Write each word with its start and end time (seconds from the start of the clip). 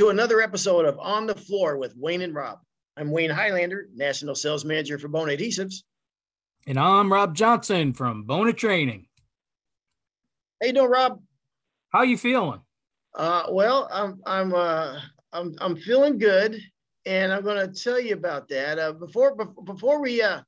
Hello 0.00 0.08
and 0.08 0.16
welcome 0.16 0.30
to 0.30 0.32
another 0.32 0.40
episode 0.40 0.86
of 0.86 0.98
On 0.98 1.26
the 1.26 1.34
Floor 1.34 1.76
with 1.76 1.94
Wayne 1.94 2.22
and 2.22 2.34
Rob. 2.34 2.60
I'm 2.96 3.10
Wayne 3.10 3.28
Highlander, 3.28 3.86
National 3.94 4.34
Sales 4.34 4.64
Manager 4.64 4.98
for 4.98 5.08
Bona 5.08 5.32
Adhesives. 5.32 5.82
And 6.66 6.78
I'm 6.78 7.12
Rob 7.12 7.34
Johnson 7.34 7.92
from 7.92 8.24
Bona 8.24 8.54
Training. 8.54 9.08
How 10.58 10.68
you 10.68 10.72
doing, 10.72 10.90
Rob? 10.90 11.20
How 11.90 12.00
you 12.00 12.16
feeling? 12.16 12.62
Uh, 13.14 13.48
well, 13.50 13.90
I'm 13.92 14.22
I'm 14.24 14.54
uh, 14.54 15.00
I'm 15.34 15.54
I'm 15.60 15.76
feeling 15.76 16.16
good, 16.16 16.58
and 17.04 17.30
I'm 17.30 17.42
going 17.42 17.58
to 17.58 17.84
tell 17.84 18.00
you 18.00 18.14
about 18.14 18.48
that. 18.48 18.78
Uh, 18.78 18.92
before 18.94 19.36
before 19.36 20.00
we 20.00 20.22
uh, 20.22 20.40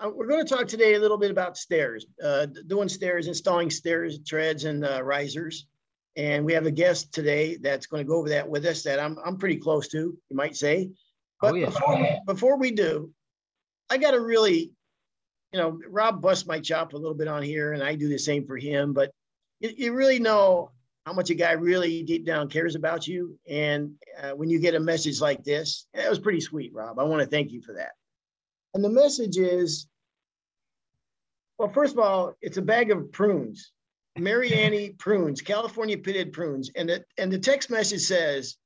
uh, 0.00 0.10
we're 0.12 0.26
going 0.26 0.44
to 0.44 0.52
talk 0.52 0.66
today 0.66 0.94
a 0.94 1.00
little 1.00 1.18
bit 1.18 1.30
about 1.30 1.56
stairs, 1.56 2.06
uh, 2.24 2.46
doing 2.66 2.88
stairs, 2.88 3.28
installing 3.28 3.70
stairs, 3.70 4.18
treads, 4.26 4.64
and 4.64 4.84
uh, 4.84 5.00
risers. 5.00 5.68
And 6.16 6.44
we 6.44 6.54
have 6.54 6.66
a 6.66 6.70
guest 6.70 7.12
today 7.12 7.56
that's 7.56 7.86
going 7.86 8.02
to 8.02 8.08
go 8.08 8.16
over 8.16 8.30
that 8.30 8.48
with 8.48 8.64
us. 8.64 8.82
That 8.84 8.98
I'm 8.98 9.18
I'm 9.24 9.36
pretty 9.36 9.56
close 9.56 9.88
to, 9.88 9.98
you 9.98 10.36
might 10.36 10.56
say. 10.56 10.90
But 11.40 11.54
Oh, 11.54 11.66
before, 11.66 12.18
before 12.26 12.58
we 12.58 12.70
do, 12.70 13.10
I 13.90 13.98
got 13.98 14.12
to 14.12 14.20
really, 14.20 14.72
you 15.52 15.58
know, 15.60 15.78
Rob 15.88 16.22
busts 16.22 16.46
my 16.46 16.60
chop 16.60 16.94
a 16.94 16.96
little 16.96 17.14
bit 17.16 17.28
on 17.28 17.42
here, 17.42 17.72
and 17.74 17.82
I 17.82 17.94
do 17.94 18.08
the 18.08 18.18
same 18.18 18.46
for 18.46 18.56
him. 18.56 18.94
But 18.94 19.10
you, 19.60 19.70
you 19.76 19.92
really 19.92 20.18
know 20.18 20.70
how 21.04 21.12
much 21.12 21.30
a 21.30 21.34
guy 21.34 21.52
really 21.52 22.02
deep 22.02 22.26
down 22.26 22.48
cares 22.48 22.74
about 22.74 23.06
you. 23.06 23.38
And 23.48 23.92
uh, 24.20 24.30
when 24.30 24.50
you 24.50 24.58
get 24.58 24.74
a 24.74 24.80
message 24.80 25.20
like 25.20 25.44
this, 25.44 25.86
that 25.94 26.10
was 26.10 26.18
pretty 26.18 26.40
sweet, 26.40 26.72
Rob. 26.74 26.98
I 26.98 27.04
want 27.04 27.20
to 27.22 27.28
thank 27.28 27.52
you 27.52 27.62
for 27.62 27.74
that. 27.74 27.92
And 28.74 28.82
the 28.82 28.88
message 28.88 29.36
is, 29.36 29.86
well, 31.58 31.68
first 31.68 31.92
of 31.92 32.00
all, 32.00 32.34
it's 32.42 32.56
a 32.56 32.62
bag 32.62 32.90
of 32.90 33.12
prunes, 33.12 33.72
Mariani 34.18 34.90
prunes, 34.90 35.40
California 35.40 35.98
pitted 35.98 36.32
prunes. 36.32 36.70
And 36.76 36.88
the, 36.88 37.04
and 37.18 37.32
the 37.32 37.38
text 37.38 37.70
message 37.70 38.02
says, 38.02 38.56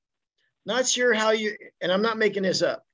not 0.66 0.86
sure 0.86 1.12
how 1.12 1.30
you, 1.30 1.56
and 1.80 1.90
I'm 1.90 2.02
not 2.02 2.18
making 2.18 2.42
this 2.42 2.62
up, 2.62 2.84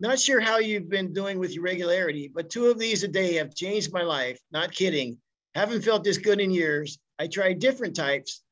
not 0.00 0.18
sure 0.18 0.40
how 0.40 0.58
you've 0.58 0.88
been 0.88 1.12
doing 1.12 1.38
with 1.38 1.54
your 1.54 1.62
regularity, 1.62 2.30
but 2.32 2.50
two 2.50 2.66
of 2.66 2.78
these 2.78 3.04
a 3.04 3.08
day 3.08 3.34
have 3.34 3.54
changed 3.54 3.92
my 3.92 4.02
life. 4.02 4.40
Not 4.50 4.72
kidding. 4.72 5.18
Haven't 5.54 5.84
felt 5.84 6.02
this 6.02 6.18
good 6.18 6.40
in 6.40 6.50
years. 6.50 6.98
I 7.18 7.28
tried 7.28 7.60
different 7.60 7.94
types, 7.94 8.42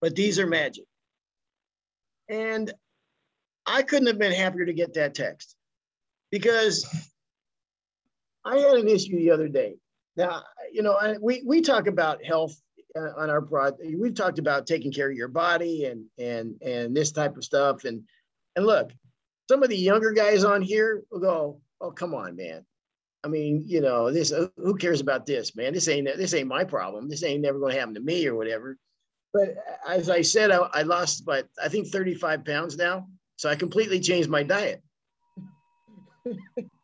but 0.00 0.14
these 0.14 0.38
are 0.38 0.46
magic. 0.46 0.84
And 2.28 2.72
I 3.66 3.82
couldn't 3.82 4.08
have 4.08 4.18
been 4.18 4.32
happier 4.32 4.66
to 4.66 4.72
get 4.72 4.94
that 4.94 5.14
text 5.14 5.56
because 6.30 6.86
I 8.44 8.58
had 8.58 8.74
an 8.74 8.88
issue 8.88 9.16
the 9.16 9.30
other 9.30 9.48
day. 9.48 9.76
Now, 10.16 10.42
you 10.72 10.82
know, 10.82 10.94
I, 10.94 11.16
we 11.20 11.42
we 11.46 11.60
talk 11.60 11.86
about 11.86 12.24
health 12.24 12.54
uh, 12.96 13.12
on 13.16 13.30
our 13.30 13.40
broad. 13.40 13.74
We've 13.96 14.14
talked 14.14 14.38
about 14.38 14.66
taking 14.66 14.92
care 14.92 15.10
of 15.10 15.16
your 15.16 15.28
body 15.28 15.86
and 15.86 16.04
and 16.18 16.60
and 16.62 16.96
this 16.96 17.12
type 17.12 17.36
of 17.36 17.44
stuff. 17.44 17.84
And 17.84 18.02
and 18.56 18.66
look, 18.66 18.90
some 19.48 19.62
of 19.62 19.68
the 19.68 19.76
younger 19.76 20.12
guys 20.12 20.44
on 20.44 20.62
here 20.62 21.02
will 21.10 21.20
go, 21.20 21.60
"Oh, 21.80 21.90
come 21.90 22.14
on, 22.14 22.36
man. 22.36 22.64
I 23.22 23.28
mean, 23.28 23.64
you 23.66 23.80
know, 23.80 24.10
this. 24.10 24.32
uh, 24.32 24.48
Who 24.56 24.76
cares 24.76 25.00
about 25.00 25.26
this, 25.26 25.54
man? 25.54 25.72
This 25.72 25.88
ain't 25.88 26.06
this 26.16 26.34
ain't 26.34 26.48
my 26.48 26.64
problem. 26.64 27.08
This 27.08 27.22
ain't 27.22 27.42
never 27.42 27.58
going 27.58 27.74
to 27.74 27.78
happen 27.78 27.94
to 27.94 28.00
me 28.00 28.26
or 28.26 28.34
whatever." 28.34 28.76
But 29.32 29.54
as 29.88 30.10
I 30.10 30.22
said, 30.22 30.50
I, 30.50 30.68
I 30.72 30.82
lost, 30.82 31.24
but 31.24 31.46
I 31.62 31.68
think 31.68 31.86
35 31.86 32.44
pounds 32.44 32.76
now. 32.76 33.06
So 33.36 33.48
I 33.48 33.54
completely 33.54 34.00
changed 34.00 34.28
my 34.28 34.42
diet. 34.42 34.82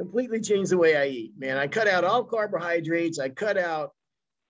completely 0.00 0.40
changed 0.40 0.70
the 0.70 0.78
way 0.78 0.96
I 0.96 1.08
eat, 1.08 1.34
man. 1.36 1.58
I 1.58 1.66
cut 1.66 1.86
out 1.86 2.04
all 2.04 2.24
carbohydrates. 2.24 3.18
I 3.18 3.28
cut 3.28 3.58
out 3.58 3.92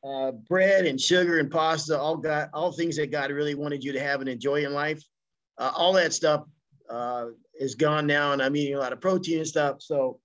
uh, 0.05 0.31
bread 0.31 0.87
and 0.87 1.01
sugar 1.01 1.41
and 1.41 1.51
pasta, 1.51 1.99
all 1.99 2.17
got 2.17 2.51
all 2.55 2.71
things 2.71 2.97
that 2.99 3.11
God 3.11 3.33
really 3.33 3.57
wanted 3.57 3.83
you 3.83 3.91
to 3.91 4.01
have 4.01 4.21
and 4.21 4.29
enjoy 4.29 4.65
in 4.65 4.73
life. 4.73 5.03
Uh, 5.59 5.73
all 5.75 5.93
that 5.95 6.13
stuff 6.13 6.45
uh, 6.89 7.27
is 7.59 7.75
gone 7.75 8.07
now, 8.07 8.33
and 8.33 8.41
I'm 8.41 8.55
eating 8.55 8.77
a 8.77 8.79
lot 8.79 8.93
of 8.93 9.01
protein 9.01 9.39
and 9.39 9.47
stuff. 9.47 9.83
So 9.83 10.21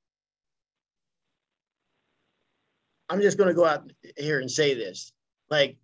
I'm 3.09 3.19
just 3.19 3.39
going 3.39 3.49
to 3.49 3.55
go 3.55 3.65
out 3.65 3.91
here 4.17 4.39
and 4.41 4.49
say 4.49 4.75
this: 4.75 5.11
like, 5.49 5.75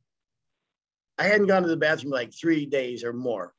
I 1.17 1.23
hadn't 1.23 1.47
gone 1.47 1.63
to 1.63 1.67
the 1.67 1.77
bathroom 1.77 2.13
like 2.13 2.31
three 2.31 2.67
days 2.67 3.03
or 3.03 3.11
more, 3.11 3.55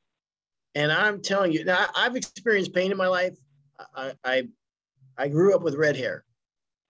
and 0.75 0.93
I'm 0.93 1.21
telling 1.21 1.51
you, 1.51 1.65
now 1.65 1.87
I've 1.93 2.15
experienced 2.15 2.73
pain 2.73 2.89
in 2.89 2.97
my 2.97 3.07
life. 3.07 3.35
I, 3.93 4.13
I 4.23 4.47
I 5.17 5.27
grew 5.27 5.55
up 5.55 5.61
with 5.61 5.75
red 5.75 5.95
hair. 5.95 6.23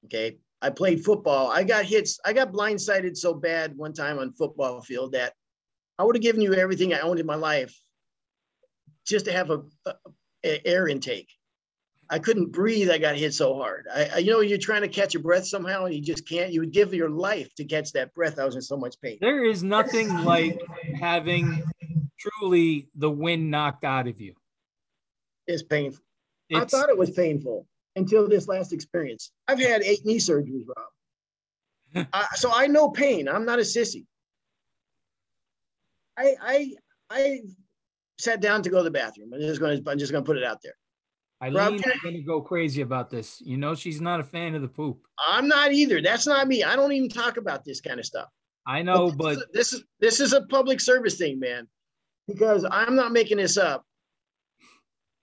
Okay. 0.05 0.37
I 0.61 0.69
played 0.69 1.03
football. 1.03 1.51
I 1.51 1.63
got 1.63 1.85
hits. 1.85 2.19
I 2.25 2.31
got 2.33 2.53
blindsided 2.53 3.17
so 3.17 3.33
bad 3.33 3.75
one 3.77 3.93
time 3.93 4.17
on 4.19 4.31
football 4.33 4.81
field 4.81 5.11
that 5.11 5.33
I 5.99 6.03
would 6.03 6.15
have 6.15 6.23
given 6.23 6.41
you 6.41 6.53
everything 6.53 6.93
I 6.93 6.99
owned 6.99 7.19
in 7.19 7.25
my 7.25 7.35
life 7.35 7.77
just 9.05 9.25
to 9.25 9.33
have 9.33 9.49
a, 9.51 9.61
a- 9.85 9.95
a 10.45 10.67
air 10.67 10.87
intake. 10.87 11.29
I 12.09 12.19
couldn't 12.19 12.51
breathe. 12.51 12.89
I 12.89 12.97
got 12.97 13.15
hit 13.15 13.33
so 13.33 13.55
hard. 13.55 13.87
I, 13.93 14.09
I, 14.15 14.17
you 14.19 14.31
know, 14.31 14.41
you're 14.41 14.57
trying 14.57 14.81
to 14.81 14.87
catch 14.89 15.13
your 15.13 15.23
breath 15.23 15.45
somehow 15.47 15.85
and 15.85 15.95
you 15.95 16.01
just 16.01 16.27
can't. 16.27 16.51
You 16.51 16.59
would 16.59 16.71
give 16.73 16.93
your 16.93 17.09
life 17.09 17.53
to 17.55 17.63
catch 17.65 17.93
that 17.93 18.13
breath. 18.13 18.39
I 18.39 18.45
was 18.45 18.55
in 18.55 18.61
so 18.61 18.75
much 18.77 18.95
pain. 19.01 19.17
There 19.21 19.45
is 19.45 19.63
nothing 19.63 20.09
like 20.23 20.59
having 20.99 21.63
truly 22.19 22.89
the 22.95 23.09
wind 23.09 23.49
knocked 23.51 23.85
out 23.85 24.07
of 24.07 24.19
you. 24.21 24.35
It's 25.47 25.63
painful. 25.63 26.03
I 26.53 26.65
thought 26.65 26.89
it 26.89 26.97
was 26.97 27.11
painful 27.11 27.67
until 27.95 28.27
this 28.27 28.47
last 28.47 28.73
experience. 28.73 29.31
I've 29.47 29.59
had 29.59 29.83
eight 29.83 30.05
knee 30.05 30.17
surgeries, 30.17 30.65
Rob. 30.67 32.07
I, 32.13 32.25
so 32.35 32.51
I 32.53 32.67
know 32.67 32.89
pain. 32.89 33.27
I'm 33.27 33.45
not 33.45 33.59
a 33.59 33.63
sissy. 33.63 34.05
I 36.17 36.35
I 36.41 36.73
I 37.09 37.41
sat 38.17 38.41
down 38.41 38.61
to 38.63 38.69
go 38.69 38.77
to 38.77 38.83
the 38.83 38.91
bathroom. 38.91 39.31
I'm 39.33 39.41
just 39.41 39.59
going 39.59 39.83
to 39.83 39.91
I'm 39.91 39.97
just 39.97 40.11
going 40.11 40.23
to 40.23 40.25
put 40.25 40.37
it 40.37 40.43
out 40.43 40.59
there. 40.63 40.73
Eileen 41.41 41.75
is 41.75 42.01
going 42.01 42.15
to 42.15 42.21
go 42.21 42.41
crazy 42.41 42.81
about 42.81 43.09
this. 43.09 43.41
You 43.41 43.57
know, 43.57 43.75
she's 43.75 43.99
not 43.99 44.21
a 44.21 44.23
fan 44.23 44.55
of 44.55 44.61
the 44.61 44.67
poop. 44.67 45.05
I'm 45.27 45.47
not 45.47 45.73
either. 45.73 46.01
That's 46.01 46.25
not 46.25 46.47
me. 46.47 46.63
I 46.63 46.75
don't 46.77 46.93
even 46.93 47.09
talk 47.09 47.35
about 47.37 47.65
this 47.65 47.81
kind 47.81 47.99
of 47.99 48.05
stuff. 48.05 48.29
I 48.65 48.81
know, 48.81 49.07
this 49.07 49.15
but 49.17 49.31
is- 49.33 49.45
this 49.53 49.73
is 49.73 49.83
this 49.99 50.19
is 50.19 50.33
a 50.33 50.43
public 50.43 50.79
service 50.79 51.17
thing, 51.17 51.39
man. 51.39 51.67
Because 52.27 52.65
I'm 52.71 52.95
not 52.95 53.11
making 53.11 53.37
this 53.37 53.57
up. 53.57 53.85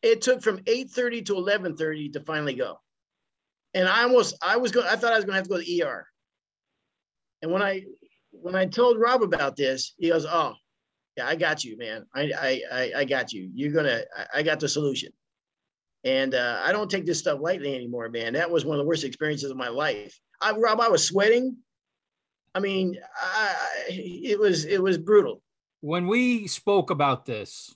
It 0.03 0.23
took 0.23 0.43
from 0.43 0.59
8:30 0.59 1.27
to 1.27 1.35
11:30 1.35 2.13
to 2.15 2.21
finally 2.21 2.55
go. 2.55 2.81
And 3.75 3.89
I 3.89 4.03
almost 4.03 4.37
I 4.43 4.57
was 4.57 4.73
going 4.73 4.87
I 4.87 4.97
thought 4.97 5.13
I 5.13 5.17
was 5.17 5.25
going 5.25 5.35
to 5.35 5.39
have 5.39 5.45
to 5.45 5.51
go 5.51 5.59
to 5.59 5.65
the 5.65 5.83
ER. 5.83 6.07
And 7.43 7.53
when 7.53 7.63
I 7.63 7.85
when 8.33 8.55
I 8.55 8.67
told 8.67 8.99
Rob 8.99 9.23
about 9.23 9.57
this, 9.57 9.95
he 9.99 10.09
goes, 10.09 10.27
"Oh, 10.27 10.55
yeah, 11.17 11.27
I 11.27 11.37
got 11.37 11.65
you, 11.65 11.77
man. 11.77 12.07
I 12.15 12.61
I 12.73 12.93
I, 12.97 13.05
got 13.05 13.33
you. 13.33 13.51
You're 13.55 13.73
gonna. 13.73 14.03
I, 14.17 14.39
I 14.39 14.43
got 14.43 14.61
the 14.61 14.69
solution." 14.69 15.13
And 16.05 16.35
uh, 16.35 16.63
I 16.65 16.73
don't 16.73 16.91
take 16.91 17.05
this 17.05 17.19
stuff 17.19 17.41
lightly 17.41 17.75
anymore, 17.75 18.09
man. 18.09 18.33
That 18.33 18.51
was 18.51 18.65
one 18.65 18.79
of 18.79 18.85
the 18.85 18.89
worst 18.89 19.05
experiences 19.05 19.51
of 19.51 19.57
my 19.57 19.69
life. 19.69 20.19
I, 20.41 20.53
Rob, 20.53 20.81
I 20.81 20.89
was 20.89 21.07
sweating. 21.07 21.57
I 22.55 22.61
mean, 22.61 22.99
I, 23.17 23.55
it 23.89 24.39
was 24.39 24.65
it 24.65 24.83
was 24.83 24.99
brutal. 24.99 25.43
when 25.81 26.07
we 26.07 26.47
spoke 26.47 26.91
about 26.91 27.27
this, 27.27 27.75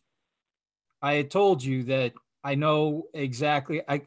I 1.04 1.16
had 1.16 1.31
told 1.31 1.62
you 1.62 1.82
that 1.84 2.15
I 2.42 2.54
know 2.54 3.09
exactly. 3.12 3.82
I 3.87 4.06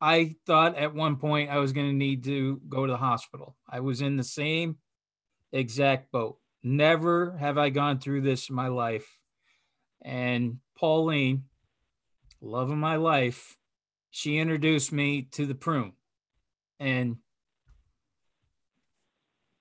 I 0.00 0.36
thought 0.46 0.76
at 0.76 0.94
one 0.94 1.16
point 1.16 1.50
I 1.50 1.58
was 1.58 1.72
going 1.72 1.88
to 1.88 1.92
need 1.92 2.22
to 2.24 2.60
go 2.68 2.86
to 2.86 2.92
the 2.92 2.96
hospital. 2.96 3.56
I 3.68 3.80
was 3.80 4.02
in 4.02 4.16
the 4.16 4.22
same 4.22 4.76
exact 5.50 6.12
boat. 6.12 6.38
Never 6.62 7.36
have 7.38 7.58
I 7.58 7.70
gone 7.70 7.98
through 7.98 8.20
this 8.20 8.50
in 8.50 8.54
my 8.54 8.68
life. 8.68 9.18
And 10.00 10.58
Pauline, 10.78 11.42
love 12.40 12.70
of 12.70 12.78
my 12.78 12.94
life, 12.94 13.56
she 14.10 14.38
introduced 14.38 14.92
me 14.92 15.22
to 15.32 15.44
the 15.44 15.56
prune. 15.56 15.94
And 16.78 17.16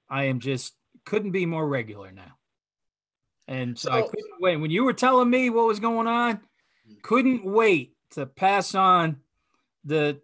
I 0.08 0.26
am 0.26 0.42
just 0.42 0.76
couldn't 1.06 1.32
be 1.32 1.48
more 1.48 1.68
regular 1.68 2.12
now. 2.12 2.38
And 3.48 3.80
so, 3.80 3.92
I 3.92 4.02
couldn't 4.04 4.42
wait. 4.42 4.58
When 4.58 4.70
you 4.70 4.84
were 4.84 4.94
telling 4.94 5.32
me 5.32 5.50
what 5.50 5.66
was 5.66 5.80
going 5.80 6.06
on, 6.06 6.42
couldn't 7.02 7.44
wait 7.46 7.96
to 8.12 8.26
pass 8.26 8.76
on 8.76 9.18
the 9.84 10.20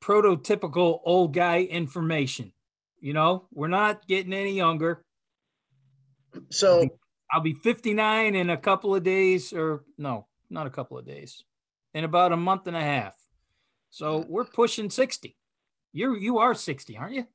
prototypical 0.00 1.00
old 1.04 1.34
guy 1.34 1.62
information. 1.62 2.52
You 3.00 3.12
know, 3.12 3.46
we're 3.52 3.68
not 3.68 4.06
getting 4.06 4.32
any 4.32 4.52
younger. 4.52 5.04
So 6.50 6.88
I'll 7.30 7.40
be 7.40 7.54
59 7.54 8.34
in 8.34 8.50
a 8.50 8.56
couple 8.56 8.94
of 8.94 9.02
days, 9.02 9.52
or 9.52 9.84
no, 9.98 10.26
not 10.50 10.66
a 10.66 10.70
couple 10.70 10.98
of 10.98 11.06
days, 11.06 11.44
in 11.94 12.04
about 12.04 12.32
a 12.32 12.36
month 12.36 12.66
and 12.66 12.76
a 12.76 12.80
half. 12.80 13.14
So 13.90 14.24
we're 14.28 14.44
pushing 14.44 14.88
60. 14.88 15.36
You're 15.92 16.16
you 16.16 16.38
are 16.38 16.54
60, 16.54 16.96
aren't 16.96 17.14
you? 17.14 17.26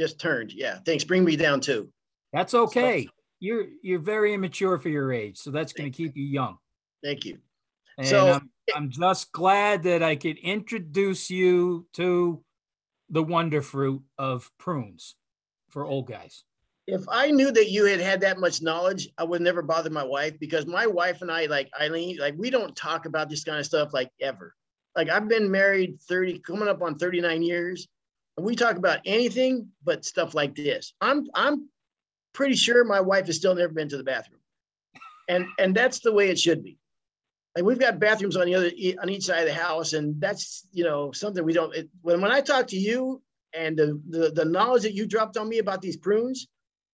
just 0.00 0.18
turned. 0.18 0.52
Yeah. 0.52 0.78
Thanks. 0.84 1.04
Bring 1.04 1.24
me 1.24 1.36
down 1.36 1.60
too. 1.60 1.90
That's 2.32 2.54
okay. 2.54 3.08
You're 3.38 3.66
you're 3.82 4.00
very 4.00 4.34
immature 4.34 4.78
for 4.78 4.88
your 4.88 5.12
age, 5.12 5.38
so 5.38 5.50
that's 5.50 5.72
going 5.72 5.90
to 5.90 5.96
keep 5.96 6.16
you 6.16 6.24
young. 6.24 6.58
Thank 7.02 7.24
you. 7.24 7.38
And 8.00 8.08
So- 8.08 8.32
I'm, 8.32 8.50
I'm 8.74 8.90
just 8.90 9.30
glad 9.32 9.82
that 9.82 10.02
I 10.02 10.16
could 10.16 10.38
introduce 10.38 11.28
you 11.30 11.86
to 11.94 12.42
the 13.10 13.22
wonder 13.22 13.60
fruit 13.60 14.02
of 14.16 14.50
prunes 14.58 15.16
for 15.68 15.84
old 15.84 16.06
guys. 16.06 16.44
if 16.86 17.02
I 17.08 17.30
knew 17.30 17.52
that 17.52 17.70
you 17.70 17.84
had 17.84 18.00
had 18.00 18.20
that 18.22 18.38
much 18.40 18.62
knowledge, 18.62 19.08
I 19.18 19.24
would 19.24 19.42
never 19.42 19.62
bother 19.62 19.90
my 19.90 20.02
wife 20.02 20.38
because 20.40 20.66
my 20.66 20.86
wife 20.86 21.20
and 21.22 21.30
I, 21.30 21.46
like 21.46 21.68
Eileen, 21.80 22.16
like 22.18 22.34
we 22.38 22.48
don't 22.50 22.74
talk 22.74 23.04
about 23.06 23.28
this 23.28 23.44
kind 23.44 23.58
of 23.58 23.66
stuff 23.66 23.92
like 23.92 24.10
ever. 24.20 24.54
Like 24.96 25.08
I've 25.10 25.28
been 25.28 25.50
married 25.50 26.00
30, 26.08 26.38
coming 26.40 26.68
up 26.68 26.82
on 26.82 26.96
39 26.98 27.42
years, 27.42 27.86
and 28.36 28.46
we 28.46 28.56
talk 28.56 28.76
about 28.76 29.00
anything 29.04 29.68
but 29.84 30.04
stuff 30.04 30.34
like 30.34 30.54
this. 30.56 30.94
I'm 31.00 31.28
I'm 31.34 31.68
pretty 32.32 32.56
sure 32.56 32.84
my 32.84 33.00
wife 33.00 33.26
has 33.26 33.36
still 33.36 33.54
never 33.54 33.72
been 33.72 33.88
to 33.90 33.96
the 33.96 34.04
bathroom, 34.04 34.40
and 35.28 35.46
and 35.58 35.74
that's 35.76 36.00
the 36.00 36.12
way 36.12 36.30
it 36.30 36.38
should 36.40 36.64
be. 36.64 36.78
Like 37.56 37.64
we've 37.64 37.80
got 37.80 37.98
bathrooms 37.98 38.36
on 38.36 38.46
the 38.46 38.54
other 38.54 38.70
on 39.02 39.08
each 39.08 39.24
side 39.24 39.40
of 39.40 39.48
the 39.48 39.54
house, 39.54 39.92
and 39.92 40.20
that's 40.20 40.66
you 40.72 40.84
know 40.84 41.10
something 41.12 41.44
we 41.44 41.52
don't. 41.52 41.74
It, 41.74 41.88
when 42.02 42.20
when 42.20 42.30
I 42.30 42.40
talk 42.40 42.68
to 42.68 42.76
you 42.76 43.22
and 43.52 43.76
the, 43.76 44.00
the 44.08 44.30
the 44.30 44.44
knowledge 44.44 44.82
that 44.82 44.94
you 44.94 45.06
dropped 45.06 45.36
on 45.36 45.48
me 45.48 45.58
about 45.58 45.82
these 45.82 45.96
prunes 45.96 46.46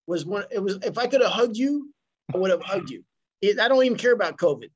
was 0.07 0.25
one. 0.25 0.45
It 0.51 0.63
was 0.63 0.79
if 0.83 0.97
I 0.97 1.07
could 1.07 1.21
have 1.21 1.31
hugged 1.31 1.57
you, 1.57 1.93
I 2.35 2.39
would 2.39 2.51
have 2.51 2.63
hugged 2.63 2.91
you. 2.91 3.05
It, 3.43 3.61
I 3.61 3.69
don't 3.69 3.85
even 3.85 3.99
care 3.99 4.13
about 4.13 4.39
COVID. 4.39 4.71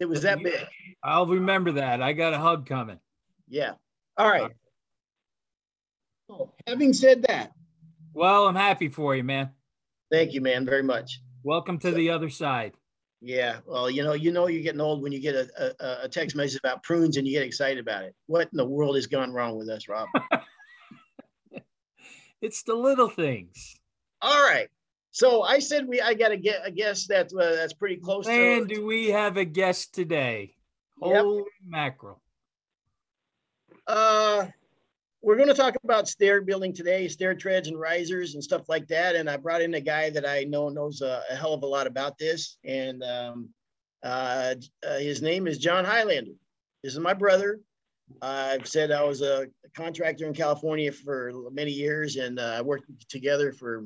It 0.00 0.08
was 0.08 0.22
that 0.22 0.42
big. 0.42 0.60
I'll 1.02 1.26
remember 1.26 1.72
that. 1.72 2.00
I 2.00 2.12
got 2.12 2.32
a 2.32 2.38
hug 2.38 2.66
coming. 2.66 2.98
Yeah. 3.48 3.72
All 4.16 4.28
right. 4.28 4.50
Oh, 6.30 6.52
having 6.66 6.92
said 6.92 7.22
that. 7.22 7.52
Well, 8.12 8.46
I'm 8.46 8.54
happy 8.54 8.88
for 8.88 9.14
you, 9.14 9.24
man. 9.24 9.50
Thank 10.10 10.32
you, 10.32 10.40
man, 10.40 10.64
very 10.64 10.82
much. 10.82 11.20
Welcome 11.42 11.78
to 11.80 11.90
the 11.90 12.10
other 12.10 12.30
side. 12.30 12.72
Yeah, 13.20 13.58
well, 13.66 13.90
you 13.90 14.04
know, 14.04 14.12
you 14.12 14.30
know, 14.30 14.46
you're 14.46 14.62
getting 14.62 14.80
old 14.80 15.02
when 15.02 15.10
you 15.10 15.18
get 15.20 15.34
a, 15.34 15.74
a, 15.80 16.04
a 16.04 16.08
text 16.08 16.36
message 16.36 16.60
about 16.60 16.84
prunes 16.84 17.16
and 17.16 17.26
you 17.26 17.32
get 17.32 17.42
excited 17.44 17.78
about 17.78 18.04
it. 18.04 18.14
What 18.26 18.48
in 18.52 18.56
the 18.56 18.64
world 18.64 18.94
has 18.94 19.08
gone 19.08 19.32
wrong 19.32 19.58
with 19.58 19.68
us, 19.68 19.88
Rob? 19.88 20.08
it's 22.40 22.62
the 22.62 22.74
little 22.74 23.08
things. 23.08 23.76
All 24.22 24.42
right. 24.48 24.68
So 25.10 25.42
I 25.42 25.58
said 25.58 25.88
we. 25.88 26.00
I 26.00 26.14
got 26.14 26.28
to 26.28 26.36
get 26.36 26.60
a 26.64 26.70
guess 26.70 27.06
that 27.08 27.32
uh, 27.32 27.56
that's 27.56 27.72
pretty 27.72 27.96
close. 27.96 28.26
To 28.26 28.32
And 28.32 28.68
to, 28.68 28.74
do 28.76 28.86
we 28.86 29.08
have 29.08 29.36
a 29.36 29.44
guest 29.44 29.94
today? 29.94 30.54
Yep. 31.02 31.22
Holy 31.22 31.44
mackerel! 31.66 32.20
Uh, 33.86 34.46
we're 35.22 35.36
going 35.36 35.48
to 35.48 35.54
talk 35.54 35.74
about 35.82 36.08
stair 36.08 36.40
building 36.40 36.72
today, 36.72 37.08
stair 37.08 37.34
treads 37.34 37.68
and 37.68 37.78
risers 37.78 38.34
and 38.34 38.44
stuff 38.44 38.68
like 38.68 38.86
that. 38.88 39.16
And 39.16 39.28
I 39.28 39.36
brought 39.36 39.62
in 39.62 39.74
a 39.74 39.80
guy 39.80 40.10
that 40.10 40.26
I 40.26 40.44
know 40.44 40.68
knows 40.68 41.00
a, 41.00 41.22
a 41.30 41.34
hell 41.34 41.54
of 41.54 41.62
a 41.62 41.66
lot 41.66 41.86
about 41.86 42.18
this. 42.18 42.58
And 42.64 43.02
um, 43.02 43.48
uh, 44.02 44.54
uh, 44.86 44.98
his 44.98 45.20
name 45.20 45.46
is 45.46 45.58
John 45.58 45.84
Highlander. 45.84 46.32
This 46.84 46.92
is 46.92 47.00
my 47.00 47.14
brother. 47.14 47.60
I've 48.22 48.66
said 48.66 48.90
I 48.90 49.02
was 49.02 49.20
a 49.20 49.48
contractor 49.76 50.26
in 50.26 50.32
California 50.34 50.92
for 50.92 51.32
many 51.52 51.72
years, 51.72 52.16
and 52.16 52.38
uh, 52.38 52.54
I 52.56 52.62
worked 52.62 52.86
together 53.10 53.52
for 53.52 53.84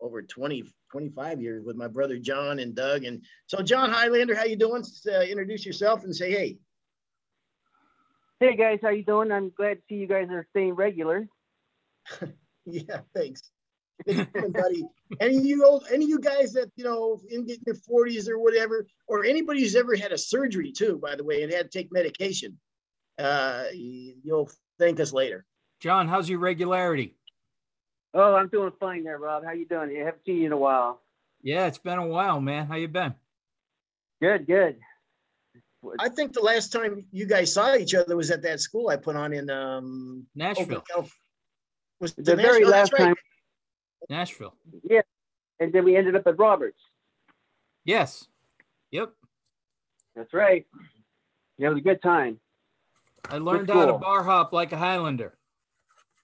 over 0.00 0.22
20, 0.22 0.64
25 0.92 1.40
years 1.40 1.64
with 1.64 1.76
my 1.76 1.88
brother 1.88 2.18
John 2.18 2.58
and 2.58 2.74
Doug. 2.74 3.04
And 3.04 3.24
so, 3.46 3.62
John 3.62 3.90
Highlander, 3.90 4.34
how 4.34 4.44
you 4.44 4.56
doing? 4.56 4.84
Uh, 5.08 5.22
introduce 5.22 5.66
yourself 5.66 6.04
and 6.04 6.14
say 6.14 6.30
hey. 6.30 6.58
Hey 8.42 8.56
guys, 8.56 8.80
how 8.82 8.88
you 8.88 9.04
doing? 9.04 9.30
I'm 9.30 9.52
glad 9.56 9.74
to 9.74 9.80
see 9.88 9.94
you 9.94 10.08
guys 10.08 10.26
are 10.32 10.44
staying 10.50 10.74
regular. 10.74 11.28
yeah, 12.66 13.02
thanks. 13.14 13.52
buddy. 14.04 14.84
Any 15.20 15.36
of 15.36 15.44
you 15.44 15.64
old, 15.64 15.84
any 15.92 16.06
of 16.06 16.10
you 16.10 16.18
guys 16.18 16.52
that 16.54 16.72
you 16.74 16.82
know 16.82 17.20
in 17.30 17.46
your 17.64 17.76
40s 17.76 18.28
or 18.28 18.40
whatever, 18.40 18.84
or 19.06 19.24
anybody 19.24 19.60
who's 19.60 19.76
ever 19.76 19.94
had 19.94 20.10
a 20.10 20.18
surgery 20.18 20.72
too, 20.72 20.98
by 21.00 21.14
the 21.14 21.22
way, 21.22 21.44
and 21.44 21.52
had 21.52 21.70
to 21.70 21.78
take 21.78 21.92
medication, 21.92 22.58
uh, 23.16 23.66
you'll 23.72 24.50
thank 24.76 24.98
us 24.98 25.12
later. 25.12 25.44
John, 25.78 26.08
how's 26.08 26.28
your 26.28 26.40
regularity? 26.40 27.14
Oh, 28.12 28.34
I'm 28.34 28.48
doing 28.48 28.72
fine 28.80 29.04
there, 29.04 29.18
Rob. 29.18 29.44
How 29.44 29.52
you 29.52 29.66
doing? 29.66 29.96
I 29.96 30.04
haven't 30.06 30.24
seen 30.26 30.38
you 30.38 30.46
in 30.46 30.52
a 30.52 30.56
while. 30.56 31.00
Yeah, 31.44 31.68
it's 31.68 31.78
been 31.78 32.00
a 32.00 32.06
while, 32.08 32.40
man. 32.40 32.66
How 32.66 32.74
you 32.74 32.88
been? 32.88 33.14
Good, 34.20 34.48
good. 34.48 34.80
I 35.98 36.08
think 36.08 36.32
the 36.32 36.40
last 36.40 36.72
time 36.72 37.04
you 37.10 37.26
guys 37.26 37.52
saw 37.52 37.74
each 37.74 37.94
other 37.94 38.16
was 38.16 38.30
at 38.30 38.42
that 38.42 38.60
school 38.60 38.88
I 38.88 38.96
put 38.96 39.16
on 39.16 39.32
in 39.32 39.50
um, 39.50 40.26
Nashville. 40.34 40.84
Was 42.00 42.14
the, 42.14 42.22
the 42.22 42.36
very 42.36 42.64
last 42.64 42.92
right. 42.92 43.06
time. 43.06 43.14
Nashville. 44.08 44.54
Yeah, 44.82 45.02
and 45.60 45.72
then 45.72 45.84
we 45.84 45.96
ended 45.96 46.16
up 46.16 46.26
at 46.26 46.38
Roberts. 46.38 46.80
Yes. 47.84 48.26
Yep. 48.90 49.12
That's 50.14 50.32
right. 50.34 50.66
Yeah, 51.58 51.68
it 51.68 51.70
was 51.70 51.78
a 51.78 51.82
good 51.82 52.02
time. 52.02 52.38
I 53.30 53.38
learned 53.38 53.70
how 53.70 53.86
to 53.86 53.94
bar 53.94 54.22
hop 54.24 54.52
like 54.52 54.72
a 54.72 54.76
Highlander. 54.76 55.34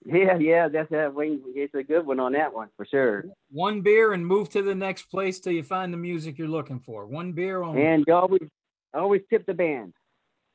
Yeah, 0.04 0.38
yeah, 0.38 0.68
that's 0.68 0.90
that. 0.90 1.12
It's 1.54 1.74
a 1.74 1.82
good 1.82 2.06
one 2.06 2.20
on 2.20 2.32
that 2.32 2.52
one 2.52 2.68
for 2.76 2.86
sure. 2.86 3.24
One 3.50 3.80
beer 3.80 4.12
and 4.12 4.26
move 4.26 4.48
to 4.50 4.62
the 4.62 4.74
next 4.74 5.04
place 5.04 5.40
till 5.40 5.52
you 5.52 5.62
find 5.62 5.92
the 5.92 5.98
music 5.98 6.38
you're 6.38 6.48
looking 6.48 6.80
for. 6.80 7.06
One 7.06 7.32
beer 7.32 7.62
only. 7.62 7.84
And 7.84 8.04
you 8.06 8.14
always, 8.14 8.48
always 8.94 9.22
tip 9.28 9.46
the 9.46 9.54
band. 9.54 9.94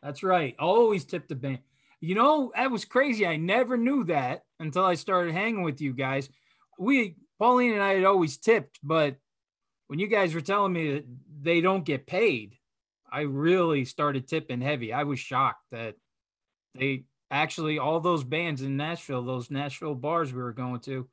That's 0.01 0.23
right. 0.23 0.55
Always 0.59 1.05
tip 1.05 1.27
the 1.27 1.35
band. 1.35 1.59
You 2.01 2.15
know, 2.15 2.51
that 2.55 2.71
was 2.71 2.83
crazy. 2.83 3.25
I 3.25 3.37
never 3.37 3.77
knew 3.77 4.03
that 4.05 4.43
until 4.59 4.83
I 4.83 4.95
started 4.95 5.33
hanging 5.33 5.63
with 5.63 5.79
you 5.79 5.93
guys. 5.93 6.29
We, 6.77 7.15
Pauline 7.39 7.73
and 7.73 7.83
I 7.83 7.93
had 7.93 8.03
always 8.03 8.37
tipped, 8.37 8.79
but 8.83 9.15
when 9.87 9.99
you 9.99 10.07
guys 10.07 10.33
were 10.33 10.41
telling 10.41 10.73
me 10.73 10.93
that 10.93 11.05
they 11.41 11.61
don't 11.61 11.85
get 11.85 12.07
paid, 12.07 12.55
I 13.09 13.21
really 13.21 13.85
started 13.85 14.27
tipping 14.27 14.59
heavy. 14.59 14.91
I 14.91 15.03
was 15.03 15.19
shocked 15.19 15.63
that 15.71 15.95
they 16.73 17.03
actually 17.29 17.77
all 17.77 17.99
those 17.99 18.23
bands 18.23 18.63
in 18.63 18.75
Nashville, 18.75 19.23
those 19.23 19.51
Nashville 19.51 19.93
bars 19.93 20.33
we 20.33 20.41
were 20.41 20.51
going 20.51 20.79
to, 20.81 21.07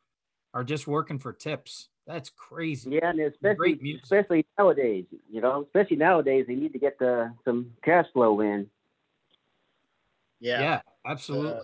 are 0.54 0.64
just 0.64 0.86
working 0.86 1.18
for 1.18 1.32
tips. 1.34 1.89
That's 2.10 2.30
crazy. 2.30 2.90
Yeah, 2.90 3.10
and 3.10 3.20
especially 3.20 4.00
especially 4.02 4.44
nowadays, 4.58 5.04
you 5.30 5.40
know, 5.40 5.62
especially 5.62 5.96
nowadays, 5.96 6.46
they 6.48 6.56
need 6.56 6.72
to 6.72 6.78
get 6.80 6.98
the 6.98 7.32
some 7.44 7.70
cash 7.84 8.06
flow 8.12 8.40
in. 8.40 8.66
Yeah, 10.40 10.60
yeah, 10.60 10.80
absolutely. 11.06 11.52
Uh, 11.52 11.62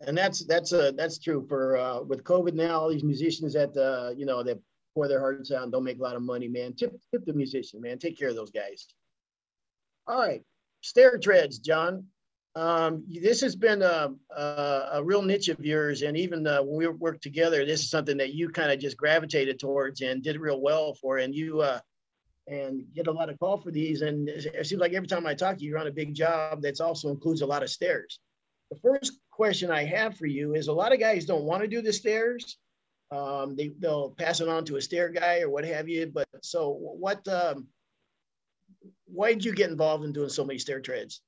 and 0.00 0.18
that's 0.18 0.44
that's 0.46 0.72
uh 0.72 0.90
that's 0.96 1.18
true 1.18 1.46
for 1.48 1.76
uh 1.76 2.00
with 2.00 2.24
COVID 2.24 2.54
now. 2.54 2.80
All 2.80 2.88
these 2.88 3.04
musicians 3.04 3.52
that 3.52 3.76
uh 3.76 4.10
you 4.16 4.26
know 4.26 4.42
that 4.42 4.58
pour 4.94 5.06
their 5.06 5.20
hearts 5.20 5.52
out 5.52 5.62
and 5.62 5.70
don't 5.70 5.84
make 5.84 6.00
a 6.00 6.02
lot 6.02 6.16
of 6.16 6.22
money, 6.22 6.48
man. 6.48 6.72
Tip 6.72 6.92
tip 7.12 7.24
the 7.24 7.32
musician, 7.32 7.80
man. 7.80 7.98
Take 7.98 8.18
care 8.18 8.30
of 8.30 8.34
those 8.34 8.50
guys. 8.50 8.88
All 10.08 10.18
right, 10.18 10.42
stair 10.80 11.18
treads, 11.18 11.60
John. 11.60 12.04
Um, 12.56 13.04
this 13.08 13.40
has 13.40 13.56
been 13.56 13.82
a, 13.82 14.12
a, 14.36 14.88
a, 14.92 15.02
real 15.02 15.22
niche 15.22 15.48
of 15.48 15.64
yours, 15.64 16.02
and 16.02 16.16
even 16.16 16.46
uh, 16.46 16.62
when 16.62 16.76
we 16.76 16.86
worked 16.86 17.22
together, 17.22 17.64
this 17.66 17.80
is 17.80 17.90
something 17.90 18.16
that 18.18 18.32
you 18.32 18.48
kind 18.48 18.70
of 18.70 18.78
just 18.78 18.96
gravitated 18.96 19.58
towards 19.58 20.02
and 20.02 20.22
did 20.22 20.38
real 20.38 20.60
well 20.60 20.94
for. 20.94 21.18
And 21.18 21.34
you 21.34 21.62
uh, 21.62 21.80
and 22.46 22.84
get 22.94 23.06
a 23.06 23.12
lot 23.12 23.28
of 23.28 23.38
call 23.38 23.56
for 23.56 23.70
these. 23.70 24.02
And 24.02 24.28
it 24.28 24.66
seems 24.66 24.80
like 24.80 24.92
every 24.92 25.08
time 25.08 25.26
I 25.26 25.34
talk 25.34 25.56
to 25.56 25.64
you, 25.64 25.70
you're 25.70 25.78
on 25.78 25.86
a 25.86 25.92
big 25.92 26.14
job 26.14 26.62
that 26.62 26.80
also 26.80 27.08
includes 27.08 27.40
a 27.40 27.46
lot 27.46 27.62
of 27.62 27.70
stairs. 27.70 28.20
The 28.70 28.78
first 28.78 29.18
question 29.30 29.70
I 29.70 29.84
have 29.84 30.16
for 30.16 30.26
you 30.26 30.54
is: 30.54 30.68
a 30.68 30.72
lot 30.72 30.92
of 30.92 31.00
guys 31.00 31.24
don't 31.24 31.44
want 31.44 31.62
to 31.62 31.68
do 31.68 31.82
the 31.82 31.92
stairs. 31.92 32.58
Um, 33.10 33.56
they 33.56 33.72
they'll 33.78 34.10
pass 34.10 34.40
it 34.40 34.48
on 34.48 34.64
to 34.66 34.76
a 34.76 34.82
stair 34.82 35.08
guy 35.08 35.40
or 35.40 35.50
what 35.50 35.64
have 35.64 35.88
you. 35.88 36.06
But 36.06 36.28
so 36.42 36.70
what? 36.70 37.26
Um, 37.26 37.66
why 39.06 39.32
did 39.32 39.44
you 39.44 39.54
get 39.54 39.70
involved 39.70 40.04
in 40.04 40.12
doing 40.12 40.28
so 40.28 40.44
many 40.44 40.58
stair 40.58 40.80
treads? 40.80 41.20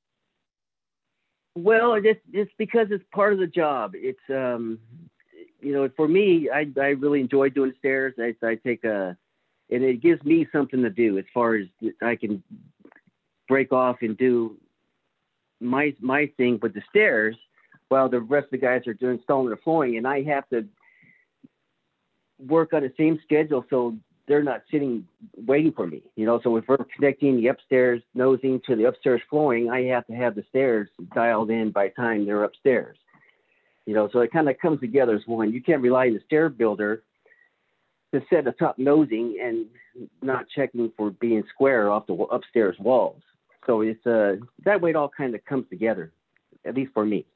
Well, 1.56 1.94
it's 1.94 2.20
it's 2.34 2.52
because 2.58 2.88
it's 2.90 3.04
part 3.12 3.32
of 3.32 3.38
the 3.38 3.46
job. 3.46 3.92
It's 3.94 4.20
um, 4.28 4.78
you 5.60 5.72
know, 5.72 5.88
for 5.96 6.06
me, 6.06 6.50
I 6.52 6.66
I 6.78 6.88
really 6.88 7.20
enjoy 7.20 7.48
doing 7.48 7.72
stairs. 7.78 8.14
I 8.18 8.34
I 8.46 8.56
take 8.56 8.84
a, 8.84 9.16
and 9.70 9.82
it 9.82 10.02
gives 10.02 10.22
me 10.22 10.46
something 10.52 10.82
to 10.82 10.90
do 10.90 11.16
as 11.16 11.24
far 11.32 11.54
as 11.54 11.66
I 12.02 12.14
can 12.16 12.42
break 13.48 13.72
off 13.72 13.96
and 14.02 14.18
do 14.18 14.58
my 15.58 15.94
my 15.98 16.30
thing 16.36 16.58
with 16.60 16.74
the 16.74 16.82
stairs, 16.90 17.36
while 17.88 18.10
the 18.10 18.20
rest 18.20 18.46
of 18.46 18.50
the 18.50 18.58
guys 18.58 18.86
are 18.86 18.92
doing 18.92 19.16
installing 19.16 19.48
the 19.48 19.56
flooring, 19.56 19.96
and 19.96 20.06
I 20.06 20.24
have 20.24 20.46
to 20.50 20.66
work 22.38 22.74
on 22.74 22.82
the 22.82 22.92
same 22.98 23.18
schedule 23.24 23.64
so 23.70 23.96
they're 24.26 24.42
not 24.42 24.62
sitting 24.70 25.06
waiting 25.36 25.72
for 25.72 25.86
me. 25.86 26.02
You 26.16 26.26
know, 26.26 26.40
so 26.42 26.56
if 26.56 26.64
we're 26.68 26.78
connecting 26.96 27.36
the 27.36 27.48
upstairs 27.48 28.02
nosing 28.14 28.60
to 28.66 28.76
the 28.76 28.84
upstairs 28.84 29.22
flooring, 29.30 29.70
I 29.70 29.82
have 29.84 30.06
to 30.08 30.14
have 30.14 30.34
the 30.34 30.44
stairs 30.48 30.88
dialed 31.14 31.50
in 31.50 31.70
by 31.70 31.88
the 31.88 31.94
time 31.94 32.26
they're 32.26 32.44
upstairs. 32.44 32.98
You 33.86 33.94
know, 33.94 34.08
so 34.12 34.20
it 34.20 34.32
kind 34.32 34.48
of 34.48 34.58
comes 34.58 34.80
together 34.80 35.14
as 35.14 35.22
one. 35.26 35.52
You 35.52 35.62
can't 35.62 35.82
rely 35.82 36.08
on 36.08 36.14
the 36.14 36.20
stair 36.26 36.48
builder 36.48 37.04
to 38.12 38.20
set 38.28 38.44
the 38.44 38.52
top 38.52 38.78
nosing 38.78 39.38
and 39.40 39.66
not 40.22 40.46
checking 40.54 40.92
for 40.96 41.10
being 41.10 41.44
square 41.54 41.90
off 41.90 42.06
the 42.06 42.14
upstairs 42.14 42.76
walls. 42.80 43.22
So 43.66 43.80
it's 43.82 44.04
uh 44.06 44.36
that 44.64 44.80
way 44.80 44.90
it 44.90 44.96
all 44.96 45.10
kind 45.16 45.34
of 45.34 45.44
comes 45.44 45.68
together, 45.68 46.12
at 46.64 46.74
least 46.74 46.92
for 46.94 47.04
me, 47.04 47.26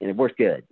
and 0.00 0.10
it 0.10 0.16
works 0.16 0.34
good. 0.36 0.64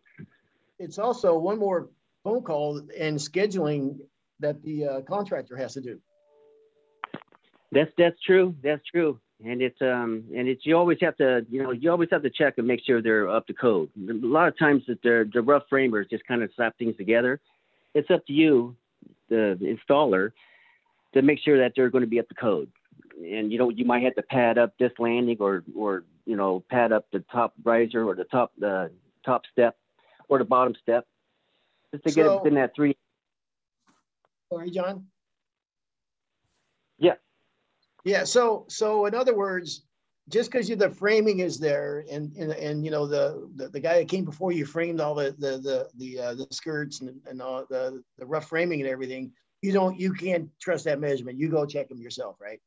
It's 0.79 0.99
also 0.99 1.37
one 1.37 1.59
more 1.59 1.89
phone 2.25 2.43
call 2.43 2.79
and 2.99 3.19
scheduling 3.19 3.99
that 4.41 4.63
the 4.63 4.87
uh, 4.87 5.01
contractor 5.03 5.57
has 5.57 5.75
to 5.75 5.81
do. 5.81 6.01
That's 7.73 7.91
that's 7.97 8.21
true. 8.23 8.55
That's 8.63 8.85
true. 8.87 9.21
And 9.45 9.63
it's 9.63 9.81
um 9.81 10.25
and 10.35 10.49
it's 10.49 10.67
you 10.67 10.77
always 10.77 10.99
have 11.01 11.17
to 11.19 11.47
you 11.49 11.63
know 11.63 11.71
you 11.71 11.91
always 11.91 12.09
have 12.11 12.23
to 12.23 12.31
check 12.31 12.55
and 12.59 12.67
make 12.67 12.81
sure 12.85 13.01
they're 13.01 13.29
up 13.29 13.47
to 13.47 13.55
code. 13.55 13.91
A 13.97 14.13
lot 14.13 14.49
of 14.49 14.59
times 14.59 14.83
that 14.89 15.03
the 15.03 15.29
the 15.33 15.41
rough 15.41 15.65
framers 15.69 16.07
just 16.11 16.27
kind 16.27 16.43
of 16.43 16.51
slap 16.57 16.77
things 16.79 16.97
together. 16.97 17.41
It's 17.95 18.11
up 18.11 18.27
to 18.27 18.33
you 18.33 18.77
the 19.29 19.57
installer 19.63 20.33
to 21.15 21.23
make 21.23 21.39
sure 21.41 21.59
that 21.59 21.73
they're 21.75 21.91
going 21.91 22.03
to 22.03 22.11
be 22.11 22.19
up 22.19 22.29
to 22.29 22.35
code. 22.35 22.71
And 23.17 23.53
you 23.53 23.59
know, 23.59 23.71
you 23.71 23.85
might 23.85 24.03
have 24.03 24.15
to 24.17 24.23
pad 24.23 24.59
up 24.59 24.75
this 24.79 24.93
landing 24.99 25.37
or 25.41 25.63
or 25.77 26.05
you 26.27 26.37
know 26.37 26.65
pad 26.69 26.93
up 26.93 27.07
the 27.13 27.21
top 27.33 27.55
riser 27.65 28.07
or 28.07 28.15
the 28.15 28.25
top 28.25 28.53
the 28.59 28.91
top 29.25 29.43
step 29.53 29.77
or 30.29 30.39
the 30.39 30.45
bottom 30.45 30.75
step 30.83 31.07
just 31.93 32.05
to 32.05 32.13
get 32.13 32.27
it 32.27 32.35
within 32.35 32.55
that 32.55 32.75
three. 32.75 32.97
Sorry, 34.53 34.71
John. 34.71 35.07
Yeah. 36.99 37.15
Yeah. 38.05 38.25
So, 38.25 38.67
so 38.69 39.07
in 39.07 39.15
other 39.15 39.35
words, 39.35 39.83
just 40.29 40.51
because 40.51 40.69
you 40.69 40.77
the 40.77 40.91
framing 40.91 41.41
is 41.41 41.59
there, 41.59 42.05
and 42.11 42.35
and, 42.37 42.53
and 42.53 42.85
you 42.85 42.91
know 42.91 43.07
the, 43.07 43.49
the 43.57 43.69
the 43.69 43.81
guy 43.81 43.99
that 43.99 44.09
came 44.09 44.25
before 44.25 44.53
you 44.53 44.65
framed 44.65 45.01
all 45.01 45.15
the 45.15 45.35
the 45.39 45.59
the 45.59 45.89
the, 45.97 46.21
uh, 46.21 46.35
the 46.35 46.47
skirts 46.51 47.01
and 47.01 47.21
and 47.27 47.43
all 47.43 47.67
the 47.69 48.03
the 48.19 48.27
rough 48.27 48.49
framing 48.49 48.81
and 48.81 48.89
everything, 48.89 49.33
you 49.63 49.73
don't 49.73 49.99
you 49.99 50.13
can't 50.13 50.49
trust 50.61 50.85
that 50.85 51.01
measurement. 51.01 51.39
You 51.39 51.49
go 51.49 51.67
check 51.67 51.89
them 51.89 52.01
yourself, 52.01 52.37
right? 52.41 52.61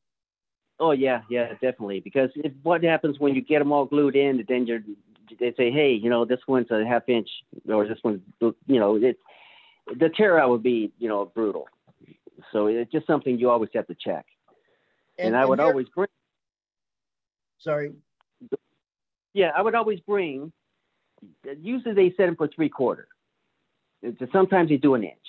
Oh 0.80 0.92
yeah, 0.92 1.22
yeah, 1.30 1.54
definitely. 1.54 2.02
Because 2.02 2.30
if, 2.36 2.52
what 2.64 2.84
happens 2.84 3.20
when 3.20 3.36
you 3.36 3.42
get 3.42 3.60
them 3.60 3.72
all 3.72 3.86
glued 3.86 4.16
in, 4.16 4.44
then 4.48 4.68
you're 4.68 4.82
they 5.40 5.54
say, 5.58 5.72
hey, 5.72 5.94
you 5.94 6.10
know, 6.10 6.26
this 6.26 6.40
one's 6.48 6.70
a 6.70 6.86
half 6.86 7.08
inch, 7.08 7.30
or 7.68 7.88
this 7.88 7.98
one's, 8.04 8.22
you 8.42 8.80
know, 8.80 8.96
it 8.98 9.18
the 9.88 10.10
tear 10.10 10.40
out 10.40 10.50
would 10.50 10.64
be, 10.64 10.92
you 10.98 11.08
know, 11.08 11.26
brutal. 11.26 11.68
So 12.54 12.68
it's 12.68 12.92
just 12.92 13.08
something 13.08 13.38
you 13.38 13.50
always 13.50 13.72
have 13.74 13.88
to 13.88 13.96
check. 13.96 14.26
And, 15.18 15.36
I 15.36 15.46
would 15.46 15.60
here- 15.60 15.68
always 15.68 15.90
bring, 15.90 16.08
sorry. 17.60 17.94
yeah, 19.34 19.52
I 19.56 19.62
would 19.62 19.76
always 19.76 20.00
bring. 20.00 20.54
Usually 21.62 21.94
they 21.94 22.10
set 22.12 22.28
them 22.28 22.36
for 22.36 22.48
three 22.48 22.70
quarter. 22.70 23.08
Sometimes 24.32 24.70
they 24.70 24.78
do 24.78 24.96
an 24.96 25.04
inch, 25.04 25.28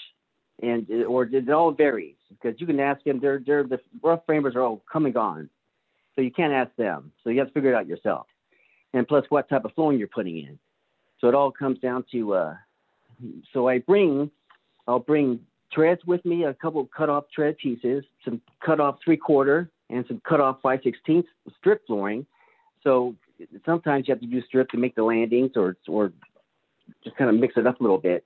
and 0.63 0.91
or 1.05 1.25
it 1.25 1.49
all 1.49 1.71
varies 1.71 2.17
because 2.31 2.61
you 2.61 2.67
can 2.67 2.81
ask 2.81 3.03
them. 3.05 3.21
They're 3.21 3.39
they're 3.45 3.63
the 3.63 3.79
rough 4.03 4.27
framers 4.27 4.57
are 4.57 4.63
all 4.63 4.83
come 4.93 5.05
and 5.05 5.15
gone, 5.15 5.49
so 6.15 6.23
you 6.23 6.33
can't 6.33 6.53
ask 6.53 6.75
them. 6.77 7.13
So 7.23 7.31
you 7.31 7.39
have 7.39 7.49
to 7.49 7.55
figure 7.55 7.73
it 7.73 7.77
out 7.77 7.87
yourself. 7.87 8.27
And 8.93 9.07
plus, 9.07 9.25
what 9.29 9.49
type 9.49 9.65
of 9.65 9.73
flooring 9.75 9.99
you're 9.99 10.09
putting 10.09 10.39
in. 10.39 10.59
So 11.21 11.29
it 11.29 11.35
all 11.35 11.53
comes 11.53 11.79
down 11.79 12.05
to. 12.11 12.35
Uh, 12.35 12.57
so 13.53 13.69
I 13.69 13.79
bring, 13.79 14.31
I'll 14.89 14.99
bring 14.99 15.39
treads 15.75 16.05
with 16.07 16.25
me, 16.25 16.45
a 16.45 16.55
couple 16.55 16.89
cut 16.97 17.09
off 17.09 17.25
tread 17.35 17.59
pieces, 17.59 18.05
some 18.25 18.41
cut 18.65 18.81
off 18.81 18.99
three 19.05 19.17
quarter, 19.17 19.71
and 19.91 20.05
some 20.07 20.21
cut 20.27 20.41
off 20.41 20.59
five 20.63 20.81
sixteenths 20.83 21.29
strip 21.59 21.87
flooring. 21.87 22.25
So 22.83 23.17
sometimes 23.67 24.07
you 24.07 24.13
have 24.13 24.21
to 24.21 24.27
use 24.27 24.45
strip 24.47 24.69
to 24.71 24.77
make 24.77 24.95
the 24.95 25.03
landings 25.03 25.53
or 25.57 25.77
or 25.89 26.13
just 27.03 27.17
kind 27.17 27.31
of 27.31 27.37
mix 27.37 27.57
it 27.57 27.67
up 27.67 27.81
a 27.81 27.83
little 27.83 27.99
bit 27.99 28.25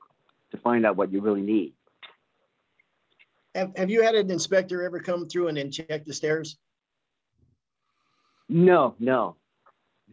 to 0.51 0.57
find 0.59 0.85
out 0.85 0.97
what 0.97 1.13
you 1.13 1.21
really 1.21 1.43
need. 1.43 1.73
Have, 3.55 3.77
have 3.77 3.91
you 3.91 4.03
had 4.03 4.15
an 4.15 4.31
inspector 4.31 4.83
ever 4.83 5.01
come 5.01 5.27
through 5.27 5.49
and 5.49 5.57
then 5.57 5.71
check 5.71 6.05
the 6.05 6.13
stairs? 6.13 6.59
No, 8.49 8.95
no, 8.99 9.37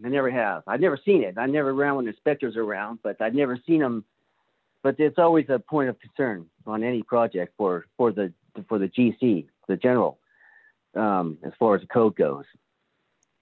I 0.04 0.10
never 0.10 0.30
have. 0.30 0.64
I've 0.68 0.82
never 0.82 1.00
seen 1.04 1.24
it. 1.24 1.38
I 1.38 1.46
never 1.46 1.74
ran 1.74 1.96
when 1.96 2.08
inspectors 2.08 2.56
are 2.56 2.64
around, 2.64 3.00
but 3.04 3.22
I've 3.22 3.34
never 3.34 3.60
seen 3.68 3.80
them. 3.80 4.04
But 4.86 5.00
it's 5.00 5.18
always 5.18 5.48
a 5.50 5.58
point 5.58 5.90
of 5.90 5.98
concern 6.00 6.46
on 6.68 6.84
any 6.84 7.02
project 7.02 7.56
for 7.58 7.88
for 7.98 8.12
the 8.12 8.32
for 8.70 8.78
the 8.78 8.88
GC, 8.88 9.48
the 9.68 9.78
general, 9.78 10.20
um, 10.96 11.40
as 11.44 11.54
far 11.58 11.74
as 11.74 11.82
the 11.82 11.88
code 11.88 12.16
goes. 12.16 12.46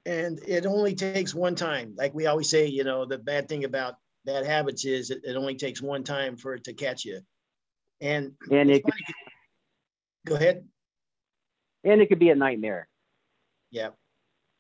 And 0.05 0.39
it 0.47 0.65
only 0.65 0.95
takes 0.95 1.35
one 1.35 1.53
time. 1.53 1.95
Like 1.97 2.13
we 2.13 2.27
always 2.27 2.49
say, 2.49 2.67
you 2.67 2.85
know, 2.85 3.03
the 3.03 3.17
bad 3.17 3.49
thing 3.49 3.65
about 3.65 3.95
bad 4.23 4.45
habits 4.45 4.85
is 4.85 5.09
it, 5.09 5.19
it 5.25 5.35
only 5.35 5.55
takes 5.55 5.81
one 5.81 6.05
time 6.05 6.37
for 6.37 6.53
it 6.53 6.63
to 6.63 6.73
catch 6.73 7.03
you. 7.03 7.19
And 7.99 8.31
And 8.49 8.71
it 8.71 8.85
could, 8.85 8.93
go 10.25 10.35
ahead. 10.35 10.65
and 11.83 12.01
it 12.01 12.07
could 12.07 12.19
be 12.19 12.29
a 12.29 12.35
nightmare. 12.35 12.87
Yeah. 13.69 13.89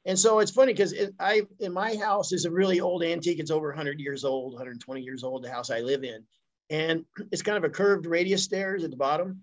And 0.03 0.19
so 0.19 0.39
it's 0.39 0.51
funny 0.51 0.73
because 0.73 0.93
I, 1.17 1.43
in 1.61 1.71
my 1.71 1.95
house 1.95 2.33
is 2.33 2.43
a 2.43 2.51
really 2.51 2.81
old 2.81 3.05
antique. 3.05 3.39
It's 3.39 3.51
over 3.51 3.69
100 3.69 4.01
years 4.01 4.25
old, 4.25 4.51
120 4.51 4.99
years 4.99 5.23
old, 5.23 5.45
the 5.45 5.49
house 5.49 5.69
I 5.69 5.79
live 5.79 6.03
in. 6.03 6.25
And 6.69 7.05
it's 7.31 7.41
kind 7.41 7.57
of 7.57 7.63
a 7.63 7.69
curved 7.69 8.05
radius 8.05 8.43
stairs 8.43 8.83
at 8.83 8.91
the 8.91 8.97
bottom. 8.97 9.41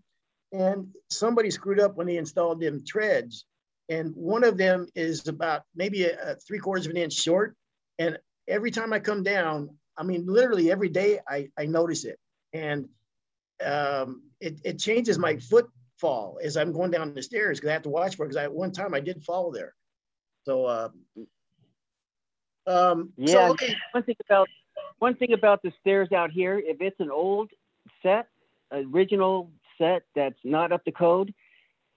And 0.53 0.89
somebody 1.11 1.51
screwed 1.51 1.81
up 1.81 1.97
when 1.97 2.07
they 2.07 2.17
installed 2.17 2.61
them 2.61 2.85
treads. 2.85 3.45
And 3.89 4.13
one 4.15 4.45
of 4.45 4.57
them 4.57 4.87
is 4.95 5.27
about 5.29 5.63
maybe 5.75 6.05
a, 6.05 6.33
a 6.33 6.35
three 6.37 6.59
quarters 6.59 6.87
of 6.87 6.91
an 6.91 6.97
inch 6.97 7.13
short. 7.13 7.57
And 7.99 8.19
every 8.49 8.71
time 8.71 8.93
I 8.93 9.01
come 9.01 9.23
down, 9.23 9.71
I 9.97 10.03
mean, 10.03 10.25
literally 10.27 10.71
every 10.71 10.89
day 10.89 11.21
I, 11.29 11.49
I 11.59 11.67
notice 11.67 12.05
it. 12.05 12.19
And 12.53 12.89
um, 13.65 14.23
it, 14.41 14.61
it 14.65 14.79
changes 14.79 15.19
my 15.19 15.37
footfall 15.37 16.39
as 16.43 16.57
I'm 16.57 16.73
going 16.73 16.91
down 16.91 17.15
the 17.15 17.23
stairs 17.23 17.59
because 17.59 17.71
I 17.71 17.75
have 17.75 17.83
to 17.83 17.91
watch 17.91 18.17
for 18.17 18.25
it. 18.25 18.29
Because 18.29 18.43
I 18.43 18.49
one 18.49 18.73
time 18.73 18.95
I 18.95 19.01
did 19.01 19.23
fall 19.23 19.51
there. 19.51 19.75
So, 20.47 20.65
uh, 20.65 20.89
um, 22.67 23.13
Yeah. 23.17 23.33
so 23.33 23.53
okay, 23.53 23.77
One 23.93 24.03
thing 24.05 24.17
about 24.29 24.49
one 25.01 25.17
thing 25.17 25.33
about 25.33 25.63
the 25.63 25.73
stairs 25.81 26.13
out 26.13 26.31
here, 26.31 26.63
if 26.65 26.81
it's 26.81 27.01
an 27.01 27.11
old 27.11 27.51
set, 28.03 28.29
original 28.71 29.51
set 29.79 30.03
that's 30.15 30.39
not 30.45 30.71
up 30.71 30.85
to 30.85 30.93
code, 30.93 31.35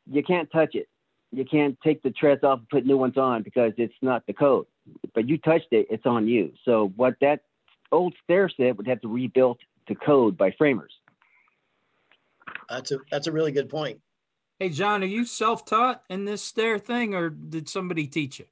you 0.09 0.23
can't 0.23 0.49
touch 0.51 0.73
it. 0.73 0.87
You 1.31 1.45
can't 1.45 1.77
take 1.83 2.01
the 2.01 2.11
treads 2.11 2.43
off 2.43 2.59
and 2.59 2.69
put 2.69 2.85
new 2.85 2.97
ones 2.97 3.17
on 3.17 3.43
because 3.43 3.73
it's 3.77 3.93
not 4.01 4.25
the 4.25 4.33
code. 4.33 4.65
But 5.13 5.29
you 5.29 5.37
touched 5.37 5.67
it, 5.71 5.87
it's 5.89 6.05
on 6.05 6.27
you. 6.27 6.53
So 6.65 6.93
what 6.95 7.15
that 7.21 7.41
old 7.91 8.15
stair 8.23 8.49
set 8.49 8.77
would 8.77 8.87
have 8.87 9.01
to 9.01 9.07
be 9.07 9.13
rebuilt 9.13 9.59
to 9.87 9.95
code 9.95 10.37
by 10.37 10.51
framers. 10.57 10.93
that's 12.69 12.91
a 12.91 12.97
that's 13.11 13.27
a 13.27 13.31
really 13.31 13.51
good 13.51 13.69
point. 13.69 13.99
Hey, 14.59 14.69
John, 14.69 15.03
are 15.03 15.07
you 15.07 15.25
self-taught 15.25 16.03
in 16.09 16.25
this 16.25 16.41
stair 16.41 16.79
thing 16.79 17.13
or 17.13 17.29
did 17.29 17.67
somebody 17.67 18.07
teach 18.07 18.39
you? 18.39 18.45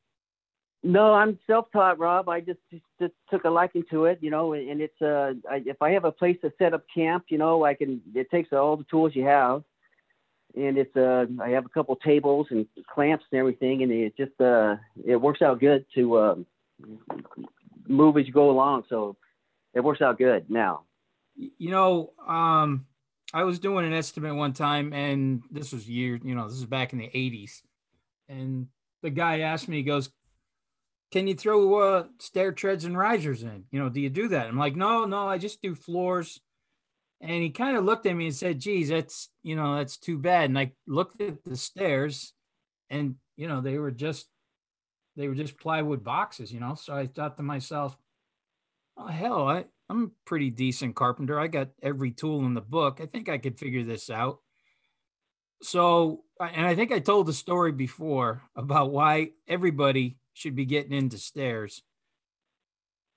No, 0.84 1.14
I'm 1.14 1.38
self-taught, 1.46 2.00
Rob. 2.00 2.28
I 2.28 2.40
just, 2.40 2.60
just, 2.72 2.84
just 3.00 3.14
took 3.30 3.44
a 3.44 3.50
liking 3.50 3.84
to 3.92 4.06
it, 4.06 4.18
you 4.22 4.32
know. 4.32 4.54
And 4.54 4.82
it's 4.82 5.00
uh, 5.00 5.34
I, 5.50 5.62
if 5.66 5.82
I 5.82 5.92
have 5.92 6.06
a 6.06 6.12
place 6.12 6.38
to 6.42 6.52
set 6.58 6.74
up 6.74 6.86
camp, 6.94 7.26
you 7.30 7.38
know, 7.38 7.64
I 7.64 7.76
can. 7.76 8.02
It 8.16 8.32
takes 8.32 8.52
all 8.52 8.78
the 8.78 8.86
tools 8.86 9.12
you 9.16 9.26
have, 9.26 9.64
and 10.56 10.80
it's 10.80 10.96
uh, 10.96 11.26
I 11.40 11.50
have 11.50 11.66
a 11.66 11.70
couple 11.70 11.96
tables 11.98 12.48
and 12.50 12.66
clamps 12.92 13.26
and 13.32 13.40
everything, 13.40 13.84
and 13.84 13.92
it 13.92 14.18
just 14.18 14.40
uh, 14.42 14.78
it 15.06 15.18
works 15.18 15.44
out 15.44 15.60
good 15.60 15.86
to 15.94 16.20
um, 16.20 16.46
move 17.88 18.18
as 18.18 18.26
you 18.26 18.34
go 18.34 18.50
along. 18.50 18.86
So 18.90 19.18
it 19.76 19.82
works 19.82 20.02
out 20.02 20.18
good 20.18 20.50
now. 20.50 20.82
You 21.36 21.70
know, 21.70 22.14
um, 22.28 22.88
I 23.36 23.44
was 23.44 23.60
doing 23.60 23.86
an 23.86 23.94
estimate 23.94 24.36
one 24.36 24.54
time, 24.54 24.94
and 24.94 25.44
this 25.52 25.74
was 25.74 25.88
year, 25.88 26.20
you 26.24 26.34
know, 26.34 26.48
this 26.48 26.58
is 26.58 26.66
back 26.66 26.92
in 26.92 26.98
the 26.98 27.12
'80s, 27.14 27.62
and 28.28 28.68
the 29.04 29.12
guy 29.12 29.40
asked 29.42 29.68
me, 29.68 29.78
he 29.78 29.84
goes, 29.84 30.10
"Can 31.12 31.28
you 31.28 31.36
throw 31.36 31.80
uh, 31.80 32.08
stair 32.20 32.52
treads 32.52 32.86
and 32.86 32.98
risers 32.98 33.44
in? 33.44 33.66
You 33.72 33.80
know, 33.80 33.90
do 33.90 34.00
you 34.00 34.10
do 34.10 34.30
that?" 34.30 34.48
I'm 34.48 34.58
like, 34.58 34.76
"No, 34.76 35.06
no, 35.06 35.28
I 35.28 35.38
just 35.38 35.62
do 35.62 35.76
floors." 35.76 36.40
And 37.22 37.44
he 37.44 37.52
kind 37.52 37.78
of 37.78 37.86
looked 37.86 38.06
at 38.06 38.16
me 38.16 38.28
and 38.28 38.36
said, 38.36 38.60
"Geez, 38.60 38.90
that's 38.90 39.30
you 39.44 39.56
know, 39.56 39.76
that's 39.76 39.98
too 39.98 40.18
bad." 40.18 40.46
And 40.46 40.58
I 40.58 40.74
looked 40.88 41.22
at 41.22 41.44
the 41.44 41.58
stairs, 41.58 42.34
and 42.90 43.16
you 43.38 43.48
know, 43.48 43.62
they 43.62 43.78
were 43.78 43.92
just 43.92 44.28
they 45.16 45.28
were 45.28 45.36
just 45.36 45.58
plywood 45.60 46.04
boxes, 46.04 46.52
you 46.52 46.60
know. 46.60 46.76
So 46.76 46.96
I 46.96 47.08
thought 47.08 47.38
to 47.38 47.44
myself, 47.44 47.98
"Oh 48.98 49.08
hell, 49.08 49.48
I 49.48 49.66
I'm 49.90 50.04
a 50.06 50.12
pretty 50.26 50.50
decent 50.50 50.96
carpenter. 50.96 51.40
I 51.40 51.48
got 51.48 51.70
every 51.84 52.12
tool 52.12 52.46
in 52.46 52.54
the 52.54 52.62
book. 52.62 53.00
I 53.02 53.06
think 53.06 53.30
I 53.30 53.38
could 53.38 53.60
figure 53.60 53.84
this 53.84 54.10
out." 54.10 54.40
So, 55.62 56.24
and 56.40 56.66
I 56.66 56.76
think 56.76 56.92
I 56.92 57.00
told 57.00 57.28
the 57.28 57.34
story 57.34 57.72
before 57.72 58.42
about 58.56 58.92
why 58.92 59.32
everybody 59.48 60.18
should 60.34 60.56
be 60.56 60.66
getting 60.66 60.94
into 60.94 61.18
stairs. 61.18 61.82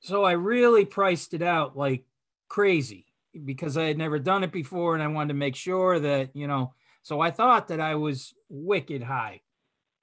So 0.01 0.25
I 0.25 0.33
really 0.33 0.85
priced 0.85 1.35
it 1.35 1.43
out 1.43 1.77
like 1.77 2.05
crazy 2.49 3.07
because 3.45 3.77
I 3.77 3.85
had 3.85 3.99
never 3.99 4.19
done 4.19 4.45
it 4.45 4.53
before 4.53 4.95
and 4.95 5.03
I 5.03 5.09
wanted 5.09 5.29
to 5.29 5.35
make 5.35 5.57
sure 5.57 5.99
that, 5.99 6.31
you 6.35 6.47
know, 6.47 6.75
so 7.03 7.21
I 7.21 7.31
thought 7.31 7.69
that 7.69 7.81
I 7.81 7.95
was 7.95 8.35
wicked 8.49 9.03
high. 9.03 9.41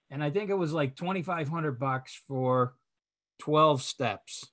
And 0.10 0.24
I 0.24 0.30
think 0.30 0.50
it 0.50 0.56
was 0.56 0.74
like 0.74 0.96
2500 0.96 1.80
bucks 1.80 2.20
for 2.28 2.76
12 3.40 3.82
steps. 3.82 4.46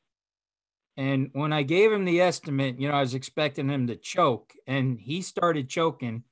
And 0.96 1.30
when 1.32 1.52
I 1.52 1.62
gave 1.62 1.92
him 1.92 2.04
the 2.04 2.20
estimate, 2.20 2.80
you 2.80 2.88
know, 2.88 2.94
I 2.94 3.00
was 3.00 3.14
expecting 3.14 3.68
him 3.68 3.86
to 3.86 3.96
choke 3.96 4.52
and 4.66 4.98
he 5.00 5.22
started 5.22 5.68
choking 5.68 6.24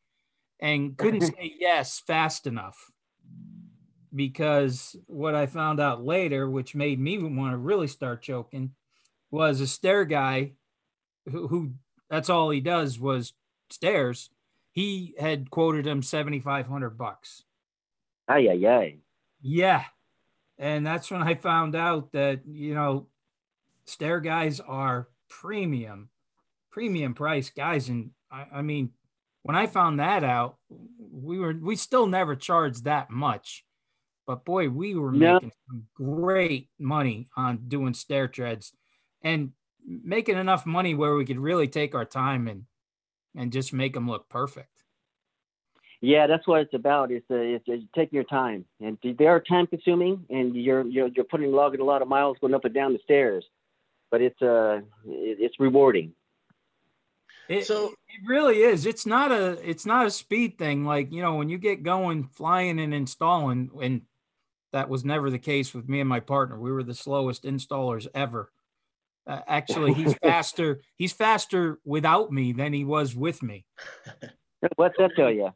and 0.61 0.97
couldn't 0.97 1.21
say 1.37 1.54
yes 1.59 2.00
fast 2.00 2.47
enough 2.47 2.90
because 4.17 4.97
what 5.07 5.35
I 5.35 5.47
found 5.47 5.79
out 5.79 6.05
later, 6.05 6.49
which 6.49 6.75
made 6.75 6.99
me 6.99 7.19
want 7.19 7.53
to 7.53 7.59
really 7.59 7.87
start 7.87 8.23
choking, 8.23 8.73
was 9.31 9.61
a 9.61 9.67
stair 9.67 10.05
guy 10.05 10.53
who, 11.31 11.47
who 11.49 11.73
that's 12.09 12.31
all 12.31 12.51
he 12.51 12.61
does 12.61 12.99
was 12.99 13.35
stairs. 13.71 14.31
He 14.73 15.15
had 15.19 15.51
quoted 15.51 15.87
him 15.87 16.03
7,500 16.03 16.91
bucks. 16.91 17.45
Ay 18.29 18.49
ay 18.49 18.67
ay. 18.67 18.97
Yeah. 19.41 19.85
And 20.59 20.87
that's 20.87 21.11
when 21.11 21.23
I 21.23 21.35
found 21.35 21.77
out 21.77 22.13
that, 22.13 22.41
you 22.47 22.75
know, 22.75 23.09
stair 23.85 24.21
guys 24.21 24.61
are 24.61 25.09
premium, 25.29 26.09
premium 26.71 27.15
price 27.15 27.51
guys. 27.51 27.89
And 27.89 28.11
I, 28.31 28.47
I 28.55 28.63
mean, 28.63 28.91
when 29.43 29.57
I 29.57 29.67
found 29.67 30.01
that 30.01 30.25
out, 30.25 30.57
we 31.13 31.39
were 31.39 31.55
we 31.55 31.77
still 31.77 32.07
never 32.07 32.35
charged 32.35 32.85
that 32.85 33.11
much, 33.11 33.65
but 34.26 34.45
boy, 34.45 34.68
we 34.68 34.95
were 34.95 35.12
No. 35.12 35.35
making 35.35 35.52
some 35.68 35.87
great 35.95 36.68
money 36.78 37.28
on 37.37 37.68
doing 37.68 37.95
stair 37.95 38.28
treads, 38.28 38.73
and 39.23 39.52
making 39.85 40.37
enough 40.37 40.66
money 40.66 40.95
where 40.95 41.14
we 41.14 41.25
could 41.25 41.38
really 41.38 41.68
take 41.68 41.95
our 41.95 42.04
time 42.04 42.49
and 42.49 42.66
and 43.37 43.52
just 43.52 43.73
make 43.73 43.92
them 43.95 44.09
look 44.09 44.28
perfect. 44.28 44.83
Yeah, 46.00 46.26
that's 46.26 46.47
what 46.47 46.61
it's 46.61 46.75
about. 46.75 47.11
It's, 47.11 47.25
uh, 47.30 47.35
it's, 47.37 47.64
it's 47.66 47.85
taking 47.95 48.16
your 48.16 48.25
time, 48.25 48.64
and 48.80 48.99
they 49.02 49.26
are 49.26 49.40
time 49.40 49.66
consuming, 49.66 50.26
and 50.28 50.54
you're 50.54 50.85
you're 50.87 51.09
you're 51.09 51.25
putting 51.25 51.52
logging 51.52 51.80
a 51.80 51.85
lot 51.85 52.02
of 52.02 52.09
miles 52.09 52.37
going 52.40 52.54
up 52.54 52.64
and 52.64 52.75
down 52.75 52.92
the 52.92 52.99
stairs, 53.04 53.45
but 54.11 54.21
it's 54.21 54.40
uh 54.42 54.80
it's 55.06 55.59
rewarding. 55.61 56.14
It, 57.49 57.64
So- 57.66 57.95
it 58.09 58.26
really 58.26 58.62
is. 58.62 58.87
It's 58.87 59.06
not 59.06 59.30
a 59.30 59.59
it's 59.68 59.87
not 59.87 60.06
a 60.06 60.11
speed 60.11 60.59
thing. 60.59 60.85
Like 60.85 61.12
you 61.12 61.23
know 61.23 61.37
when 61.37 61.49
you 61.49 61.59
get 61.59 61.83
going 61.83 62.25
flying 62.25 62.78
and 62.80 62.92
installing, 62.92 63.71
and 63.80 64.02
that 64.73 64.89
was 64.89 65.05
never 65.05 65.31
the 65.31 65.39
case 65.39 65.75
with 65.75 65.89
me 65.89 66.01
and 66.01 66.09
my 66.09 66.21
partner. 66.21 66.59
We 66.59 66.73
were 66.73 66.83
the 66.83 66.95
slowest 66.95 67.45
installers 67.45 68.07
ever. 68.15 68.51
Uh, 69.27 69.41
actually, 69.47 69.93
he's 69.95 70.15
faster. 70.23 70.81
He's 70.97 71.13
faster 71.13 71.79
without 71.85 72.33
me 72.33 72.53
than 72.53 72.73
he 72.73 72.85
was 72.85 73.15
with 73.15 73.43
me. 73.43 73.65
What's 74.77 74.97
that 74.99 75.13
tell 75.17 75.31
you? 75.31 75.51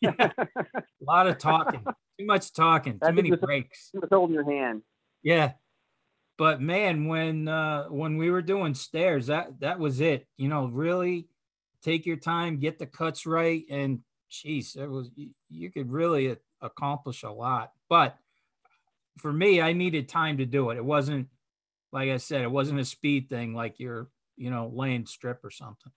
Yeah, 0.00 0.12
a 0.18 0.82
lot 1.00 1.26
of 1.26 1.38
talking, 1.38 1.82
too 2.18 2.26
much 2.26 2.52
talking, 2.52 3.00
too 3.04 3.12
many 3.12 3.30
it's- 3.30 3.44
breaks. 3.44 3.88
He 3.92 3.98
was 3.98 4.08
holding 4.10 4.34
your 4.34 4.44
hand. 4.44 4.82
Yeah. 5.22 5.52
But 6.38 6.60
man, 6.60 7.06
when 7.06 7.46
uh 7.46 7.84
when 7.84 8.16
we 8.16 8.30
were 8.30 8.42
doing 8.42 8.74
stairs, 8.74 9.26
that 9.28 9.60
that 9.60 9.78
was 9.78 10.00
it. 10.00 10.26
You 10.36 10.48
know, 10.48 10.66
really 10.66 11.28
take 11.82 12.04
your 12.06 12.16
time, 12.16 12.58
get 12.58 12.78
the 12.78 12.86
cuts 12.86 13.26
right, 13.26 13.64
and 13.70 14.00
geez, 14.28 14.74
it 14.76 14.90
was 14.90 15.10
you, 15.14 15.30
you 15.50 15.70
could 15.70 15.90
really 15.92 16.36
accomplish 16.60 17.22
a 17.22 17.30
lot. 17.30 17.72
But 17.88 18.16
for 19.18 19.32
me, 19.32 19.60
I 19.60 19.72
needed 19.72 20.08
time 20.08 20.38
to 20.38 20.46
do 20.46 20.70
it. 20.70 20.76
It 20.76 20.84
wasn't 20.84 21.28
like 21.92 22.08
I 22.08 22.16
said, 22.16 22.42
it 22.42 22.50
wasn't 22.50 22.80
a 22.80 22.84
speed 22.84 23.28
thing 23.28 23.54
like 23.54 23.78
you're, 23.78 24.08
you 24.36 24.50
know, 24.50 24.72
laying 24.74 25.06
strip 25.06 25.44
or 25.44 25.50
something. 25.50 25.92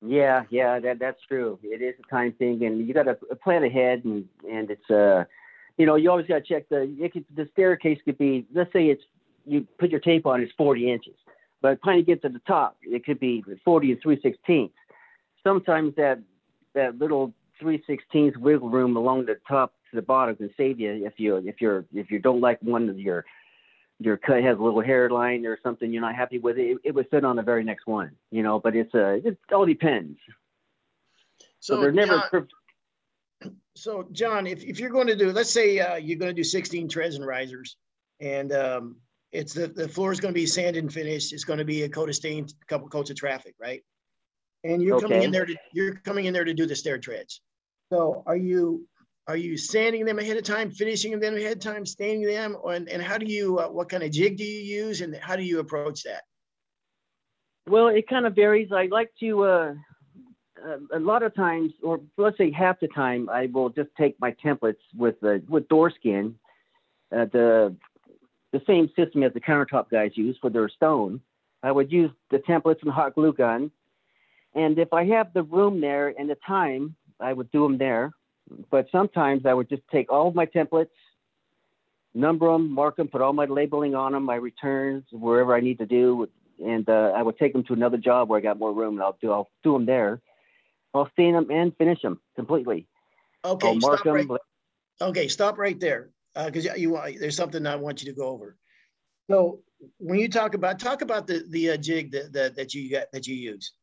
Yeah, 0.00 0.44
yeah, 0.48 0.78
that 0.80 0.98
that's 0.98 1.20
true. 1.26 1.58
It 1.62 1.82
is 1.82 1.94
a 1.98 2.10
time 2.10 2.32
thing, 2.32 2.64
and 2.64 2.86
you 2.86 2.94
got 2.94 3.04
to 3.04 3.14
plan 3.42 3.64
ahead, 3.64 4.04
and 4.04 4.24
and 4.50 4.70
it's 4.70 4.90
uh, 4.90 5.24
you 5.76 5.86
know, 5.86 5.96
you 5.96 6.10
always 6.10 6.26
got 6.26 6.36
to 6.36 6.40
check 6.40 6.68
the 6.68 7.10
could, 7.12 7.24
the 7.34 7.48
staircase 7.52 7.98
could 8.04 8.16
be. 8.16 8.46
Let's 8.54 8.72
say 8.72 8.86
it's 8.86 9.02
you 9.44 9.66
put 9.78 9.90
your 9.90 10.00
tape 10.00 10.26
on, 10.26 10.40
it's 10.40 10.52
40 10.56 10.92
inches, 10.92 11.14
but 11.60 11.82
time 11.82 11.98
you 11.98 12.04
get 12.04 12.22
to 12.22 12.28
the 12.28 12.40
top, 12.46 12.76
it 12.82 13.04
could 13.04 13.18
be 13.18 13.42
40 13.64 13.92
and 13.92 14.02
3 14.02 14.20
16ths. 14.20 14.70
Sometimes 15.42 15.94
that 15.96 16.20
that 16.74 16.98
little 16.98 17.34
3 17.58 17.82
16ths 17.88 18.36
wiggle 18.36 18.70
room 18.70 18.96
along 18.96 19.26
the 19.26 19.36
top 19.48 19.74
to 19.90 19.96
the 19.96 20.02
bottom 20.02 20.36
can 20.36 20.50
save 20.56 20.80
you 20.80 21.06
if 21.06 21.14
you 21.18 21.36
if 21.36 21.60
you're 21.60 21.84
if 21.94 22.10
you 22.10 22.18
don't 22.18 22.40
like 22.40 22.58
one 22.62 22.88
of 22.88 22.98
your 22.98 23.24
your 24.00 24.16
cut 24.16 24.42
has 24.42 24.58
a 24.58 24.62
little 24.62 24.80
hairline 24.80 25.44
or 25.44 25.58
something 25.62 25.92
you're 25.92 26.02
not 26.02 26.14
happy 26.14 26.38
with 26.38 26.56
it, 26.56 26.78
it, 26.84 26.94
would 26.94 27.10
fit 27.10 27.24
on 27.24 27.36
the 27.36 27.42
very 27.42 27.64
next 27.64 27.86
one, 27.86 28.12
you 28.30 28.42
know. 28.42 28.60
But 28.60 28.76
it's 28.76 28.94
a 28.94 29.14
it 29.14 29.38
all 29.52 29.66
depends. 29.66 30.18
So, 31.60 31.74
So 31.74 31.80
they're 31.80 31.92
never. 31.92 32.22
John, 32.30 32.48
so 33.74 34.08
John, 34.12 34.46
if, 34.46 34.62
if 34.62 34.80
you're 34.80 34.90
going 34.90 35.06
to 35.06 35.16
do, 35.16 35.32
let's 35.32 35.50
say 35.50 35.78
uh, 35.78 35.96
you're 35.96 36.18
going 36.18 36.30
to 36.30 36.34
do 36.34 36.44
16 36.44 36.88
treads 36.88 37.16
and 37.16 37.26
risers, 37.26 37.76
and 38.20 38.52
um, 38.52 38.96
it's 39.32 39.52
the 39.52 39.68
the 39.68 39.88
floor 39.88 40.12
is 40.12 40.20
going 40.20 40.32
to 40.32 40.40
be 40.40 40.46
sanded 40.46 40.82
and 40.82 40.92
finished. 40.92 41.32
It's 41.32 41.44
going 41.44 41.58
to 41.58 41.64
be 41.64 41.82
a 41.82 41.88
coat 41.88 42.08
of 42.08 42.14
stain, 42.14 42.44
a 42.44 42.64
couple 42.66 42.88
coats 42.88 43.10
of 43.10 43.16
traffic, 43.16 43.54
right? 43.60 43.82
And 44.64 44.82
you're 44.82 45.00
coming 45.00 45.22
in 45.22 45.30
there 45.30 45.46
to 45.46 45.56
you're 45.72 45.94
coming 45.94 46.26
in 46.26 46.32
there 46.32 46.44
to 46.44 46.54
do 46.54 46.66
the 46.66 46.76
stair 46.76 46.98
treads. 46.98 47.40
So 47.90 48.22
are 48.26 48.36
you 48.36 48.86
are 49.28 49.36
you 49.36 49.58
sanding 49.58 50.06
them 50.06 50.18
ahead 50.18 50.38
of 50.38 50.42
time, 50.42 50.70
finishing 50.70 51.20
them 51.20 51.36
ahead 51.36 51.58
of 51.58 51.60
time, 51.60 51.84
staining 51.84 52.26
them, 52.26 52.56
or, 52.62 52.72
and, 52.72 52.88
and 52.88 53.02
how 53.02 53.18
do 53.18 53.26
you 53.26 53.58
uh, 53.58 53.68
what 53.68 53.90
kind 53.90 54.02
of 54.02 54.10
jig 54.10 54.38
do 54.38 54.44
you 54.44 54.84
use, 54.84 55.02
and 55.02 55.14
how 55.20 55.36
do 55.36 55.42
you 55.42 55.60
approach 55.60 56.02
that? 56.04 56.22
Well, 57.68 57.88
it 57.88 58.08
kind 58.08 58.26
of 58.26 58.34
varies. 58.34 58.72
I 58.72 58.86
like 58.90 59.12
to. 59.20 59.44
Uh, 59.44 59.74
uh, 60.66 60.78
a 60.92 60.98
lot 60.98 61.22
of 61.22 61.32
times, 61.36 61.72
or 61.84 62.00
let's 62.16 62.36
say 62.36 62.50
half 62.50 62.80
the 62.80 62.88
time, 62.88 63.28
I 63.28 63.46
will 63.52 63.68
just 63.68 63.90
take 63.96 64.18
my 64.18 64.34
templates 64.44 64.82
with 64.96 65.22
uh, 65.22 65.38
with 65.46 65.68
door 65.68 65.90
skin, 65.90 66.34
uh, 67.14 67.26
the 67.26 67.76
the 68.52 68.62
same 68.66 68.88
system 68.96 69.22
as 69.22 69.34
the 69.34 69.40
countertop 69.40 69.90
guys 69.90 70.12
use 70.14 70.36
for 70.40 70.48
their 70.50 70.70
stone. 70.70 71.20
I 71.62 71.70
would 71.70 71.92
use 71.92 72.10
the 72.30 72.38
templates 72.38 72.82
and 72.82 72.90
hot 72.90 73.14
glue 73.14 73.34
gun, 73.34 73.70
and 74.54 74.78
if 74.78 74.92
I 74.94 75.04
have 75.04 75.34
the 75.34 75.42
room 75.42 75.82
there 75.82 76.08
and 76.18 76.30
the 76.30 76.36
time, 76.46 76.96
I 77.20 77.34
would 77.34 77.52
do 77.52 77.62
them 77.64 77.76
there. 77.76 78.12
But 78.70 78.86
sometimes 78.90 79.46
I 79.46 79.54
would 79.54 79.68
just 79.68 79.82
take 79.90 80.10
all 80.10 80.28
of 80.28 80.34
my 80.34 80.46
templates, 80.46 80.88
number 82.14 82.50
them, 82.50 82.70
mark 82.70 82.96
them, 82.96 83.08
put 83.08 83.20
all 83.20 83.32
my 83.32 83.44
labeling 83.44 83.94
on 83.94 84.12
them, 84.12 84.24
my 84.24 84.36
returns, 84.36 85.04
wherever 85.12 85.54
I 85.54 85.60
need 85.60 85.78
to 85.78 85.86
do, 85.86 86.28
and 86.64 86.88
uh, 86.88 87.12
I 87.14 87.22
would 87.22 87.38
take 87.38 87.52
them 87.52 87.64
to 87.64 87.72
another 87.72 87.98
job 87.98 88.28
where 88.28 88.38
I 88.38 88.42
got 88.42 88.58
more 88.58 88.72
room, 88.72 88.94
and 88.94 89.02
I'll 89.02 89.18
do 89.20 89.30
I'll 89.30 89.50
do 89.62 89.72
them 89.74 89.86
there. 89.86 90.20
I'll 90.94 91.10
stain 91.12 91.34
them 91.34 91.50
and 91.50 91.76
finish 91.76 92.00
them 92.00 92.20
completely. 92.34 92.86
Okay, 93.44 93.68
I'll 93.68 93.74
mark 93.76 94.00
stop 94.00 94.14
right, 94.14 94.26
them. 94.26 94.38
Okay, 95.00 95.28
stop 95.28 95.58
right 95.58 95.78
there, 95.78 96.10
because 96.34 96.64
you 96.76 96.90
want, 96.90 97.20
there's 97.20 97.36
something 97.36 97.66
I 97.66 97.76
want 97.76 98.02
you 98.02 98.10
to 98.10 98.16
go 98.16 98.28
over. 98.28 98.56
So 99.30 99.60
when 99.98 100.18
you 100.18 100.28
talk 100.28 100.54
about, 100.54 100.78
talk 100.78 101.02
about 101.02 101.26
the, 101.26 101.44
the 101.50 101.72
uh, 101.72 101.76
jig 101.76 102.10
that, 102.12 102.32
that, 102.32 102.56
that 102.56 102.74
you 102.74 102.90
got, 102.90 103.12
that 103.12 103.26
you 103.26 103.36
use. 103.36 103.74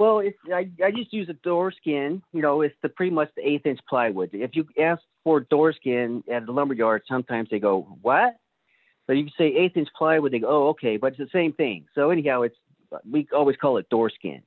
Well, 0.00 0.20
it's 0.20 0.38
I, 0.50 0.70
I 0.82 0.92
just 0.92 1.12
use 1.12 1.28
a 1.28 1.34
door 1.34 1.70
skin. 1.72 2.22
You 2.32 2.40
know, 2.40 2.62
it's 2.62 2.74
the 2.80 2.88
pretty 2.88 3.12
much 3.12 3.28
the 3.36 3.46
eighth 3.46 3.66
inch 3.66 3.80
plywood. 3.86 4.30
If 4.32 4.56
you 4.56 4.66
ask 4.80 5.02
for 5.24 5.40
door 5.40 5.74
skin 5.74 6.24
at 6.32 6.46
the 6.46 6.52
lumber 6.52 6.72
yard, 6.72 7.02
sometimes 7.06 7.50
they 7.50 7.58
go, 7.58 7.82
"What?" 8.00 8.34
But 9.06 9.18
you 9.18 9.28
say 9.36 9.48
eighth 9.48 9.76
inch 9.76 9.90
plywood, 9.94 10.32
they 10.32 10.38
go, 10.38 10.48
"Oh, 10.48 10.68
okay." 10.70 10.96
But 10.96 11.08
it's 11.08 11.18
the 11.18 11.28
same 11.30 11.52
thing. 11.52 11.84
So 11.94 12.08
anyhow, 12.08 12.40
it's 12.42 12.56
we 13.10 13.28
always 13.30 13.56
call 13.58 13.76
it 13.76 13.90
door 13.90 14.08
skin. 14.08 14.40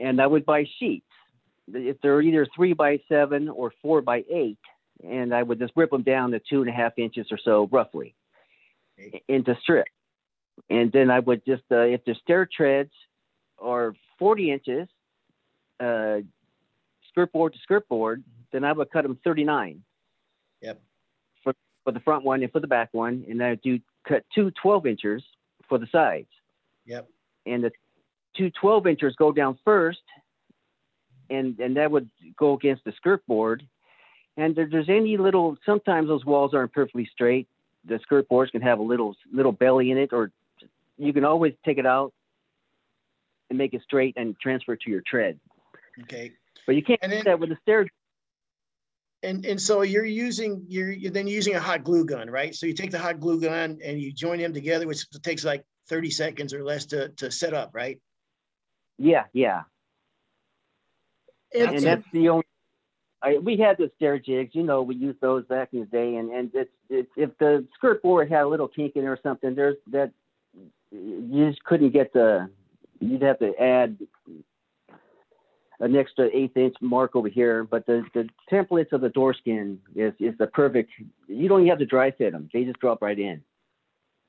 And 0.00 0.22
I 0.22 0.28
would 0.28 0.46
buy 0.46 0.66
sheets. 0.78 1.04
If 1.74 2.00
they're 2.00 2.22
either 2.22 2.46
three 2.54 2.74
by 2.74 3.00
seven 3.08 3.48
or 3.48 3.72
four 3.82 4.02
by 4.02 4.22
eight, 4.32 4.60
and 5.02 5.34
I 5.34 5.42
would 5.42 5.58
just 5.58 5.72
rip 5.74 5.90
them 5.90 6.04
down 6.04 6.30
to 6.30 6.38
two 6.48 6.60
and 6.60 6.70
a 6.70 6.72
half 6.72 6.96
inches 6.96 7.26
or 7.32 7.38
so, 7.38 7.68
roughly, 7.72 8.14
into 9.26 9.56
strips. 9.62 9.90
And 10.70 10.92
then 10.92 11.10
I 11.10 11.18
would 11.18 11.44
just, 11.44 11.64
uh, 11.72 11.80
if 11.80 12.04
the 12.04 12.14
stair 12.22 12.46
treads 12.46 12.92
are 13.58 13.94
40 14.18 14.50
inches, 14.50 14.88
uh, 15.80 16.18
skirt 17.10 17.32
board 17.32 17.54
to 17.54 17.58
skirt 17.60 17.88
board, 17.88 18.22
then 18.52 18.64
I 18.64 18.72
would 18.72 18.90
cut 18.90 19.02
them 19.02 19.18
39. 19.24 19.82
Yep. 20.62 20.80
For, 21.42 21.54
for 21.84 21.92
the 21.92 22.00
front 22.00 22.24
one 22.24 22.42
and 22.42 22.52
for 22.52 22.60
the 22.60 22.66
back 22.66 22.88
one. 22.92 23.24
And 23.28 23.42
I 23.42 23.56
do 23.56 23.80
cut 24.06 24.24
two 24.34 24.50
12 24.62 24.86
inches 24.86 25.22
for 25.68 25.78
the 25.78 25.86
sides. 25.90 26.28
Yep. 26.86 27.08
And 27.44 27.64
the 27.64 27.72
two 28.36 28.50
12 28.50 28.86
inches 28.86 29.14
go 29.16 29.32
down 29.32 29.58
first. 29.64 30.02
And, 31.28 31.58
and 31.58 31.76
that 31.76 31.90
would 31.90 32.08
go 32.38 32.54
against 32.54 32.84
the 32.84 32.92
skirt 32.92 33.26
board. 33.26 33.66
And 34.36 34.56
if 34.58 34.70
there's 34.70 34.88
any 34.88 35.16
little, 35.16 35.56
sometimes 35.64 36.08
those 36.08 36.24
walls 36.24 36.54
aren't 36.54 36.72
perfectly 36.72 37.08
straight. 37.12 37.48
The 37.84 37.98
skirt 38.02 38.28
boards 38.28 38.50
can 38.50 38.62
have 38.62 38.78
a 38.78 38.82
little 38.82 39.14
little 39.32 39.52
belly 39.52 39.90
in 39.90 39.98
it, 39.98 40.12
or 40.12 40.30
you 40.98 41.12
can 41.12 41.24
always 41.24 41.54
take 41.64 41.78
it 41.78 41.86
out 41.86 42.12
and 43.50 43.58
make 43.58 43.74
it 43.74 43.82
straight 43.82 44.14
and 44.16 44.38
transfer 44.40 44.74
it 44.74 44.80
to 44.82 44.90
your 44.90 45.02
tread. 45.06 45.38
Okay. 46.02 46.32
But 46.66 46.76
you 46.76 46.82
can't 46.82 47.00
And 47.02 47.10
do 47.10 47.16
then- 47.16 47.24
that 47.26 47.38
with 47.40 47.50
the 47.50 47.56
stair. 47.62 47.86
And, 49.22 49.44
and 49.46 49.60
so 49.60 49.82
you're 49.82 50.04
using, 50.04 50.64
you're, 50.68 50.92
you're 50.92 51.10
then 51.10 51.26
using 51.26 51.54
a 51.54 51.60
hot 51.60 51.82
glue 51.82 52.04
gun, 52.04 52.28
right? 52.30 52.54
So 52.54 52.66
you 52.66 52.74
take 52.74 52.90
the 52.90 52.98
hot 52.98 53.18
glue 53.18 53.40
gun 53.40 53.78
and 53.82 54.00
you 54.00 54.12
join 54.12 54.38
them 54.38 54.52
together, 54.52 54.86
which 54.86 55.08
takes 55.22 55.44
like 55.44 55.64
30 55.88 56.10
seconds 56.10 56.52
or 56.52 56.62
less 56.62 56.84
to, 56.86 57.08
to 57.10 57.30
set 57.30 57.54
up, 57.54 57.70
right? 57.72 57.98
Yeah, 58.98 59.24
yeah. 59.32 59.62
And 61.54 61.78
that's 61.80 62.04
the 62.12 62.28
only. 62.28 62.44
I, 63.22 63.38
we 63.38 63.56
had 63.56 63.78
the 63.78 63.90
stair 63.96 64.18
jigs, 64.18 64.54
you 64.54 64.62
know, 64.62 64.82
we 64.82 64.94
used 64.94 65.20
those 65.20 65.44
back 65.46 65.70
in 65.72 65.80
the 65.80 65.86
day, 65.86 66.16
and 66.16 66.30
and 66.30 66.50
it's, 66.52 66.70
it's 66.90 67.10
if 67.16 67.30
the 67.38 67.66
skirt 67.74 68.02
board 68.02 68.30
had 68.30 68.42
a 68.42 68.46
little 68.48 68.68
kink 68.68 68.94
in 68.94 69.04
it 69.04 69.06
or 69.06 69.18
something, 69.22 69.54
there's 69.54 69.76
that 69.90 70.12
you 70.92 71.48
just 71.50 71.64
couldn't 71.64 71.90
get 71.90 72.12
the. 72.12 72.48
You'd 73.00 73.22
have 73.22 73.38
to 73.40 73.54
add 73.60 73.98
an 75.80 75.94
extra 75.96 76.28
eighth 76.32 76.56
inch 76.56 76.74
mark 76.80 77.14
over 77.14 77.28
here, 77.28 77.64
but 77.64 77.86
the 77.86 78.04
the 78.14 78.28
templates 78.50 78.92
of 78.92 79.00
the 79.00 79.10
door 79.10 79.34
skin 79.34 79.78
is 79.94 80.12
is 80.18 80.36
the 80.38 80.46
perfect. 80.46 80.90
You 81.28 81.48
don't 81.48 81.60
even 81.60 81.70
have 81.70 81.78
to 81.80 81.86
dry 81.86 82.10
fit 82.10 82.32
them; 82.32 82.48
they 82.52 82.64
just 82.64 82.78
drop 82.80 83.02
right 83.02 83.18
in. 83.18 83.42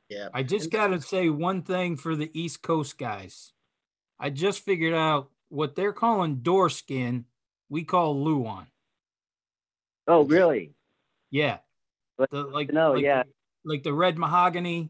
Yeah. 0.09 0.29
I 0.33 0.43
just 0.43 0.71
got 0.71 0.87
to 0.87 1.01
say 1.01 1.29
one 1.29 1.63
thing 1.63 1.97
for 1.97 2.15
the 2.15 2.31
East 2.33 2.61
Coast 2.61 2.97
guys. 2.97 3.51
I 4.19 4.29
just 4.29 4.63
figured 4.63 4.93
out 4.93 5.29
what 5.49 5.75
they're 5.75 5.91
calling 5.93 6.37
door 6.37 6.69
skin, 6.69 7.25
we 7.69 7.83
call 7.83 8.23
Luan. 8.23 8.67
Oh, 10.07 10.23
really? 10.23 10.71
Yeah. 11.29 11.57
But- 12.17 12.31
The, 12.31 12.43
like, 12.43 12.71
no, 12.71 12.93
like 12.93 13.03
yeah. 13.03 13.23
like 13.65 13.83
the 13.83 13.93
red 13.93 14.17
mahogany. 14.17 14.89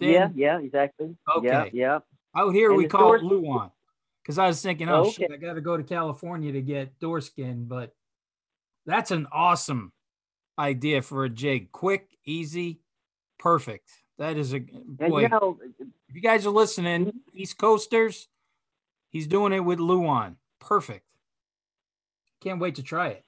Yeah, 0.00 0.28
thing. 0.28 0.38
yeah, 0.38 0.58
exactly. 0.58 1.16
Yeah, 1.28 1.34
Okay. 1.60 1.70
yeah. 1.74 1.98
Out 2.36 2.54
here 2.54 2.70
And 2.70 2.78
we 2.78 2.86
call 2.88 3.14
it 3.14 3.20
doors- 3.20 3.22
Luan. 3.22 3.70
because 4.22 4.38
I 4.38 4.46
was 4.46 4.60
thinking, 4.62 4.88
oh, 4.88 5.02
Okay. 5.02 5.10
shit, 5.12 5.30
I 5.32 5.36
got 5.36 5.54
to 5.54 5.60
go 5.60 5.76
to 5.76 5.82
California 5.84 6.52
to 6.52 6.62
get 6.62 6.98
door 6.98 7.20
skin. 7.20 7.66
But 7.66 7.94
that's 8.86 9.10
an 9.10 9.26
awesome 9.32 9.92
idea 10.58 11.02
for 11.02 11.24
a 11.24 11.28
jig. 11.28 11.70
Quick, 11.72 12.16
easy, 12.24 12.80
perfect. 13.38 13.90
That 14.18 14.36
is 14.36 14.54
a 14.54 14.60
boy. 14.60 15.26
now, 15.28 15.58
if 15.78 16.14
you 16.14 16.20
guys 16.20 16.46
are 16.46 16.50
listening, 16.50 17.12
East 17.32 17.58
Coasters, 17.58 18.28
he's 19.10 19.26
doing 19.26 19.52
it 19.52 19.60
with 19.60 19.80
Luan. 19.80 20.36
Perfect. 20.60 21.04
Can't 22.40 22.60
wait 22.60 22.74
to 22.76 22.82
try 22.82 23.08
it. 23.08 23.24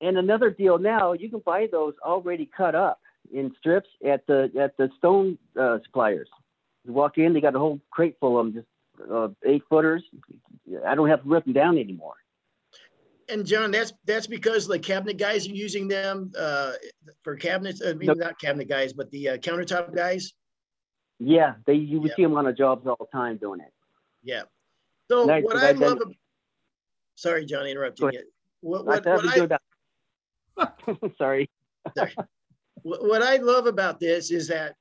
and 0.00 0.18
another 0.18 0.50
deal 0.50 0.76
now, 0.78 1.12
you 1.12 1.30
can 1.30 1.38
buy 1.40 1.66
those 1.70 1.94
already 2.04 2.44
cut 2.46 2.74
up 2.74 3.00
in 3.32 3.54
strips 3.58 3.88
at 4.06 4.26
the 4.26 4.50
at 4.60 4.76
the 4.76 4.90
stone 4.98 5.38
uh, 5.58 5.78
suppliers. 5.84 6.28
You 6.84 6.92
walk 6.92 7.18
in, 7.18 7.32
they 7.32 7.40
got 7.40 7.54
a 7.54 7.58
whole 7.58 7.80
crate 7.90 8.16
full 8.20 8.38
of 8.38 8.46
them, 8.46 8.54
just 8.54 9.10
uh, 9.10 9.28
eight 9.44 9.62
footers. 9.68 10.04
I 10.86 10.94
don't 10.94 11.08
have 11.08 11.22
to 11.22 11.28
rip 11.28 11.44
them 11.44 11.54
down 11.54 11.78
anymore. 11.78 12.14
And 13.30 13.46
John, 13.46 13.70
that's 13.70 13.92
that's 14.04 14.26
because 14.26 14.66
the 14.66 14.78
cabinet 14.78 15.16
guys 15.16 15.48
are 15.48 15.52
using 15.52 15.88
them 15.88 16.30
uh, 16.38 16.72
for 17.22 17.36
cabinets. 17.36 17.80
I 17.84 17.94
mean, 17.94 18.08
Nope. 18.08 18.18
not 18.18 18.38
cabinet 18.38 18.68
guys, 18.68 18.92
but 18.92 19.10
the 19.10 19.30
uh, 19.30 19.36
countertop 19.38 19.94
guys. 19.94 20.34
Yeah, 21.18 21.54
they 21.66 21.74
you 21.74 22.00
would 22.00 22.10
Yeah. 22.10 22.16
see 22.16 22.22
them 22.22 22.36
on 22.36 22.44
the 22.44 22.52
jobs 22.52 22.86
all 22.86 22.96
the 23.00 23.06
time 23.16 23.38
doing 23.38 23.60
it. 23.60 23.72
Yeah. 24.22 24.42
So 25.10 25.24
Nice, 25.24 25.42
what 25.42 25.56
I 25.56 25.70
love. 25.72 26.00
Sorry, 27.14 27.46
John, 27.46 27.66
interrupting 27.66 28.12
you. 28.12 28.24
What, 28.60 28.84
what, 28.84 29.06
what, 29.06 29.58
I. 30.58 30.68
Sorry. 31.18 31.48
what 32.82 33.02
what 33.06 33.22
I 33.22 33.36
love 33.36 33.66
about 33.66 34.00
this 34.00 34.30
is 34.30 34.48
that 34.48 34.76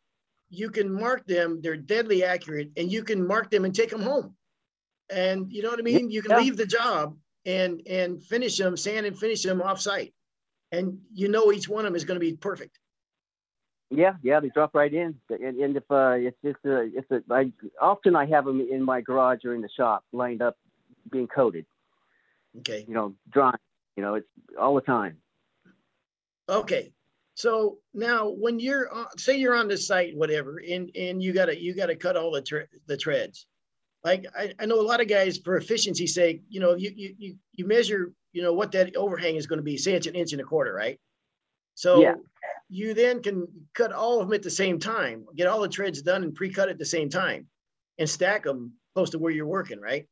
you 0.53 0.69
can 0.69 0.91
mark 0.91 1.25
them; 1.25 1.61
they're 1.61 1.75
deadly 1.75 2.23
accurate, 2.23 2.69
and 2.77 2.91
you 2.91 3.03
can 3.03 3.25
mark 3.25 3.49
them 3.49 3.65
and 3.65 3.73
take 3.75 3.89
them 3.89 4.01
home. 4.01 4.35
And 5.09 5.51
you 5.51 5.61
know 5.61 5.69
what 5.69 5.79
I 5.79 5.83
mean? 5.83 6.09
You 6.09 6.21
can 6.21 6.31
Yeah. 6.31 6.37
leave 6.37 6.57
the 6.57 6.65
job 6.65 7.17
and 7.45 7.81
and 7.87 8.23
finish 8.23 8.57
them, 8.57 8.77
sand 8.77 9.05
and 9.05 9.17
finish 9.17 9.43
them 9.43 9.61
off 9.61 9.81
site, 9.81 10.13
and 10.71 10.99
you 11.13 11.27
know 11.27 11.51
each 11.51 11.67
one 11.67 11.85
of 11.85 11.91
them 11.91 11.95
is 11.95 12.05
going 12.05 12.19
to 12.19 12.25
be 12.25 12.35
perfect. 12.35 12.79
Yeah, 13.89 14.15
yeah, 14.23 14.39
they 14.39 14.49
drop 14.49 14.73
right 14.73 14.91
in. 14.91 15.19
And, 15.29 15.57
and 15.57 15.77
if 15.77 15.83
uh, 15.91 16.15
it's 16.17 16.37
just 16.43 16.57
a, 16.65 16.89
it's 16.95 17.11
a, 17.11 17.21
I 17.29 17.51
often 17.79 18.15
I 18.15 18.25
have 18.25 18.45
them 18.45 18.59
in 18.59 18.81
my 18.81 19.01
garage 19.01 19.45
or 19.45 19.53
in 19.53 19.61
the 19.61 19.69
shop, 19.69 20.03
lined 20.11 20.41
up, 20.41 20.57
being 21.11 21.27
coated. 21.27 21.65
Okay. 22.59 22.85
You 22.87 22.93
know, 22.93 23.15
drying. 23.29 23.57
You 23.95 24.01
know, 24.03 24.15
it's 24.15 24.27
all 24.59 24.73
the 24.73 24.81
time. 24.81 25.17
Okay. 26.49 26.91
So 27.36 27.80
now 27.93 28.30
when 28.30 28.60
you're 28.60 28.93
on, 28.93 29.17
say 29.17 29.38
you're 29.38 29.56
on 29.56 29.67
the 29.67 29.78
site, 29.78 30.15
whatever, 30.15 30.60
and, 30.60 30.91
and 30.96 31.22
you 31.22 31.34
gotta, 31.34 31.60
you 31.60 31.74
gotta 31.76 31.96
cut 31.96 32.15
all 32.15 32.32
the, 32.32 32.41
tre- 32.41 32.67
the 32.86 32.98
treads. 32.98 33.48
Like 34.04 34.26
I, 34.38 34.54
I 34.60 34.65
know 34.65 34.80
a 34.80 34.84
lot 34.84 35.02
of 35.02 35.08
guys 35.08 35.38
for 35.38 35.58
efficiency 35.58 36.06
sake, 36.06 36.41
you 36.50 36.60
know, 36.60 36.76
you, 36.76 36.91
you, 36.96 37.15
you, 37.17 37.36
you 37.54 37.65
measure, 37.65 38.13
you 38.34 38.41
know, 38.43 38.54
what 38.54 38.72
that 38.74 38.96
overhang 38.96 39.36
is 39.36 39.48
going 39.48 39.58
to 39.58 39.63
be, 39.63 39.78
say 39.78 39.93
it's 39.93 40.08
an 40.08 40.15
inch 40.15 40.34
and 40.34 40.41
a 40.41 40.46
quarter, 40.46 40.74
right? 40.74 41.00
So 41.76 42.02
Yeah. 42.02 42.15
you 42.69 42.93
then 42.93 43.24
can 43.24 43.48
cut 43.74 43.91
all 43.91 44.19
of 44.19 44.28
them 44.28 44.36
at 44.36 44.43
the 44.43 44.50
same 44.52 44.78
time, 44.78 45.26
get 45.36 45.48
all 45.48 45.62
the 45.62 45.67
treads 45.69 46.02
done 46.02 46.24
and 46.24 46.36
pre-cut 46.36 46.69
at 46.69 46.78
the 46.78 46.86
same 46.86 47.10
time 47.10 47.48
and 47.98 48.08
stack 48.10 48.43
them 48.43 48.74
close 48.93 49.10
to 49.12 49.19
where 49.19 49.32
you're 49.32 49.48
working, 49.48 49.80
right? 49.80 50.06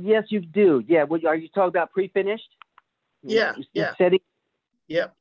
Yes, 0.00 0.24
you 0.28 0.40
do. 0.40 0.84
Yeah. 0.86 1.02
What, 1.04 1.24
are 1.24 1.34
you 1.34 1.48
talking 1.48 1.68
about 1.68 1.90
pre-finished? 1.92 2.48
Yeah, 3.22 3.54
You- 3.56 3.64
yeah. 3.72 3.94
Setting. 3.96 4.20
Yep. 4.88 5.14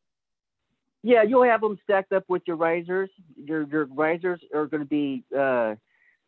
Yeah, 1.04 1.24
you'll 1.24 1.44
have 1.44 1.62
them 1.62 1.78
stacked 1.84 2.12
up 2.12 2.24
with 2.28 2.42
your 2.48 2.56
risers. 2.56 3.10
Your 3.36 3.64
your 3.64 3.86
risers 3.86 4.42
are 4.54 4.66
going 4.66 4.82
to 4.84 4.90
be 4.90 5.24
uh, 5.38 5.76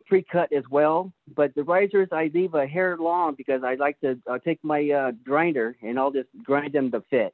pre-cut 0.08 0.54
as 0.54 0.64
well, 0.70 1.12
but 1.36 1.54
the 1.56 1.64
risers 1.64 2.10
I 2.12 2.30
leave 2.34 2.54
a 2.54 2.66
hair 2.66 2.98
long 2.98 3.36
because 3.36 3.64
I 3.64 3.76
like 3.76 4.00
to 4.02 4.20
uh, 4.28 4.40
take 4.40 4.60
my 4.64 4.90
uh, 4.90 5.12
grinder 5.24 5.76
and 5.82 6.00
I'll 6.00 6.12
just 6.12 6.30
grind 6.44 6.74
them 6.74 6.92
to 6.92 7.02
fit, 7.10 7.34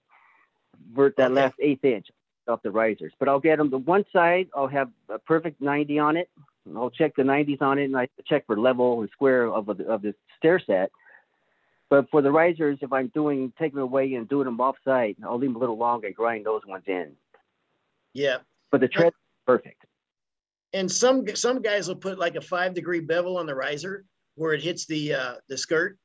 vert 0.93 1.15
that 1.17 1.31
Okay. 1.31 1.41
last 1.41 1.55
eighth 1.59 1.83
inch 1.85 2.07
off 2.47 2.61
the 2.63 2.71
risers. 2.71 3.13
But 3.19 3.27
I'll 3.29 3.39
get 3.39 3.57
them 3.57 3.69
to 3.71 3.77
one 3.77 4.05
side. 4.13 4.49
I'll 4.55 4.67
have 4.67 4.89
a 5.09 5.19
perfect 5.19 5.61
90 5.61 5.99
on 5.99 6.17
it. 6.17 6.29
I'll 6.75 6.89
check 6.89 7.15
the 7.15 7.23
90s 7.23 7.61
on 7.61 7.77
it, 7.79 7.85
and 7.85 7.95
I 7.97 8.07
check 8.25 8.45
for 8.47 8.57
level 8.59 9.01
and 9.01 9.09
square 9.11 9.47
of 9.47 9.65
the, 9.67 9.85
of 9.87 10.01
the 10.01 10.15
stair 10.37 10.59
set. 10.59 10.91
But 11.89 12.09
for 12.09 12.21
the 12.21 12.31
risers, 12.31 12.79
if 12.81 12.91
I'm 12.91 13.11
doing 13.13 13.53
taking 13.59 13.75
them 13.75 13.83
away 13.83 14.13
and 14.15 14.27
doing 14.27 14.45
them 14.45 14.59
off 14.59 14.75
site, 14.83 15.17
I'll 15.23 15.37
leave 15.37 15.49
them 15.49 15.55
a 15.55 15.59
little 15.59 15.77
longer 15.77 16.07
and 16.07 16.15
grind 16.15 16.45
those 16.45 16.65
ones 16.65 16.83
in. 16.87 17.11
Yeah. 18.13 18.37
But 18.71 18.81
the 18.81 18.87
tread 18.87 19.13
perfect. 19.45 19.85
and 20.73 20.91
some 20.91 21.25
some 21.35 21.61
guys 21.61 21.87
will 21.87 21.95
put 21.95 22.17
like 22.17 22.35
a 22.35 22.41
five 22.41 22.73
degree 22.73 22.99
bevel 22.99 23.37
on 23.37 23.45
the 23.45 23.55
riser 23.55 24.05
where 24.35 24.53
it 24.53 24.61
hits 24.61 24.85
the 24.85 25.13
uh, 25.13 25.35
the 25.47 25.57
skirt, 25.57 25.97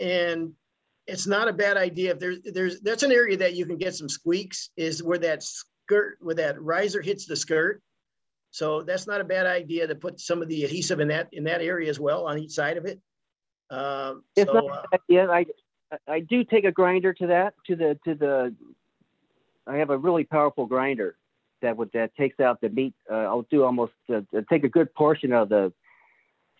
and 0.00 0.52
it's 1.06 1.26
not 1.26 1.48
a 1.48 1.52
bad 1.52 1.76
idea. 1.76 2.12
If 2.12 2.18
there's 2.18 2.38
there's 2.42 2.80
that's 2.80 3.02
an 3.04 3.12
area 3.12 3.36
that 3.36 3.54
you 3.54 3.66
can 3.66 3.76
get 3.76 3.94
some 3.94 4.08
squeaks 4.08 4.70
is 4.76 5.02
where 5.02 5.18
that 5.18 5.42
skirt 5.42 6.18
where 6.20 6.34
that 6.34 6.60
riser 6.60 7.00
hits 7.00 7.26
the 7.26 7.36
skirt. 7.36 7.80
So 8.50 8.82
that's 8.82 9.06
not 9.06 9.20
a 9.20 9.24
bad 9.24 9.46
idea 9.46 9.86
to 9.86 9.94
put 9.94 10.20
some 10.20 10.42
of 10.42 10.48
the 10.48 10.64
adhesive 10.64 11.00
in 11.00 11.08
that 11.08 11.28
in 11.32 11.44
that 11.44 11.62
area 11.62 11.88
as 11.88 12.00
well 12.00 12.26
on 12.26 12.38
each 12.38 12.52
side 12.52 12.76
of 12.76 12.84
it. 12.86 13.00
Um, 13.74 14.24
It's 14.36 14.50
so 14.50 14.54
not 14.54 14.64
uh, 14.64 14.82
a 14.92 14.98
bad 15.08 15.30
idea. 15.30 15.30
I 15.30 15.46
I 16.08 16.20
do 16.20 16.44
take 16.44 16.64
a 16.64 16.72
grinder 16.72 17.12
to 17.14 17.26
that 17.28 17.54
to 17.66 17.76
the 17.76 17.98
to 18.04 18.14
the. 18.14 18.54
I 19.66 19.76
have 19.76 19.90
a 19.90 19.96
really 19.96 20.24
powerful 20.24 20.66
grinder 20.66 21.16
that 21.62 21.76
would 21.76 21.90
that 21.92 22.14
takes 22.16 22.38
out 22.40 22.60
the 22.60 22.68
meat. 22.68 22.94
Uh, 23.10 23.14
I'll 23.14 23.46
do 23.50 23.64
almost 23.64 23.92
uh, 24.12 24.20
take 24.50 24.64
a 24.64 24.68
good 24.68 24.94
portion 24.94 25.32
of 25.32 25.48
the 25.48 25.72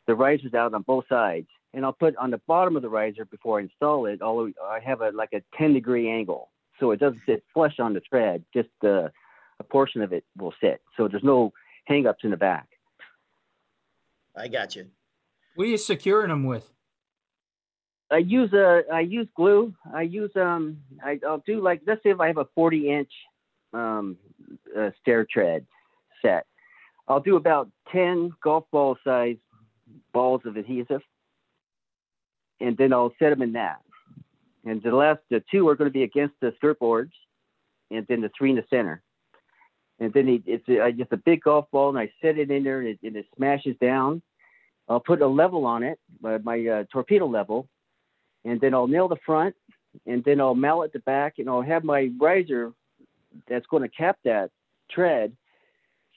the 0.07 0.15
risers 0.15 0.55
out 0.55 0.75
on 0.75 0.83
both 0.83 1.05
sides, 1.09 1.49
and 1.73 1.85
I'll 1.85 1.93
put 1.93 2.17
on 2.17 2.31
the 2.31 2.41
bottom 2.47 2.77
of 2.77 2.83
the 2.83 2.89
riser 2.89 3.25
before 3.25 3.59
I 3.59 3.63
install 3.63 4.07
it. 4.07 4.21
Although 4.23 4.53
I 4.65 4.81
have 4.81 5.01
a 5.01 5.11
like 5.11 5.33
a 5.33 5.43
10 5.57 5.75
degree 5.75 6.11
angle, 6.11 6.51
so 6.81 6.91
it 6.91 7.01
doesn't 7.01 7.23
sit 7.27 7.45
flush 7.53 7.79
on 7.79 7.95
the 7.95 8.01
tread. 8.01 8.45
Just 8.53 8.71
uh, 8.83 9.09
a 9.61 9.65
portion 9.65 10.03
of 10.03 10.13
it 10.13 10.25
will 10.37 10.55
sit, 10.61 10.81
so 10.97 11.09
there's 11.09 11.25
no 11.25 11.53
hangups 11.89 12.25
in 12.25 12.31
the 12.31 12.37
back. 12.37 12.69
I 14.37 14.49
got 14.49 14.75
you. 14.75 14.87
What 15.55 15.65
are 15.65 15.71
you 15.71 15.79
securing 15.79 16.31
them 16.31 16.45
with? 16.45 16.73
I 18.11 18.19
use 18.19 18.53
a 18.53 18.83
I 18.93 19.01
use 19.01 19.29
glue. 19.37 19.75
I 19.93 20.03
use 20.03 20.31
um 20.37 20.79
I, 21.03 21.19
I'll 21.27 21.43
do 21.47 21.63
like 21.63 21.83
let's 21.87 22.03
say 22.03 22.11
if 22.11 22.21
I 22.21 22.27
have 22.29 22.39
a 22.39 22.47
40 22.55 22.91
inch 22.91 23.11
um 23.73 24.17
uh, 24.77 24.91
stair 25.01 25.27
tread 25.31 25.67
set, 26.23 26.47
I'll 27.09 27.21
do 27.21 27.37
about 27.37 27.71
10 27.93 28.33
golf 28.43 28.65
ball 28.71 28.97
size 29.05 29.37
balls 30.13 30.43
of 30.45 30.57
adhesive, 30.57 31.03
and 32.61 32.77
then 32.77 32.93
I'll 32.93 33.13
set 33.19 33.31
them 33.31 33.43
in 33.43 33.53
that. 33.53 33.81
And 34.65 34.83
the 34.83 34.95
last 34.95 35.21
the 35.31 35.43
two 35.51 35.69
are 35.69 35.75
going 35.75 35.91
to 35.91 35.93
be 35.93 36.05
against 36.05 36.35
the 36.41 36.53
skirt 36.57 36.79
boards, 36.79 37.13
and 37.91 38.07
then 38.09 38.21
the 38.21 38.31
three 38.37 38.51
in 38.51 38.57
the 38.57 38.65
center. 38.71 39.03
And 40.01 40.13
then 40.13 40.29
it, 40.29 40.43
it's 40.47 40.69
a, 40.69 40.91
just 40.93 41.13
a 41.13 41.17
big 41.17 41.43
golf 41.43 41.67
ball, 41.71 41.91
and 41.91 41.99
I 41.99 42.11
set 42.21 42.39
it 42.39 42.51
in 42.51 42.65
there, 42.65 42.81
and 42.81 42.89
it, 42.89 42.99
and 43.03 43.17
it 43.17 43.27
smashes 43.37 43.77
down. 43.81 44.23
I'll 44.89 45.01
put 45.01 45.23
a 45.23 45.27
level 45.27 45.65
on 45.67 45.83
it, 45.83 45.99
my, 46.21 46.39
my 46.39 46.67
uh, 46.67 46.85
torpedo 46.93 47.27
level, 47.27 47.69
and 48.45 48.61
then 48.61 48.75
I'll 48.75 48.87
nail 48.87 49.09
the 49.09 49.17
front, 49.25 49.55
and 50.07 50.23
then 50.25 50.41
I'll 50.41 50.55
mallet 50.55 50.93
the 50.93 50.99
back, 51.01 51.35
and 51.39 51.49
I'll 51.49 51.63
have 51.63 51.85
my 51.85 52.11
riser 52.21 52.73
that's 53.49 53.67
going 53.67 53.83
to 53.83 53.89
cap 53.89 54.19
that 54.25 54.51
tread. 54.91 55.37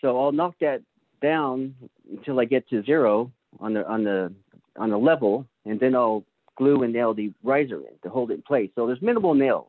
So 0.02 0.20
I'll 0.20 0.32
knock 0.32 0.56
that 0.62 0.82
down 1.22 1.74
until 2.10 2.40
I 2.40 2.46
get 2.46 2.70
to 2.70 2.84
zero 2.84 3.32
on 3.60 3.74
the 3.74 3.88
on 3.88 4.04
the 4.04 4.34
on 4.78 4.90
the 4.92 4.98
level, 4.98 5.48
and 5.66 5.80
then 5.80 5.96
I'll 5.96 6.24
glue 6.56 6.84
and 6.84 6.94
nail 6.94 7.13
the 7.13 7.32
riser 7.44 7.78
in 7.78 7.98
to 8.04 8.10
hold 8.10 8.32
it 8.32 8.36
in 8.36 8.42
place. 8.42 8.70
So 8.76 8.88
there's 8.88 9.02
minimal 9.02 9.34
nails. 9.34 9.68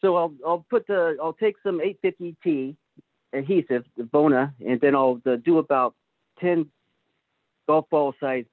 So 0.00 0.16
I'll 0.16 0.34
I'll 0.46 0.66
put 0.68 0.86
the 0.86 1.16
I'll 1.22 1.32
take 1.34 1.56
some 1.62 1.80
850T 1.80 2.76
adhesive, 3.32 3.84
the 3.96 4.04
Bona, 4.04 4.54
and 4.66 4.80
then 4.80 4.94
I'll 4.94 5.20
uh, 5.26 5.36
do 5.36 5.58
about 5.58 5.94
10 6.40 6.66
golf 7.66 7.88
ball 7.90 8.14
size 8.20 8.44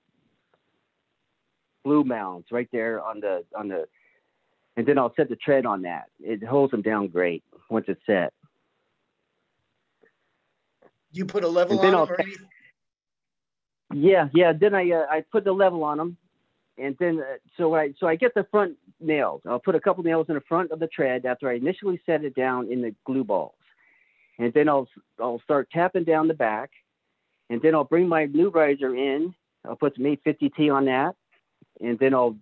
glue 1.84 2.04
mounds 2.04 2.48
right 2.52 2.70
there 2.72 3.02
on 3.02 3.20
the 3.20 3.44
on 3.58 3.68
the 3.68 3.86
and 4.80 4.88
then 4.88 4.98
I'll 4.98 5.14
set 5.16 5.28
the 5.28 5.36
tread 5.36 5.66
on 5.66 5.82
that. 5.82 6.06
It 6.22 6.44
holds 6.44 6.72
them 6.72 6.82
down 6.82 7.08
great 7.08 7.44
once 7.70 7.86
it's 7.90 8.00
set. 8.06 8.34
You 11.12 11.26
put 11.26 11.44
a 11.44 11.48
level 11.48 11.78
on 11.80 11.92
them 11.92 11.94
Yeah, 13.94 14.30
yeah. 14.34 14.54
Then 14.54 14.76
I 14.76 14.90
uh, 14.92 15.06
I 15.10 15.24
put 15.32 15.44
the 15.44 15.52
level 15.52 15.84
on 15.84 15.98
them, 15.98 16.18
and 16.78 16.96
then 17.00 17.20
uh, 17.20 17.38
so 17.58 17.76
I 17.76 17.94
so 18.00 18.08
I 18.08 18.16
get 18.16 18.34
the 18.36 18.46
front 18.52 18.78
nails. 19.00 19.42
I'll 19.46 19.60
put 19.60 19.76
a 19.76 19.80
couple 19.80 20.04
nails 20.04 20.28
in 20.30 20.36
the 20.36 20.42
front 20.42 20.72
of 20.72 20.80
the 20.80 20.88
tread 20.88 21.26
after 21.26 21.50
I 21.50 21.56
initially 21.56 22.00
set 22.06 22.24
it 22.24 22.36
down 22.36 22.72
in 22.72 22.82
the 22.82 22.94
glue 23.06 23.24
balls, 23.24 23.56
and 24.38 24.54
then 24.54 24.70
I'll 24.70 24.88
I'll 25.20 25.42
start 25.44 25.70
tapping 25.72 26.04
down 26.04 26.28
the 26.28 26.36
back, 26.36 26.70
and 27.50 27.62
then 27.62 27.74
I'll 27.74 27.84
bring 27.84 28.08
my 28.08 28.26
new 28.26 28.50
riser 28.50 28.96
in. 28.96 29.34
I'll 29.68 29.76
put 29.76 29.96
some 29.96 30.06
850T 30.06 30.74
on 30.74 30.86
that, 30.86 31.16
and 31.80 31.98
then 32.00 32.14
I'll 32.14 32.38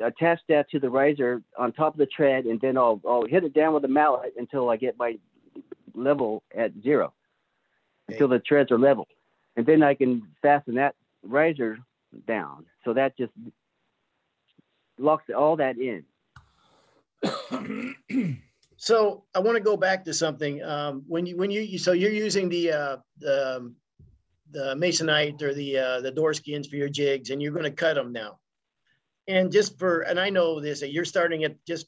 attach 0.00 0.40
that 0.48 0.70
to 0.70 0.80
the 0.80 0.90
riser 0.90 1.42
on 1.58 1.72
top 1.72 1.94
of 1.94 1.98
the 1.98 2.06
tread, 2.06 2.44
and 2.46 2.60
then 2.60 2.76
I'll 2.76 3.00
I'll 3.06 3.26
hit 3.26 3.44
it 3.44 3.54
down 3.54 3.74
with 3.74 3.84
a 3.84 3.88
mallet 3.88 4.34
until 4.36 4.70
I 4.70 4.76
get 4.76 4.98
my 4.98 5.18
level 5.94 6.42
at 6.56 6.72
zero, 6.82 7.12
until 8.08 8.28
the 8.28 8.38
treads 8.40 8.70
are 8.72 8.78
level. 8.78 9.06
and 9.56 9.64
then 9.66 9.82
I 9.82 9.94
can 9.94 10.22
fasten 10.42 10.74
that 10.74 10.94
riser 11.22 11.78
down. 12.26 12.66
So 12.84 12.92
that 12.94 13.16
just 13.16 13.32
locks 14.98 15.24
all 15.34 15.56
that 15.56 15.76
in. 15.78 16.04
So 18.76 19.24
I 19.34 19.38
want 19.38 19.56
to 19.56 19.62
go 19.62 19.78
back 19.78 20.04
to 20.04 20.12
something. 20.12 20.62
Um, 20.62 21.04
when 21.08 21.24
you 21.24 21.38
when 21.38 21.50
you 21.50 21.78
so 21.78 21.92
you're 21.92 22.10
using 22.10 22.50
the 22.50 22.72
uh, 22.72 22.96
the 23.18 23.56
um, 23.56 23.76
the 24.50 24.74
masonite 24.76 25.40
or 25.42 25.54
the 25.54 25.78
uh, 25.78 26.00
the 26.00 26.10
door 26.10 26.34
skins 26.34 26.68
for 26.68 26.76
your 26.76 26.88
jigs, 26.88 27.30
and 27.30 27.40
you're 27.42 27.52
going 27.52 27.64
to 27.64 27.70
cut 27.70 27.94
them 27.94 28.12
now. 28.12 28.38
And 29.26 29.50
just 29.50 29.78
for 29.78 30.00
and 30.00 30.18
I 30.20 30.30
know 30.30 30.60
this 30.60 30.80
that 30.80 30.92
you're 30.92 31.04
starting 31.04 31.44
at 31.44 31.56
just 31.66 31.86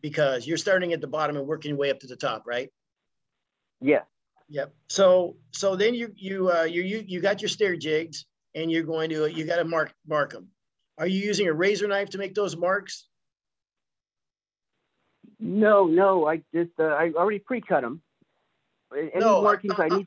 because 0.00 0.46
you're 0.46 0.58
starting 0.58 0.92
at 0.92 1.00
the 1.00 1.06
bottom 1.06 1.36
and 1.36 1.46
working 1.46 1.70
your 1.70 1.78
way 1.78 1.90
up 1.90 2.00
to 2.00 2.06
the 2.06 2.16
top, 2.16 2.44
right? 2.46 2.70
Yeah. 3.80 4.02
Yep. 4.48 4.74
So 4.88 5.36
so 5.52 5.76
then 5.76 5.94
you 5.94 6.12
you 6.16 6.50
uh, 6.50 6.64
you 6.64 6.82
you 6.82 7.02
you 7.06 7.20
got 7.20 7.40
your 7.40 7.48
stair 7.48 7.74
jigs, 7.76 8.26
and 8.54 8.70
you're 8.70 8.82
going 8.82 9.08
to 9.10 9.26
you 9.26 9.44
got 9.46 9.56
to 9.56 9.64
mark 9.64 9.94
mark 10.06 10.32
them. 10.32 10.48
Are 10.98 11.06
you 11.06 11.20
using 11.20 11.48
a 11.48 11.52
razor 11.52 11.88
knife 11.88 12.10
to 12.10 12.18
make 12.18 12.34
those 12.34 12.56
marks? 12.56 13.08
No, 15.40 15.86
no, 15.86 16.26
I 16.28 16.42
just 16.54 16.70
uh, 16.78 16.84
I 16.84 17.10
already 17.16 17.38
pre-cut 17.40 17.80
them. 17.82 18.02
Any 18.96 19.10
No, 19.16 19.40
I- 19.40 19.42
markings 19.42 19.74
I, 19.78 19.88
need. 19.88 20.06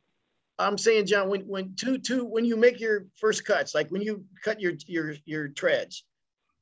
I'm 0.60 0.78
saying, 0.78 1.06
John, 1.06 1.30
when 1.30 1.41
when 1.41 1.76
two 1.76 1.98
two 1.98 2.26
when 2.26 2.46
you 2.46 2.58
make 2.58 2.80
your 2.80 3.06
first 3.15 3.46
cuts, 3.46 3.76
like 3.76 3.89
when 3.89 4.02
you 4.02 4.26
cut 4.43 4.60
your 4.60 4.74
your 4.88 5.13
your 5.26 5.48
treads, 5.50 6.04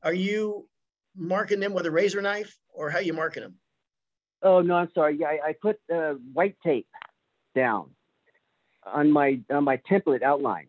are 0.03 0.13
you 0.13 0.67
marking 1.15 1.59
them 1.59 1.73
with 1.73 1.85
a 1.85 1.91
razor 1.91 2.21
knife 2.21 2.57
or 2.73 2.89
how 2.89 2.99
you 2.99 3.13
marking 3.13 3.43
them? 3.43 3.55
Oh 4.41 4.61
no, 4.61 4.75
I'm 4.75 4.89
sorry. 4.93 5.17
Yeah, 5.19 5.27
I, 5.27 5.49
I 5.49 5.55
put 5.61 5.79
uh, 5.93 6.15
white 6.33 6.57
tape 6.63 6.87
down 7.55 7.89
on 8.85 9.11
my 9.11 9.39
on 9.49 9.63
my 9.63 9.77
template 9.89 10.23
outline, 10.23 10.67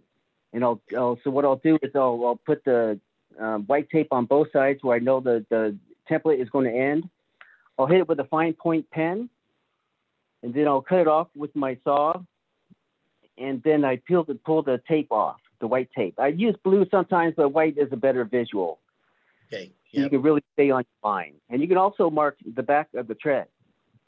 and 0.53 0.65
I'll, 0.65 0.81
I'll 0.97 1.19
so 1.25 1.31
what 1.31 1.45
I'll 1.45 1.57
do 1.57 1.79
is 1.83 1.91
I'll 1.95 2.23
I'll 2.25 2.41
put 2.47 2.65
the 2.65 3.01
um, 3.41 3.65
white 3.65 3.91
tape 3.91 4.09
on 4.13 4.25
both 4.27 4.49
sides 4.53 4.79
where 4.83 4.97
I 4.97 5.01
know 5.01 5.21
the 5.21 5.45
the 5.51 5.77
template 6.11 6.41
is 6.41 6.49
going 6.51 6.67
to 6.67 6.77
end. 6.77 7.09
I'll 7.79 7.87
hit 7.87 7.99
it 7.99 8.09
with 8.09 8.21
a 8.21 8.25
fine 8.25 8.55
point 8.55 8.89
pen, 8.91 9.29
and 10.43 10.55
then 10.55 10.69
I'll 10.69 10.81
cut 10.81 11.01
it 11.01 11.09
off 11.09 11.29
with 11.35 11.55
my 11.55 11.77
saw, 11.85 12.15
and 13.39 13.63
then 13.63 13.85
I 13.85 13.97
peel 13.97 14.25
the 14.25 14.35
pull 14.35 14.63
the 14.63 14.81
tape 14.89 15.13
off, 15.13 15.41
the 15.61 15.67
white 15.67 15.91
tape. 15.97 16.15
I 16.19 16.29
use 16.29 16.57
blue 16.65 16.87
sometimes, 16.91 17.35
but 17.37 17.51
white 17.51 17.79
is 17.79 17.89
a 17.93 17.97
better 17.97 18.25
visual. 18.25 18.81
Okay. 19.53 19.73
Yeah. 19.93 20.03
you 20.05 20.11
can 20.11 20.23
really 20.23 20.43
stay 20.55 20.71
on 20.71 20.85
your 20.85 21.11
line. 21.11 21.35
And 21.49 21.63
you 21.63 21.69
can 21.69 21.77
also 21.77 22.11
mark 22.11 22.37
the 22.55 22.63
back 22.63 22.89
of 22.95 23.07
the 23.07 23.15
tread. 23.15 23.47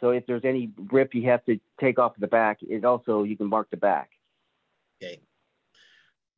So 0.01 0.11
if 0.11 0.27
there's 0.27 0.45
any 0.45 0.71
rip 0.91 1.15
you 1.15 1.29
have 1.29 1.45
to 1.47 1.59
take 1.81 1.99
off 1.99 2.13
the 2.19 2.27
back, 2.27 2.59
it 2.63 2.85
also 2.85 3.23
you 3.23 3.37
can 3.37 3.49
mark 3.49 3.69
the 3.71 3.77
back. 3.77 4.11
Okay. 5.03 5.21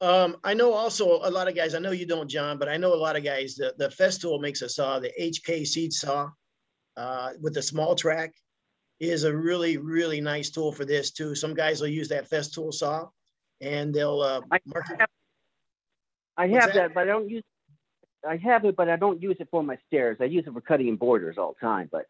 Um, 0.00 0.36
I 0.44 0.54
know 0.54 0.72
also 0.72 1.20
a 1.22 1.30
lot 1.30 1.46
of 1.46 1.54
guys, 1.54 1.74
I 1.74 1.78
know 1.78 1.90
you 1.90 2.06
don't, 2.06 2.28
John, 2.28 2.58
but 2.58 2.68
I 2.68 2.78
know 2.78 2.94
a 2.94 2.96
lot 2.96 3.16
of 3.16 3.24
guys, 3.24 3.56
the, 3.56 3.74
the 3.76 3.88
Festool 3.88 4.40
makes 4.40 4.62
a 4.62 4.68
saw, 4.68 4.98
the 4.98 5.12
HKC 5.20 5.92
saw 5.92 6.30
uh, 6.96 7.30
with 7.40 7.52
the 7.52 7.60
small 7.60 7.94
track 7.94 8.32
is 9.00 9.24
a 9.24 9.34
really, 9.34 9.78
really 9.78 10.20
nice 10.20 10.50
tool 10.50 10.70
for 10.72 10.84
this 10.84 11.10
too. 11.10 11.34
Some 11.34 11.54
guys 11.54 11.80
will 11.80 11.88
use 11.88 12.08
that 12.10 12.28
Festool 12.28 12.72
saw 12.72 13.08
and 13.60 13.92
they'll 13.94 14.20
uh, 14.20 14.42
I 14.52 14.58
mark 14.66 14.84
it. 14.90 15.00
have- 15.00 15.08
I 16.36 16.46
have 16.48 16.66
that? 16.66 16.74
that? 16.74 16.94
but 16.94 17.02
I 17.02 17.06
don't 17.06 17.28
use. 17.28 17.42
I 18.26 18.36
have 18.36 18.64
it, 18.64 18.76
but 18.76 18.88
I 18.88 18.96
don't 18.96 19.20
use 19.20 19.36
it 19.40 19.48
for 19.50 19.62
my 19.62 19.76
stairs. 19.88 20.18
I 20.20 20.24
use 20.24 20.44
it 20.46 20.52
for 20.52 20.60
cutting 20.60 20.88
in 20.88 20.96
borders 20.96 21.36
all 21.38 21.54
the 21.58 21.66
time, 21.66 21.88
but 21.90 22.06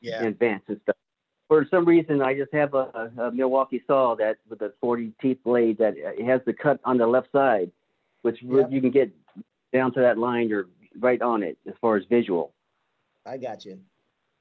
Yeah. 0.00 0.22
in 0.24 0.34
vents 0.34 0.66
and 0.68 0.80
stuff. 0.82 0.96
For 1.48 1.66
some 1.70 1.84
reason, 1.84 2.20
I 2.22 2.34
just 2.34 2.52
have 2.52 2.74
a, 2.74 3.10
a 3.18 3.30
Milwaukee 3.32 3.82
saw 3.86 4.14
that 4.16 4.38
with 4.48 4.60
a 4.62 4.72
40 4.80 5.12
teeth 5.20 5.38
blade 5.44 5.78
that 5.78 5.94
uh, 5.94 6.10
it 6.10 6.24
has 6.26 6.40
the 6.46 6.52
cut 6.52 6.80
on 6.84 6.96
the 6.98 7.06
left 7.06 7.30
side, 7.32 7.70
which 8.22 8.38
Yeah. 8.42 8.68
you 8.68 8.80
can 8.80 8.90
get 8.90 9.10
down 9.72 9.92
to 9.94 10.00
that 10.00 10.18
line 10.18 10.52
or 10.52 10.68
right 10.98 11.20
on 11.22 11.42
it 11.42 11.58
as 11.66 11.74
far 11.80 11.96
as 11.96 12.04
visual. 12.06 12.52
I 13.26 13.36
got 13.38 13.64
you. 13.64 13.80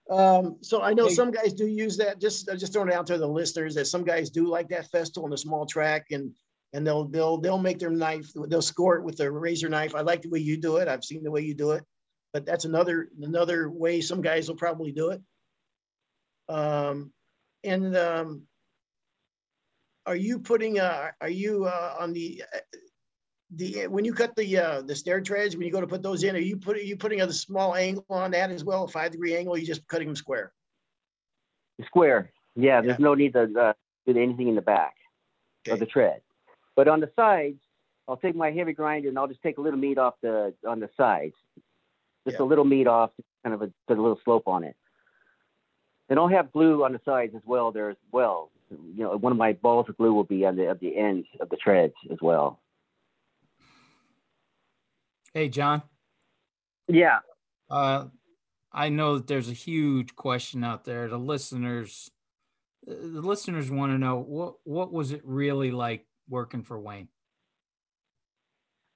Um, 0.10 0.58
so 0.62 0.82
I 0.82 0.94
know 0.94 1.08
Hey. 1.08 1.14
some 1.14 1.32
guys 1.32 1.54
do 1.54 1.68
use 1.68 1.96
that. 1.98 2.20
Just 2.20 2.50
I'm 2.50 2.58
just 2.58 2.74
throwing 2.74 2.90
it 2.90 2.96
out 2.96 3.08
to 3.08 3.18
the 3.18 3.28
listeners 3.28 3.76
that 3.76 3.86
some 3.86 4.04
guys 4.04 4.30
do 4.30 4.48
like 4.48 4.68
that 4.70 4.90
Festool 4.92 5.24
and 5.24 5.34
the 5.34 5.38
small 5.38 5.66
track, 5.66 6.08
and 6.12 6.34
and 6.74 6.86
they'll 6.86 7.06
they'll 7.06 7.38
they'll 7.38 7.58
make 7.58 7.80
their 7.80 7.92
knife. 7.92 8.28
They'll 8.48 8.62
score 8.62 8.98
it 8.98 9.04
with 9.04 9.20
a 9.20 9.32
razor 9.32 9.70
knife. 9.70 9.96
I 9.96 10.02
like 10.02 10.22
the 10.24 10.30
way 10.30 10.40
you 10.40 10.58
do 10.58 10.78
it. 10.78 10.88
I've 10.88 11.04
seen 11.04 11.24
the 11.24 11.32
way 11.32 11.42
you 11.42 11.54
do 11.54 11.72
it, 11.72 11.84
but 12.34 12.46
that's 12.46 12.66
another 12.66 13.10
another 13.22 13.70
way 13.70 14.02
some 14.02 14.22
guys 14.22 14.50
will 14.50 14.58
probably 14.58 14.92
do 14.92 15.12
it. 15.12 15.22
Um, 16.50 17.14
and 17.64 17.96
um, 17.96 18.44
are 20.06 20.16
you 20.16 20.40
putting 20.40 20.80
uh 20.80 21.12
are 21.22 21.30
you 21.30 21.66
uh, 21.66 21.96
on 22.00 22.12
the 22.12 22.44
uh, 22.54 22.60
the 23.56 23.88
when 23.88 24.06
you 24.06 24.14
cut 24.14 24.36
the 24.36 24.58
uh 24.58 24.82
the 24.82 24.96
stair 24.96 25.20
treads 25.20 25.56
when 25.58 25.66
you 25.66 25.72
go 25.72 25.82
to 25.82 25.88
put 25.88 26.02
those 26.02 26.24
in 26.24 26.36
are 26.36 26.40
you 26.40 26.56
putting 26.56 26.88
you 26.88 26.96
putting 26.96 27.22
a 27.22 27.32
small 27.34 27.76
angle 27.76 28.06
on 28.10 28.32
that 28.32 28.50
as 28.50 28.64
well 28.64 28.86
a 28.86 28.88
five 28.88 29.12
degree 29.12 29.36
angle 29.36 29.54
or 29.56 29.58
you 29.58 29.66
just 29.66 29.86
cutting 29.88 30.08
them 30.08 30.16
square 30.16 30.54
Square. 31.86 32.32
Yeah, 32.56 32.82
there's 32.82 33.00
no 33.00 33.16
need 33.16 33.34
to 33.34 33.44
uh, 33.60 33.74
do 34.06 34.16
anything 34.18 34.48
in 34.48 34.56
the 34.56 34.62
back 34.62 34.94
Okay. 35.66 35.74
of 35.74 35.80
the 35.80 35.86
tread. 35.88 36.22
But 36.76 36.88
on 36.88 37.00
the 37.00 37.10
sides, 37.16 37.60
I'll 38.08 38.18
take 38.18 38.36
my 38.36 38.52
heavy 38.52 38.74
grinder 38.74 39.10
and 39.10 39.18
I'll 39.18 39.28
just 39.28 39.42
take 39.42 39.58
a 39.58 39.62
little 39.62 39.80
meat 39.80 39.98
off 39.98 40.14
the 40.22 40.54
on 40.68 40.80
the 40.80 40.90
sides, 40.96 41.34
just 42.28 42.38
Yeah. 42.40 42.44
a 42.44 42.48
little 42.48 42.66
meat 42.66 42.86
off, 42.88 43.12
kind 43.44 43.56
of 43.56 43.62
a, 43.64 43.72
put 43.88 43.98
a 43.98 44.02
little 44.02 44.20
slope 44.24 44.48
on 44.48 44.64
it. 44.64 44.76
And 46.10 46.20
I'll 46.20 46.28
have 46.28 46.52
glue 46.52 46.84
on 46.84 46.94
the 46.94 47.02
sides 47.04 47.34
as 47.36 47.42
well 47.46 47.72
there 47.72 47.90
as 47.90 47.98
well. 48.12 48.52
You 48.70 49.04
know, 49.04 49.18
one 49.18 49.32
of 49.32 49.38
my 49.38 49.54
balls 49.54 49.88
of 49.90 49.98
glue 49.98 50.14
will 50.14 50.24
be 50.24 50.46
on 50.46 50.56
the 50.58 50.68
at 50.68 50.80
the 50.80 50.96
ends 50.98 51.28
of 51.40 51.50
the 51.50 51.58
treads 51.58 51.96
as 52.12 52.20
well. 52.22 52.60
Hey, 55.34 55.48
John. 55.48 55.82
Yeah. 56.88 57.20
Uh, 57.70 58.06
I 58.74 58.90
know 58.90 59.18
that 59.18 59.28
there's 59.28 59.50
a 59.50 59.54
huge 59.54 60.16
question 60.16 60.64
out 60.64 60.84
there. 60.84 61.08
The 61.08 61.18
listeners, 61.18 62.12
uh, 62.88 62.94
the 62.94 63.22
listeners 63.22 63.72
want 63.72 63.94
to 63.94 63.98
know 63.98 64.20
what 64.20 64.56
what 64.64 64.92
was 64.92 65.12
it 65.12 65.22
really 65.24 65.72
like 65.72 66.06
working 66.30 66.64
for 66.64 66.80
Wayne? 66.80 67.08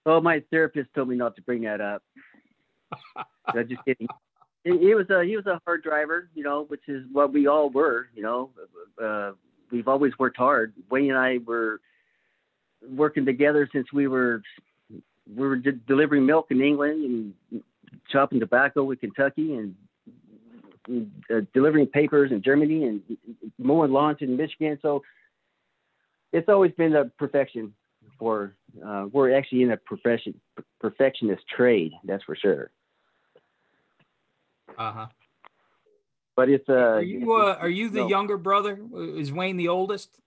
Oh, 0.06 0.22
my 0.22 0.44
therapist 0.52 0.94
told 0.94 1.10
me 1.10 1.16
not 1.16 1.36
to 1.38 1.42
bring 1.42 1.62
that 1.62 1.82
up. 1.82 2.04
I'm 3.48 3.68
just 3.68 3.84
kidding. 3.86 4.08
He, 4.64 4.78
he 4.78 4.94
was 4.94 5.10
a 5.10 5.24
he 5.24 5.36
was 5.36 5.46
a 5.46 5.62
hard 5.66 5.84
driver, 5.84 6.30
you 6.34 6.44
know, 6.44 6.66
which 6.66 6.88
is 6.88 7.06
what 7.12 7.32
we 7.32 7.48
all 7.48 7.70
were. 7.70 8.08
You 8.14 8.24
know, 8.24 8.50
uh, 9.02 9.32
we've 9.72 9.88
always 9.88 10.18
worked 10.20 10.38
hard. 10.38 10.74
Wayne 10.90 11.12
and 11.12 11.18
I 11.18 11.40
were 11.46 11.80
working 12.88 13.26
together 13.26 13.70
since 13.72 13.92
we 13.94 14.08
were 14.08 14.42
we 15.28 15.48
were 15.48 15.56
de- 15.56 15.72
delivering 15.72 16.26
milk 16.26 16.48
in 16.52 16.62
England 16.62 17.34
and 17.52 17.64
chopping 18.12 18.40
tobacco 18.40 18.84
with 18.84 19.00
Kentucky 19.00 19.54
and 19.56 19.76
uh, 21.32 21.42
delivering 21.54 21.88
papers 21.88 22.32
in 22.32 22.42
Germany 22.42 22.86
and 22.86 23.02
mowing 23.58 23.92
lawns 23.92 24.18
in 24.22 24.38
Michigan. 24.38 24.78
So 24.82 25.04
it's 26.32 26.50
always 26.50 26.72
been 26.74 26.96
a 26.96 27.06
perfection 27.06 27.74
for 28.20 28.56
uh, 28.86 29.08
we're 29.12 29.36
actually 29.36 29.64
in 29.64 29.72
a 29.72 29.78
profession 29.78 30.40
perfectionist 30.80 31.44
trade 31.48 31.92
that's 32.04 32.24
for 32.24 32.36
sure 32.36 32.70
Uh 34.78 34.92
huh. 34.92 35.08
but 36.36 36.50
it's 36.50 36.68
uh 36.70 36.74
Are 36.74 37.02
you 37.02 37.34
uh, 37.34 37.58
are 37.60 37.70
you 37.70 37.90
the 37.90 38.02
no. 38.02 38.08
younger 38.08 38.38
brother? 38.38 38.80
Is 38.96 39.32
Wayne 39.32 39.58
the 39.58 39.70
oldest? 39.70 40.20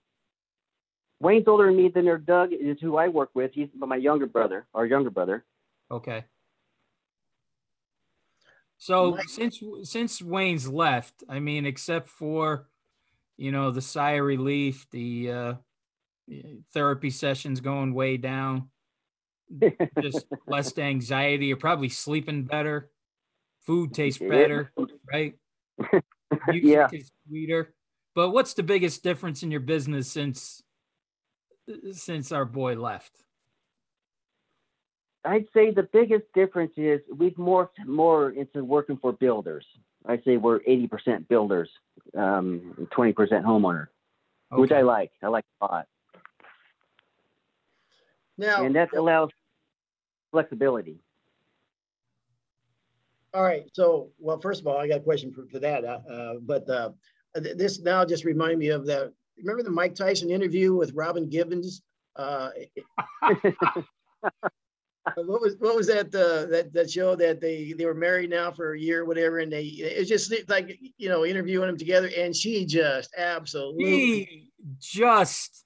Wayne's 1.19 1.47
older 1.47 1.67
than 1.67 1.77
me 1.77 1.89
than 1.89 2.05
their 2.05 2.17
doug 2.17 2.51
is 2.53 2.77
who 2.81 2.97
i 2.97 3.07
work 3.07 3.29
with 3.33 3.51
he's 3.53 3.69
my 3.75 3.95
younger 3.95 4.25
brother 4.27 4.65
our 4.73 4.85
younger 4.85 5.09
brother 5.09 5.45
Okay. 5.91 6.25
So 8.77 9.11
Mike- 9.11 9.27
since 9.27 9.61
since 9.83 10.21
Wayne's 10.21 10.67
left, 10.67 11.23
I 11.27 11.39
mean, 11.39 11.65
except 11.65 12.07
for 12.09 12.69
you 13.37 13.51
know 13.51 13.71
the 13.71 13.81
sigh 13.81 14.11
of 14.11 14.25
relief, 14.25 14.87
the 14.91 15.31
uh, 15.31 15.53
therapy 16.73 17.09
sessions 17.09 17.59
going 17.59 17.93
way 17.93 18.17
down, 18.17 18.69
just 20.01 20.27
less 20.47 20.77
anxiety. 20.77 21.47
You're 21.47 21.57
probably 21.57 21.89
sleeping 21.89 22.43
better. 22.45 22.91
Food 23.65 23.93
tastes 23.93 24.21
Yeah. 24.21 24.27
better, 24.29 24.73
right? 25.11 25.35
Music 26.47 26.69
Yeah. 26.69 26.89
is 26.93 27.11
sweeter. 27.27 27.73
But 28.15 28.31
what's 28.31 28.53
the 28.53 28.63
biggest 28.63 29.03
difference 29.03 29.43
in 29.43 29.51
your 29.51 29.59
business 29.59 30.09
since 30.09 30.63
since 31.93 32.31
our 32.31 32.45
boy 32.45 32.75
left? 32.75 33.23
i'd 35.25 35.45
say 35.53 35.71
the 35.71 35.87
biggest 35.91 36.23
difference 36.33 36.71
is 36.77 37.01
we've 37.15 37.35
morphed 37.35 37.85
more 37.85 38.31
into 38.31 38.63
working 38.63 38.97
for 38.97 39.11
builders. 39.11 39.65
I'd 40.05 40.23
say 40.23 40.37
we're 40.37 40.59
80% 40.59 41.27
builders 41.27 41.69
um, 42.17 42.87
20% 42.97 43.15
homeowner 43.43 43.87
which 44.51 44.71
i 44.71 44.81
like. 44.81 45.11
I 45.21 45.27
like 45.27 45.45
a 45.61 45.65
lot. 45.65 45.87
Now 48.37 48.65
and 48.65 48.75
that 48.75 48.93
allows 48.95 49.29
flexibility. 50.31 50.97
All 53.33 53.43
right 53.43 53.65
so 53.73 54.09
well 54.19 54.39
first 54.39 54.61
of 54.61 54.67
all 54.67 54.77
i 54.77 54.87
got 54.87 54.97
a 54.97 55.01
question 55.01 55.31
for, 55.31 55.45
for 55.45 55.59
that 55.59 55.85
uh, 55.85 55.99
uh, 56.09 56.33
but 56.41 56.67
uh, 56.69 56.89
this 57.35 57.79
now 57.79 58.03
just 58.05 58.23
reminded 58.23 58.57
me 58.57 58.69
of 58.69 58.85
the 58.85 59.13
remember 59.39 59.63
the 59.63 59.69
mike 59.69 59.95
tyson 59.95 60.29
interview 60.29 60.73
with 60.75 60.93
robin 60.93 61.27
givens 61.29 61.81
Uh, 65.17 65.23
what 65.23 65.41
was 65.41 65.55
what 65.59 65.75
was 65.75 65.87
that 65.87 66.13
uh, 66.13 66.45
that 66.51 66.71
that 66.73 66.91
show 66.91 67.15
that 67.15 67.39
they 67.39 67.73
they 67.73 67.85
were 67.85 67.93
married 67.93 68.29
now 68.29 68.51
for 68.51 68.73
a 68.73 68.79
year 68.79 69.01
or 69.01 69.05
whatever 69.05 69.39
and 69.39 69.51
they 69.51 69.63
it's 69.63 70.09
just 70.09 70.31
like 70.49 70.77
you 70.97 71.09
know 71.09 71.25
interviewing 71.25 71.67
them 71.67 71.77
together 71.77 72.09
and 72.17 72.35
she 72.35 72.65
just 72.65 73.09
absolutely 73.17 73.85
He 73.85 74.51
just 74.77 75.65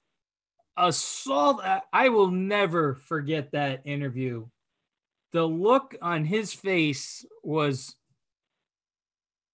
assault. 0.76 1.62
I 1.92 2.08
will 2.08 2.30
never 2.30 2.94
forget 2.94 3.52
that 3.52 3.82
interview. 3.84 4.46
The 5.32 5.44
look 5.44 5.96
on 6.00 6.24
his 6.24 6.52
face 6.52 7.24
was 7.42 7.96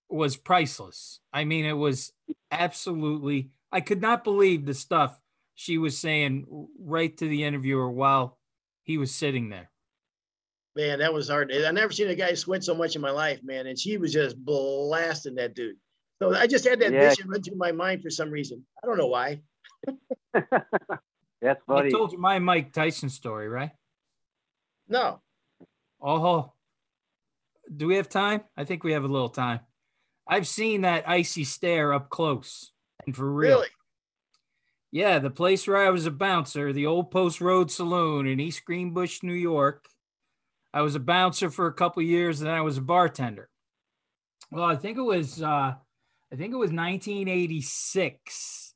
was 0.09 0.37
priceless. 0.37 1.21
I 1.33 1.45
mean, 1.45 1.65
it 1.65 1.77
was 1.77 2.13
absolutely. 2.51 3.51
I 3.73 3.81
could 3.81 4.01
not 4.01 4.25
believe 4.25 4.67
the 4.67 4.75
stuff 4.75 5.19
she 5.55 5.79
was 5.79 5.99
saying 5.99 6.47
right 6.79 7.17
to 7.19 7.29
the 7.29 7.45
interviewer 7.45 7.91
while 7.91 8.39
he 8.83 8.99
was 8.99 9.15
sitting 9.15 9.51
there. 9.51 9.71
man 10.77 10.99
that 11.01 11.13
was 11.13 11.29
hard 11.29 11.53
i 11.53 11.71
never 11.71 11.93
seen 11.93 12.09
a 12.09 12.15
guy 12.15 12.33
sweat 12.35 12.63
so 12.65 12.75
much 12.75 12.95
in 12.97 13.03
my 13.03 13.11
life 13.11 13.41
man 13.43 13.67
and 13.67 13.79
she 13.79 13.99
was 13.99 14.13
just 14.13 14.37
blasting 14.45 15.35
that 15.35 15.55
dude 15.55 15.77
so 16.23 16.35
i 16.35 16.47
just 16.47 16.67
had 16.67 16.81
that 16.81 16.93
Yeah. 16.93 17.09
vision 17.11 17.29
run 17.29 17.43
through 17.43 17.57
my 17.57 17.73
mind 17.73 18.03
for 18.03 18.09
some 18.11 18.31
reason 18.31 18.65
i 18.83 18.87
don't 18.87 18.97
know 18.99 19.09
why 19.09 19.41
That's 21.43 21.63
I 21.69 21.91
told 21.91 22.13
you 22.13 22.19
my 22.19 22.39
Mike 22.39 22.73
Tyson 22.73 23.09
story, 23.09 23.49
right? 23.49 23.71
no 24.89 25.21
Oh, 26.03 26.53
do 27.77 27.87
we 27.87 27.97
have 27.97 28.09
time? 28.09 28.43
I 28.57 28.65
think 28.65 28.83
we 28.85 28.93
have 28.93 29.05
a 29.05 29.09
little 29.09 29.29
time. 29.29 29.61
I've 30.27 30.47
seen 30.47 30.83
that 30.83 31.09
icy 31.09 31.45
stare 31.45 31.93
up 31.93 32.09
close 32.09 32.73
and 33.07 33.17
for 33.17 33.31
real. 33.31 33.59
really 33.59 33.69
Yeah, 34.91 35.19
the 35.19 35.31
place 35.31 35.67
where 35.67 35.77
I 35.77 35.91
was 35.91 36.07
a 36.07 36.11
bouncer, 36.11 36.73
the 36.73 36.87
Old 36.87 37.11
Post 37.11 37.41
Road 37.41 37.71
Saloon 37.71 38.27
in 38.27 38.41
East 38.41 38.65
Greenbush, 38.65 39.23
New 39.23 39.35
York. 39.35 39.87
I 40.73 40.83
was 40.83 40.95
a 40.95 41.01
bouncer 41.01 41.51
for 41.51 41.67
a 41.67 41.73
couple 41.73 42.03
years, 42.03 42.41
and 42.41 42.49
then 42.49 42.55
I 42.55 42.61
was 42.61 42.79
a 42.79 42.83
bartender. 42.83 43.49
Well, 44.53 44.65
I 44.65 44.77
think 44.77 44.99
it 44.99 45.03
was, 45.03 45.43
uh, 45.43 45.75
I 46.33 46.37
think 46.37 46.53
it 46.53 46.57
was 46.57 46.71
1986, 46.71 48.75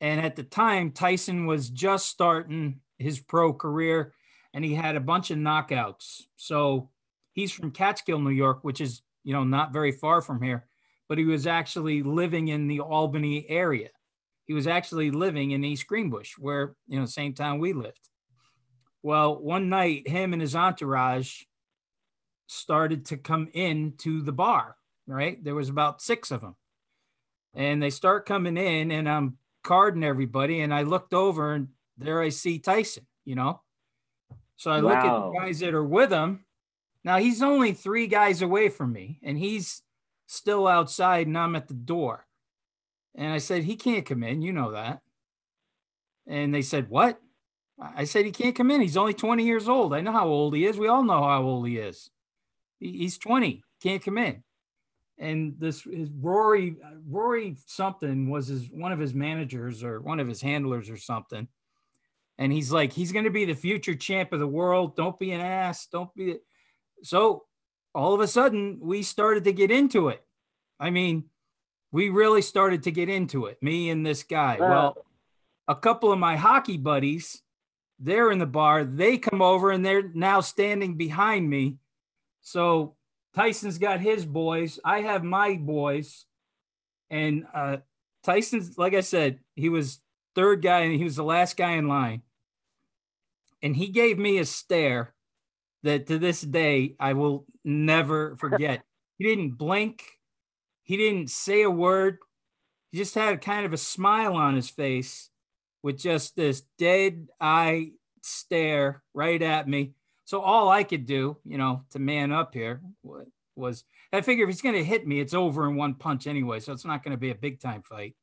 and 0.00 0.20
at 0.20 0.36
the 0.36 0.42
time 0.42 0.90
Tyson 0.90 1.46
was 1.46 1.70
just 1.70 2.06
starting 2.06 2.80
his 2.98 3.20
pro 3.20 3.52
career, 3.52 4.12
and 4.52 4.64
he 4.64 4.74
had 4.74 4.96
a 4.96 5.00
bunch 5.00 5.30
of 5.30 5.38
knockouts. 5.38 6.22
So 6.36 6.90
he's 7.32 7.52
from 7.52 7.70
Catskill, 7.70 8.18
New 8.18 8.30
York, 8.30 8.60
which 8.62 8.80
is 8.80 9.02
you 9.24 9.32
know 9.32 9.44
not 9.44 9.72
very 9.72 9.92
far 9.92 10.20
from 10.20 10.42
here, 10.42 10.66
but 11.08 11.18
he 11.18 11.24
was 11.24 11.46
actually 11.46 12.02
living 12.02 12.48
in 12.48 12.66
the 12.66 12.80
Albany 12.80 13.48
area 13.48 13.90
he 14.44 14.52
was 14.52 14.66
actually 14.66 15.10
living 15.10 15.52
in 15.52 15.64
East 15.64 15.86
Greenbush, 15.86 16.32
where, 16.38 16.76
you 16.86 16.98
know, 16.98 17.06
same 17.06 17.34
town 17.34 17.58
we 17.58 17.72
lived. 17.72 18.10
Well, 19.02 19.40
one 19.40 19.68
night, 19.68 20.08
him 20.08 20.32
and 20.32 20.42
his 20.42 20.54
entourage 20.54 21.42
started 22.46 23.06
to 23.06 23.16
come 23.16 23.48
in 23.54 23.94
to 23.98 24.22
the 24.22 24.32
bar, 24.32 24.76
right? 25.06 25.42
There 25.42 25.54
was 25.54 25.68
about 25.68 26.02
six 26.02 26.30
of 26.30 26.42
them. 26.42 26.56
And 27.54 27.82
they 27.82 27.90
start 27.90 28.26
coming 28.26 28.56
in, 28.56 28.90
and 28.90 29.08
I'm 29.08 29.38
carding 29.62 30.04
everybody. 30.04 30.60
And 30.60 30.74
I 30.74 30.82
looked 30.82 31.14
over, 31.14 31.54
and 31.54 31.68
there 31.96 32.20
I 32.20 32.28
see 32.28 32.58
Tyson, 32.58 33.06
you 33.24 33.34
know? 33.34 33.62
So 34.56 34.70
I 34.70 34.80
look 34.80 34.96
at 34.96 35.04
the 35.04 35.32
guys 35.38 35.60
that 35.60 35.74
are 35.74 35.84
with 35.84 36.10
him. 36.10 36.44
Now, 37.02 37.18
he's 37.18 37.42
only 37.42 37.72
three 37.72 38.06
guys 38.06 38.42
away 38.42 38.68
from 38.68 38.92
me, 38.92 39.20
and 39.22 39.38
he's 39.38 39.82
still 40.26 40.66
outside, 40.66 41.26
and 41.26 41.38
I'm 41.38 41.56
at 41.56 41.68
the 41.68 41.74
door. 41.74 42.26
And 43.14 43.32
I 43.32 43.38
said, 43.38 43.64
he 43.64 43.76
can't 43.76 44.06
come 44.06 44.22
in. 44.22 44.42
You 44.42 44.52
know 44.52 44.72
that. 44.72 45.00
And 46.26 46.54
they 46.54 46.62
said, 46.62 46.88
what? 46.88 47.20
I 47.80 48.04
said, 48.04 48.24
he 48.24 48.30
can't 48.30 48.54
come 48.54 48.70
in. 48.70 48.80
He's 48.80 48.96
only 48.96 49.14
20 49.14 49.44
years 49.44 49.68
old. 49.68 49.94
I 49.94 50.00
know 50.00 50.12
how 50.12 50.26
old 50.26 50.54
he 50.54 50.64
is. 50.66 50.78
We 50.78 50.88
all 50.88 51.02
know 51.02 51.22
how 51.22 51.42
old 51.42 51.66
he 51.66 51.78
is. 51.78 52.10
He's 52.78 53.18
20. 53.18 53.62
Can't 53.82 54.04
come 54.04 54.18
in. 54.18 54.42
And 55.18 55.54
this 55.58 55.86
is 55.86 56.10
Rory, 56.10 56.76
Rory 57.08 57.56
something 57.66 58.28
was 58.28 58.48
his 58.48 58.68
one 58.70 58.90
of 58.90 58.98
his 58.98 59.14
managers 59.14 59.84
or 59.84 60.00
one 60.00 60.18
of 60.18 60.26
his 60.26 60.40
handlers 60.40 60.90
or 60.90 60.96
something. 60.96 61.46
And 62.38 62.52
he's 62.52 62.72
like, 62.72 62.92
he's 62.92 63.12
going 63.12 63.24
to 63.24 63.30
be 63.30 63.44
the 63.44 63.54
future 63.54 63.94
champ 63.94 64.32
of 64.32 64.40
the 64.40 64.46
world. 64.46 64.96
Don't 64.96 65.18
be 65.18 65.30
an 65.30 65.40
ass. 65.40 65.86
Don't 65.86 66.12
be. 66.14 66.38
So 67.04 67.44
all 67.94 68.14
of 68.14 68.20
a 68.20 68.26
sudden, 68.26 68.78
we 68.80 69.02
started 69.02 69.44
to 69.44 69.52
get 69.52 69.70
into 69.70 70.08
it. 70.08 70.22
I 70.80 70.90
mean, 70.90 71.24
we 71.92 72.08
really 72.10 72.42
started 72.42 72.82
to 72.84 72.90
get 72.90 73.08
into 73.08 73.46
it, 73.46 73.62
me 73.62 73.88
and 73.90 74.04
this 74.04 74.24
guy. 74.24 74.56
Wow. 74.58 74.68
Well, 74.68 75.06
a 75.68 75.76
couple 75.76 76.12
of 76.12 76.18
my 76.18 76.36
hockey 76.36 76.76
buddies, 76.76 77.40
they're 77.98 78.30
in 78.32 78.40
the 78.40 78.46
bar. 78.46 78.84
They 78.84 79.16
come 79.16 79.40
over 79.40 79.70
and 79.70 79.84
they're 79.84 80.10
now 80.12 80.40
standing 80.40 80.96
behind 80.96 81.48
me. 81.48 81.78
So 82.42 82.96
Tyson's 83.34 83.78
got 83.78 84.00
his 84.00 84.26
boys. 84.26 84.80
I 84.84 85.02
have 85.02 85.22
my 85.22 85.56
boys. 85.56 86.26
And 87.10 87.46
uh, 87.54 87.78
Tyson's, 88.24 88.76
like 88.76 88.94
I 88.94 89.00
said, 89.00 89.38
he 89.54 89.68
was 89.68 90.00
third 90.34 90.62
guy 90.62 90.80
and 90.80 90.94
he 90.94 91.04
was 91.04 91.16
the 91.16 91.24
last 91.24 91.56
guy 91.56 91.72
in 91.72 91.86
line. 91.86 92.22
And 93.62 93.76
he 93.76 93.88
gave 93.88 94.18
me 94.18 94.38
a 94.38 94.44
stare 94.44 95.13
that 95.84 96.08
to 96.08 96.18
this 96.18 96.40
day 96.40 96.96
I 96.98 97.12
will 97.12 97.46
never 97.64 98.36
forget. 98.36 98.82
he 99.18 99.24
didn't 99.24 99.52
blink. 99.52 100.02
He 100.82 100.96
didn't 100.96 101.30
say 101.30 101.62
a 101.62 101.70
word. 101.70 102.18
He 102.90 102.98
just 102.98 103.14
had 103.14 103.40
kind 103.40 103.64
of 103.64 103.72
a 103.72 103.78
smile 103.78 104.34
on 104.34 104.54
his 104.54 104.68
face 104.68 105.30
with 105.82 105.98
just 105.98 106.36
this 106.36 106.62
dead 106.78 107.28
eye 107.40 107.92
stare 108.22 109.02
right 109.14 109.40
at 109.40 109.68
me. 109.68 109.92
So 110.24 110.40
all 110.40 110.70
I 110.70 110.84
could 110.84 111.06
do, 111.06 111.36
you 111.44 111.58
know, 111.58 111.84
to 111.90 111.98
man 111.98 112.32
up 112.32 112.54
here 112.54 112.80
was 113.54 113.84
I 114.12 114.20
figure 114.20 114.44
if 114.44 114.50
he's 114.50 114.62
going 114.62 114.74
to 114.74 114.84
hit 114.84 115.06
me, 115.06 115.20
it's 115.20 115.34
over 115.34 115.68
in 115.68 115.76
one 115.76 115.94
punch 115.94 116.26
anyway. 116.26 116.60
So 116.60 116.72
it's 116.72 116.84
not 116.84 117.02
going 117.02 117.12
to 117.12 117.18
be 117.18 117.30
a 117.30 117.34
big 117.34 117.60
time 117.60 117.82
fight. 117.82 118.14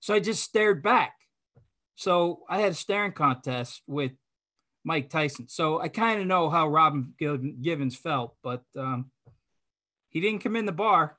So 0.00 0.14
I 0.14 0.20
just 0.20 0.42
stared 0.42 0.82
back. 0.82 1.14
So 1.96 2.40
I 2.48 2.60
had 2.60 2.72
a 2.72 2.74
staring 2.74 3.12
contest 3.12 3.82
with 3.86 4.12
Mike 4.86 5.10
Tyson. 5.10 5.48
So 5.48 5.80
I 5.80 5.88
kind 5.88 6.20
of 6.20 6.26
know 6.26 6.48
how 6.48 6.68
Robin 6.68 7.12
Giv- 7.18 7.60
Givens 7.60 7.96
felt, 7.96 8.36
but 8.42 8.62
um, 8.78 9.10
he 10.08 10.20
didn't 10.20 10.44
come 10.44 10.54
in 10.56 10.64
the 10.64 10.72
bar. 10.72 11.18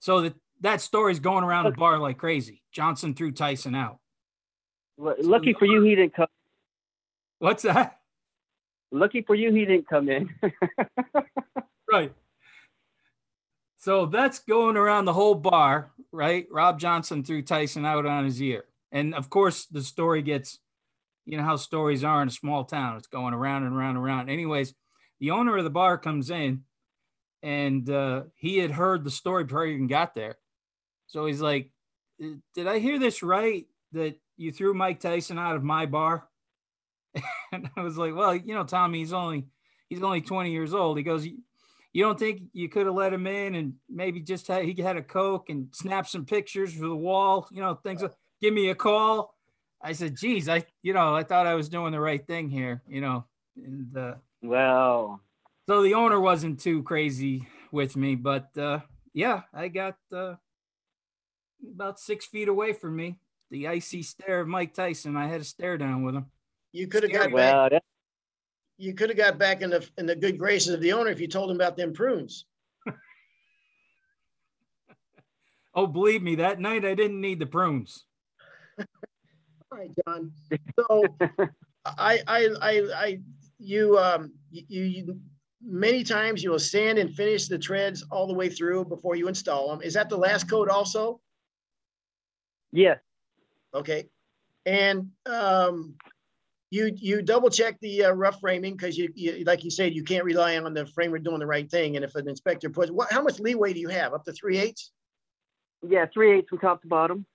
So 0.00 0.22
that 0.22 0.34
that 0.60 0.80
story's 0.80 1.20
going 1.20 1.44
around 1.44 1.64
the 1.64 1.70
bar 1.70 1.98
like 1.98 2.18
crazy. 2.18 2.62
Johnson 2.72 3.14
threw 3.14 3.32
Tyson 3.32 3.74
out. 3.74 3.98
Lucky 4.98 5.54
for 5.54 5.64
you, 5.64 5.82
he 5.82 5.94
didn't 5.94 6.14
come. 6.14 6.26
What's 7.38 7.62
that? 7.62 7.98
Lucky 8.90 9.22
for 9.22 9.34
you, 9.34 9.52
he 9.54 9.64
didn't 9.64 9.88
come 9.88 10.08
in. 10.08 10.28
Right. 11.90 12.12
So 13.78 14.06
that's 14.06 14.40
going 14.40 14.76
around 14.76 15.06
the 15.06 15.12
whole 15.12 15.34
bar, 15.34 15.90
right? 16.12 16.46
Rob 16.50 16.78
Johnson 16.78 17.24
threw 17.24 17.42
Tyson 17.42 17.84
out 17.84 18.06
on 18.06 18.24
his 18.24 18.40
ear. 18.40 18.64
And 18.92 19.14
of 19.14 19.28
course, 19.28 19.66
the 19.66 19.82
story 19.82 20.22
gets, 20.22 20.58
you 21.30 21.36
know 21.36 21.44
how 21.44 21.54
stories 21.54 22.02
are 22.02 22.22
in 22.22 22.28
a 22.28 22.32
small 22.32 22.64
town. 22.64 22.96
It's 22.96 23.06
going 23.06 23.34
around 23.34 23.62
and 23.62 23.74
around 23.74 23.96
and 23.96 24.04
around. 24.04 24.28
Anyways, 24.30 24.74
the 25.20 25.30
owner 25.30 25.56
of 25.56 25.62
the 25.64 25.70
bar 25.70 25.96
comes 25.96 26.28
in 26.30 26.62
and 27.42 27.88
uh, 27.88 28.24
he 28.34 28.58
had 28.58 28.72
heard 28.72 29.04
the 29.04 29.10
story 29.12 29.44
before 29.44 29.64
he 29.64 29.74
even 29.74 29.86
got 29.86 30.14
there. 30.16 30.36
So 31.06 31.26
he's 31.26 31.40
like, 31.40 31.70
Did 32.18 32.66
I 32.66 32.80
hear 32.80 32.98
this 32.98 33.22
right? 33.22 33.66
That 33.92 34.16
you 34.36 34.50
threw 34.50 34.74
Mike 34.74 34.98
Tyson 34.98 35.38
out 35.38 35.54
of 35.54 35.62
my 35.62 35.86
bar? 35.86 36.28
and 37.52 37.70
I 37.76 37.82
was 37.82 37.96
like, 37.96 38.14
Well, 38.14 38.34
you 38.34 38.54
know, 38.54 38.64
Tommy, 38.64 38.98
he's 38.98 39.12
only 39.12 39.46
he's 39.88 40.02
only 40.02 40.20
20 40.22 40.50
years 40.50 40.74
old. 40.74 40.96
He 40.96 41.04
goes, 41.04 41.24
you 41.92 42.04
don't 42.04 42.18
think 42.18 42.42
you 42.52 42.68
could 42.68 42.86
have 42.86 42.94
let 42.94 43.12
him 43.12 43.26
in 43.26 43.54
and 43.56 43.74
maybe 43.88 44.20
just 44.20 44.46
had 44.48 44.64
he 44.64 44.80
had 44.82 44.96
a 44.96 45.02
coke 45.02 45.48
and 45.48 45.68
snap 45.72 46.06
some 46.06 46.24
pictures 46.24 46.72
for 46.72 46.86
the 46.86 46.94
wall, 46.94 47.48
you 47.52 47.60
know, 47.60 47.74
things. 47.74 48.02
like- 48.02 48.12
Give 48.40 48.54
me 48.54 48.70
a 48.70 48.74
call. 48.74 49.34
I 49.82 49.92
said, 49.92 50.16
"Geez, 50.16 50.48
I 50.48 50.64
you 50.82 50.92
know 50.92 51.14
I 51.14 51.22
thought 51.22 51.46
I 51.46 51.54
was 51.54 51.68
doing 51.68 51.92
the 51.92 52.00
right 52.00 52.24
thing 52.26 52.48
here, 52.48 52.82
you 52.88 53.00
know." 53.00 53.24
And 53.56 53.96
uh, 53.96 54.14
well, 54.42 55.20
so 55.68 55.82
the 55.82 55.94
owner 55.94 56.20
wasn't 56.20 56.60
too 56.60 56.82
crazy 56.82 57.46
with 57.72 57.96
me, 57.96 58.14
but 58.14 58.56
uh, 58.58 58.80
yeah, 59.14 59.42
I 59.54 59.68
got 59.68 59.96
uh, 60.14 60.34
about 61.74 61.98
six 61.98 62.26
feet 62.26 62.48
away 62.48 62.72
from 62.72 62.96
me. 62.96 63.18
The 63.50 63.68
icy 63.68 64.02
stare 64.02 64.40
of 64.40 64.48
Mike 64.48 64.74
Tyson. 64.74 65.16
I 65.16 65.26
had 65.26 65.40
a 65.40 65.44
stare 65.44 65.78
down 65.78 66.04
with 66.04 66.14
him. 66.14 66.26
You 66.72 66.86
could 66.86 67.02
have 67.02 67.12
got 67.12 67.30
Scary. 67.30 67.34
back. 67.34 67.70
that, 67.70 67.82
You 68.78 68.94
could 68.94 69.10
have 69.10 69.18
got 69.18 69.38
back 69.38 69.62
in 69.62 69.70
the 69.70 69.88
in 69.98 70.06
the 70.06 70.16
good 70.16 70.38
graces 70.38 70.74
of 70.74 70.80
the 70.80 70.92
owner 70.92 71.10
if 71.10 71.20
you 71.20 71.26
told 71.26 71.50
him 71.50 71.56
about 71.56 71.76
them 71.76 71.92
prunes. 71.92 72.44
Oh, 75.72 75.86
believe 75.86 76.20
me, 76.20 76.34
that 76.34 76.58
night 76.58 76.84
I 76.84 76.94
didn't 76.94 77.20
need 77.20 77.38
the 77.38 77.46
prunes. 77.46 78.04
All 79.72 79.78
right, 79.78 79.90
John. 80.06 80.32
So 80.78 81.04
I 81.84 82.20
I 82.26 82.48
I 82.60 82.82
I 82.94 83.18
you 83.58 83.98
um 83.98 84.32
you, 84.50 84.82
you 84.82 85.20
many 85.62 86.02
times 86.02 86.42
you 86.42 86.50
will 86.50 86.58
sand 86.58 86.98
and 86.98 87.14
finish 87.14 87.48
the 87.48 87.58
treads 87.58 88.04
all 88.10 88.26
the 88.26 88.34
way 88.34 88.48
through 88.48 88.84
before 88.86 89.14
you 89.16 89.28
install 89.28 89.70
them. 89.70 89.82
Is 89.82 89.94
that 89.94 90.08
the 90.08 90.16
last 90.16 90.48
coat 90.48 90.68
also? 90.68 91.20
yes, 92.72 92.98
Okay. 93.74 94.08
And 94.66 95.10
um 95.26 95.94
you 96.70 96.92
you 96.96 97.22
double 97.22 97.50
check 97.50 97.78
the 97.80 98.04
uh, 98.04 98.12
rough 98.12 98.40
framing 98.40 98.76
because 98.76 98.96
you, 98.96 99.10
you 99.14 99.44
like 99.44 99.64
you 99.64 99.70
said 99.70 99.94
you 99.94 100.04
can't 100.04 100.24
rely 100.24 100.56
on 100.56 100.72
the 100.72 100.86
framer 100.86 101.18
doing 101.18 101.40
the 101.40 101.46
right 101.46 101.70
thing. 101.70 101.96
And 101.96 102.04
if 102.04 102.14
an 102.14 102.28
inspector 102.28 102.70
puts 102.70 102.90
what 102.90 103.10
how 103.12 103.22
much 103.22 103.40
leeway 103.40 103.72
do 103.72 103.80
you 103.80 103.88
have? 103.88 104.12
Up 104.14 104.24
to 104.24 104.32
three 104.32 104.58
eighths? 104.58 104.92
Yeah, 105.86 106.06
three 106.12 106.38
eighths 106.38 106.48
from 106.48 106.58
top 106.58 106.82
to 106.82 106.88
bottom. 106.88 107.26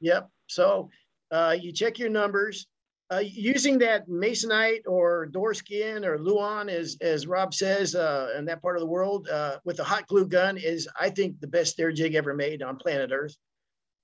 Yep. 0.00 0.28
So 0.46 0.90
uh, 1.34 1.56
you 1.60 1.72
check 1.72 1.98
your 1.98 2.10
numbers. 2.10 2.66
Uh, 3.10 3.22
using 3.22 3.78
that 3.78 4.08
masonite 4.08 4.80
or 4.86 5.26
door 5.26 5.52
skin 5.52 6.04
or 6.04 6.18
luan, 6.18 6.70
as 6.70 6.96
as 7.02 7.26
Rob 7.26 7.52
says, 7.52 7.94
uh, 7.94 8.32
in 8.38 8.46
that 8.46 8.62
part 8.62 8.76
of 8.76 8.80
the 8.80 8.86
world, 8.86 9.28
uh, 9.28 9.58
with 9.64 9.78
a 9.78 9.84
hot 9.84 10.06
glue 10.06 10.26
gun 10.26 10.56
is, 10.56 10.88
I 10.98 11.10
think, 11.10 11.38
the 11.38 11.46
best 11.46 11.72
stair 11.72 11.92
jig 11.92 12.14
ever 12.14 12.34
made 12.34 12.62
on 12.62 12.76
planet 12.76 13.10
Earth. 13.12 13.36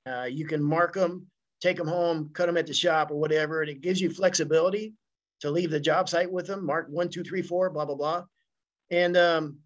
Uh, 0.07 0.28
you 0.39 0.47
can 0.47 0.62
mark 0.62 0.93
them, 0.93 1.26
take 1.62 1.78
them 1.78 1.89
home, 1.89 2.31
cut 2.35 2.47
them 2.47 2.59
at 2.59 2.66
the 2.66 2.74
shop 2.74 3.11
or 3.11 3.18
whatever, 3.18 3.62
and 3.62 3.70
it 3.70 3.81
gives 3.81 4.01
you 4.01 4.11
flexibility 4.11 4.93
to 5.41 5.51
leave 5.51 5.70
the 5.70 5.81
job 5.81 6.09
site 6.09 6.31
with 6.31 6.47
them. 6.47 6.66
Mark 6.66 6.87
one, 6.91 7.09
two, 7.09 7.24
three, 7.24 7.43
four, 7.43 7.70
blah 7.70 7.87
blah 7.87 7.97
blah, 7.97 8.24
and 8.91 9.16
um, 9.16 9.57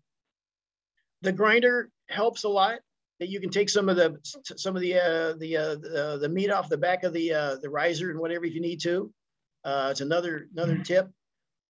the 1.22 1.32
grinder 1.32 1.90
helps 2.08 2.44
a 2.44 2.48
lot 2.48 2.78
that 3.24 3.30
you 3.30 3.40
can 3.40 3.48
take 3.48 3.70
some 3.70 3.88
of 3.88 3.96
the 3.96 4.18
some 4.22 4.76
of 4.76 4.82
the 4.82 4.94
uh, 4.94 5.32
the, 5.38 5.56
uh, 5.56 5.74
the 5.76 6.18
the 6.20 6.28
meat 6.28 6.50
off 6.50 6.68
the 6.68 6.76
back 6.76 7.04
of 7.04 7.14
the 7.14 7.32
uh, 7.32 7.56
the 7.62 7.70
riser 7.70 8.10
and 8.10 8.20
whatever 8.20 8.44
if 8.44 8.54
you 8.54 8.60
need 8.60 8.82
to. 8.82 9.10
Uh, 9.64 9.88
it's 9.90 10.02
another 10.02 10.46
another 10.52 10.76
tip. 10.76 11.08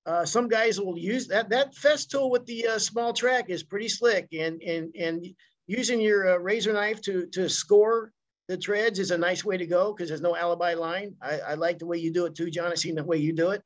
Uh, 0.04 0.24
some 0.24 0.48
guys 0.48 0.80
will 0.80 0.98
use 0.98 1.28
that 1.28 1.48
that 1.50 1.72
Festool 1.76 2.28
with 2.28 2.44
the 2.46 2.66
uh, 2.66 2.78
small 2.78 3.12
track 3.12 3.50
is 3.50 3.62
pretty 3.62 3.88
slick, 3.88 4.26
and 4.32 4.60
and 4.62 4.92
and 4.96 5.24
using 5.68 6.00
your 6.00 6.34
uh, 6.34 6.38
razor 6.38 6.72
knife 6.72 7.00
to 7.02 7.26
to 7.26 7.48
score 7.48 8.10
the 8.48 8.56
treads 8.56 8.98
is 8.98 9.12
a 9.12 9.16
nice 9.16 9.44
way 9.44 9.56
to 9.56 9.66
go 9.66 9.92
because 9.92 10.08
there's 10.08 10.20
no 10.20 10.34
alibi 10.34 10.74
line. 10.74 11.14
I, 11.22 11.38
I 11.38 11.54
like 11.54 11.78
the 11.78 11.86
way 11.86 11.98
you 11.98 12.12
do 12.12 12.26
it 12.26 12.34
too, 12.34 12.50
John. 12.50 12.72
I 12.72 12.74
seen 12.74 12.96
the 12.96 13.04
way 13.04 13.18
you 13.18 13.32
do 13.32 13.50
it. 13.50 13.62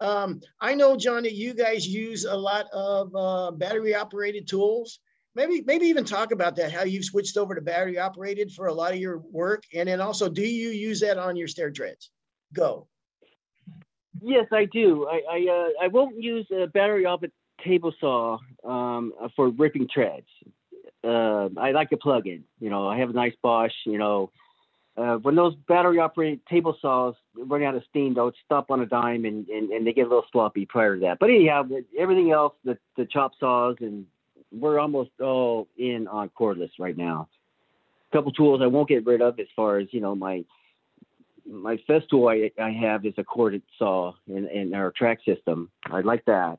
Um, 0.00 0.40
I 0.60 0.74
know, 0.74 0.96
John, 0.96 1.22
that 1.22 1.34
you 1.34 1.54
guys 1.54 1.86
use 1.86 2.24
a 2.24 2.34
lot 2.34 2.66
of 2.72 3.14
uh, 3.14 3.52
battery 3.52 3.94
operated 3.94 4.48
tools. 4.48 4.98
Maybe 5.34 5.62
maybe 5.66 5.86
even 5.86 6.04
talk 6.04 6.32
about 6.32 6.56
that, 6.56 6.72
how 6.72 6.82
you've 6.82 7.04
switched 7.04 7.36
over 7.36 7.54
to 7.54 7.60
battery 7.60 7.98
operated 7.98 8.52
for 8.52 8.66
a 8.66 8.74
lot 8.74 8.92
of 8.92 8.98
your 8.98 9.18
work, 9.30 9.64
and 9.74 9.88
then 9.88 10.00
also, 10.00 10.28
do 10.28 10.42
you 10.42 10.70
use 10.70 11.00
that 11.00 11.16
on 11.18 11.36
your 11.36 11.48
stair 11.48 11.70
treads? 11.70 12.10
Go. 12.52 12.86
Yes, 14.20 14.46
I 14.52 14.66
do. 14.66 15.08
I 15.08 15.22
I, 15.30 15.46
uh, 15.50 15.84
I 15.84 15.88
won't 15.88 16.22
use 16.22 16.46
a 16.52 16.66
battery 16.66 17.06
operated 17.06 17.32
table 17.64 17.94
saw 17.98 18.38
um, 18.64 19.12
for 19.34 19.48
ripping 19.48 19.88
treads. 19.88 20.26
Uh, 21.04 21.48
I 21.56 21.72
like 21.72 21.90
a 21.92 21.96
plug-in. 21.96 22.44
You 22.60 22.70
know, 22.70 22.86
I 22.86 22.98
have 22.98 23.10
a 23.10 23.14
nice 23.14 23.34
Bosch. 23.42 23.72
You 23.86 23.98
know, 23.98 24.30
uh, 24.96 25.16
when 25.16 25.34
those 25.34 25.54
battery 25.66 25.98
operated 25.98 26.44
table 26.46 26.76
saws 26.80 27.14
run 27.34 27.62
out 27.62 27.74
of 27.74 27.82
steam, 27.88 28.14
they'll 28.14 28.32
stop 28.44 28.70
on 28.70 28.80
a 28.80 28.86
dime 28.86 29.24
and, 29.24 29.48
and, 29.48 29.70
and 29.70 29.86
they 29.86 29.92
get 29.92 30.06
a 30.06 30.08
little 30.08 30.26
sloppy 30.30 30.66
prior 30.66 30.96
to 30.96 31.00
that. 31.00 31.18
But 31.18 31.30
anyhow, 31.30 31.66
everything 31.98 32.30
else, 32.30 32.54
the, 32.64 32.76
the 32.96 33.06
chop 33.06 33.32
saws, 33.40 33.76
and 33.80 34.06
we're 34.52 34.78
almost 34.78 35.10
all 35.20 35.68
in 35.76 36.06
on 36.08 36.30
cordless 36.30 36.70
right 36.78 36.96
now. 36.96 37.28
A 38.10 38.16
couple 38.16 38.32
tools 38.32 38.60
I 38.62 38.66
won't 38.66 38.88
get 38.88 39.06
rid 39.06 39.22
of 39.22 39.40
as 39.40 39.46
far 39.56 39.78
as, 39.78 39.88
you 39.90 40.00
know, 40.00 40.14
my 40.14 40.44
my 41.44 41.76
Festool 41.88 42.30
I, 42.30 42.62
I 42.62 42.70
have 42.70 43.04
is 43.04 43.14
a 43.16 43.24
corded 43.24 43.62
saw 43.76 44.12
in, 44.28 44.74
our 44.74 44.92
track 44.92 45.18
system. 45.24 45.70
I 45.86 46.00
like 46.00 46.24
that. 46.26 46.58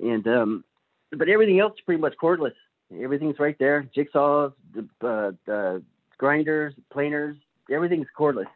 And 0.00 0.26
um, 0.28 0.64
but 1.10 1.28
everything 1.28 1.58
else 1.58 1.74
is 1.74 1.80
pretty 1.84 2.00
much 2.00 2.14
cordless. 2.22 2.54
Everything's 3.00 3.38
right 3.40 3.56
there. 3.58 3.88
Jigsaws, 3.96 4.52
the, 4.74 4.82
uh, 5.06 5.32
the 5.46 5.82
grinders, 6.18 6.74
planers, 6.92 7.36
everything's 7.70 8.06
cordless, 8.16 8.46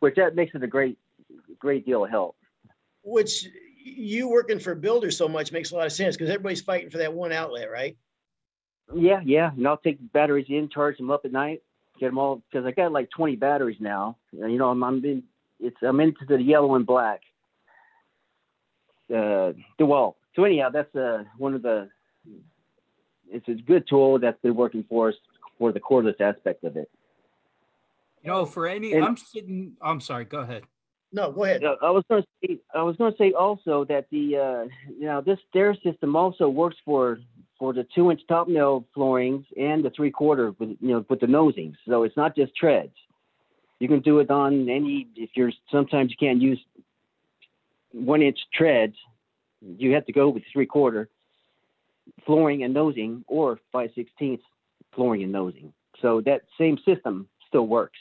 which 0.00 0.16
that 0.16 0.34
makes 0.34 0.54
it 0.54 0.62
a 0.62 0.66
great, 0.66 0.98
great 1.58 1.86
deal 1.86 2.04
of 2.04 2.10
help. 2.10 2.36
Which 3.02 3.48
you 3.82 4.28
working 4.28 4.58
for 4.58 4.74
builders 4.74 5.16
so 5.16 5.28
much 5.28 5.52
makes 5.52 5.70
a 5.70 5.76
lot 5.76 5.86
of 5.86 5.92
sense 5.92 6.16
because 6.16 6.30
everybody's 6.30 6.60
fighting 6.60 6.90
for 6.90 6.98
that 6.98 7.12
one 7.12 7.32
outlet, 7.32 7.70
right? 7.70 7.96
Yeah, 8.94 9.20
yeah. 9.24 9.52
And 9.56 9.66
I'll 9.66 9.76
take 9.76 9.98
batteries 10.12 10.46
in, 10.48 10.68
charge 10.68 10.96
them 10.96 11.10
up 11.10 11.24
at 11.24 11.32
night, 11.32 11.62
get 11.98 12.06
them 12.06 12.18
all 12.18 12.42
because 12.50 12.66
I 12.66 12.72
got 12.72 12.92
like 12.92 13.10
20 13.10 13.36
batteries 13.36 13.78
now. 13.80 14.16
You 14.32 14.58
know, 14.58 14.70
I'm 14.70 14.82
I'm 14.82 15.04
in, 15.04 15.22
it's 15.58 15.76
I'm 15.82 16.00
into 16.00 16.24
the 16.26 16.40
yellow 16.42 16.74
and 16.74 16.86
black. 16.86 17.20
Uh, 19.08 19.52
the 19.78 19.86
well. 19.86 20.16
So 20.36 20.44
anyhow, 20.44 20.70
that's 20.70 20.94
uh 20.94 21.24
one 21.38 21.54
of 21.54 21.62
the. 21.62 21.88
It's 23.32 23.48
a 23.48 23.54
good 23.54 23.86
tool 23.88 24.18
that's 24.18 24.40
been 24.40 24.56
working 24.56 24.84
for 24.88 25.10
us 25.10 25.14
for 25.58 25.72
the 25.72 25.78
cordless 25.78 26.20
aspect 26.20 26.64
of 26.64 26.76
it. 26.76 26.90
You 28.24 28.30
know, 28.30 28.44
for 28.44 28.66
any, 28.66 28.92
and, 28.92 29.04
I'm 29.04 29.16
sitting. 29.16 29.76
I'm 29.80 30.00
sorry. 30.00 30.24
Go 30.24 30.40
ahead. 30.40 30.64
No, 31.12 31.32
go 31.32 31.44
ahead. 31.44 31.62
I 31.64 31.90
was 31.90 32.04
going 32.08 32.22
to 32.22 32.28
say. 32.46 32.58
I 32.74 32.82
was 32.82 32.96
going 32.96 33.12
to 33.12 33.18
say 33.18 33.32
also 33.32 33.84
that 33.86 34.06
the 34.10 34.36
uh, 34.36 34.64
you 34.88 35.06
know 35.06 35.20
this 35.20 35.38
stair 35.48 35.74
system 35.82 36.14
also 36.14 36.48
works 36.48 36.76
for 36.84 37.18
for 37.58 37.72
the 37.72 37.84
two 37.94 38.10
inch 38.10 38.20
top 38.28 38.48
nail 38.48 38.86
floorings 38.94 39.44
and 39.56 39.84
the 39.84 39.90
three 39.90 40.10
quarter 40.10 40.52
with 40.58 40.70
you 40.80 40.88
know 40.88 41.04
with 41.08 41.20
the 41.20 41.26
nosings. 41.26 41.74
So 41.88 42.04
it's 42.04 42.16
not 42.16 42.36
just 42.36 42.54
treads. 42.54 42.94
You 43.80 43.88
can 43.88 44.00
do 44.00 44.20
it 44.20 44.30
on 44.30 44.68
any 44.68 45.08
if 45.16 45.30
you're 45.34 45.52
sometimes 45.72 46.10
you 46.10 46.16
can't 46.16 46.40
use 46.40 46.60
one 47.92 48.22
inch 48.22 48.38
treads. 48.54 48.94
You 49.60 49.94
have 49.94 50.06
to 50.06 50.12
go 50.12 50.28
with 50.28 50.44
three 50.52 50.66
quarter 50.66 51.08
flooring 52.24 52.62
and 52.62 52.72
nosing 52.72 53.24
or 53.26 53.58
five 53.72 53.90
sixteenths 53.96 54.44
flooring 54.94 55.24
and 55.24 55.32
nosing. 55.32 55.72
So 56.00 56.20
that 56.22 56.42
same 56.56 56.78
system 56.86 57.28
still 57.48 57.66
works. 57.66 57.98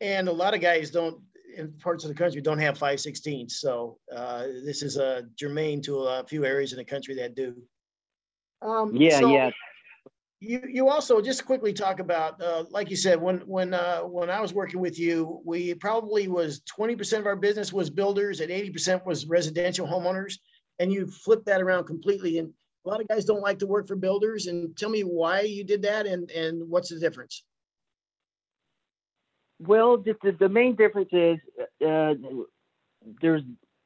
And 0.00 0.28
a 0.28 0.32
lot 0.32 0.54
of 0.54 0.60
guys 0.60 0.90
don't 0.90 1.18
in 1.56 1.72
parts 1.72 2.04
of 2.04 2.08
the 2.08 2.14
country 2.14 2.40
don't 2.40 2.58
have 2.58 2.78
5 2.78 3.00
16 3.00 3.48
so 3.48 3.98
uh, 4.14 4.46
this 4.64 4.82
is 4.82 4.96
a 4.96 5.24
germane 5.38 5.80
to 5.82 5.98
a 6.00 6.24
few 6.24 6.44
areas 6.44 6.72
in 6.72 6.78
the 6.78 6.84
country 6.84 7.14
that 7.14 7.34
do 7.34 7.54
um, 8.62 8.94
yeah, 8.96 9.20
so 9.20 9.32
yeah. 9.32 9.50
You 10.40 10.62
you 10.68 10.88
also 10.88 11.20
just 11.22 11.46
quickly 11.46 11.72
talk 11.72 11.98
about 11.98 12.40
uh, 12.42 12.64
like 12.70 12.90
you 12.90 12.96
said 12.96 13.20
when 13.20 13.38
when 13.40 13.72
uh, 13.72 14.00
when 14.00 14.28
I 14.28 14.40
was 14.40 14.52
working 14.52 14.80
with 14.80 14.98
you, 14.98 15.40
we 15.44 15.74
probably 15.74 16.28
was 16.28 16.60
twenty 16.60 16.94
percent 16.94 17.20
of 17.20 17.26
our 17.26 17.36
business 17.36 17.72
was 17.72 17.88
builders 17.88 18.40
and 18.40 18.50
eighty 18.50 18.70
percent 18.70 19.06
was 19.06 19.26
residential 19.26 19.86
homeowners, 19.86 20.38
and 20.78 20.92
you 20.92 21.06
flipped 21.06 21.46
that 21.46 21.62
around 21.62 21.84
completely. 21.84 22.38
And 22.38 22.52
a 22.84 22.88
lot 22.88 23.00
of 23.00 23.08
guys 23.08 23.24
don't 23.24 23.40
like 23.40 23.58
to 23.60 23.66
work 23.66 23.88
for 23.88 23.96
builders. 23.96 24.46
And 24.46 24.76
tell 24.76 24.90
me 24.90 25.02
why 25.02 25.40
you 25.40 25.64
did 25.64 25.80
that 25.82 26.06
and 26.06 26.30
and 26.30 26.68
what's 26.68 26.90
the 26.90 27.00
difference? 27.00 27.44
Well, 29.58 29.98
the, 29.98 30.14
the 30.38 30.48
main 30.48 30.76
difference 30.76 31.08
is 31.12 31.38
uh, 31.86 32.14
there's 33.20 33.42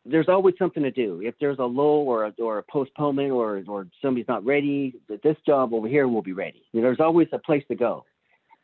there's 0.06 0.28
always 0.28 0.54
something 0.58 0.82
to 0.82 0.90
do. 0.90 1.20
If 1.22 1.34
there's 1.40 1.58
a 1.58 1.64
lull 1.64 2.08
or 2.08 2.24
a, 2.24 2.34
or 2.38 2.58
a 2.58 2.62
postponement 2.62 3.30
or 3.30 3.62
or 3.68 3.86
somebody's 4.02 4.28
not 4.28 4.44
ready, 4.44 4.94
this 5.08 5.36
job 5.46 5.72
over 5.74 5.86
here 5.88 6.08
will 6.08 6.22
be 6.22 6.32
ready. 6.32 6.64
You 6.72 6.80
know, 6.80 6.88
there's 6.88 7.00
always 7.00 7.28
a 7.32 7.38
place 7.38 7.64
to 7.68 7.74
go. 7.74 8.04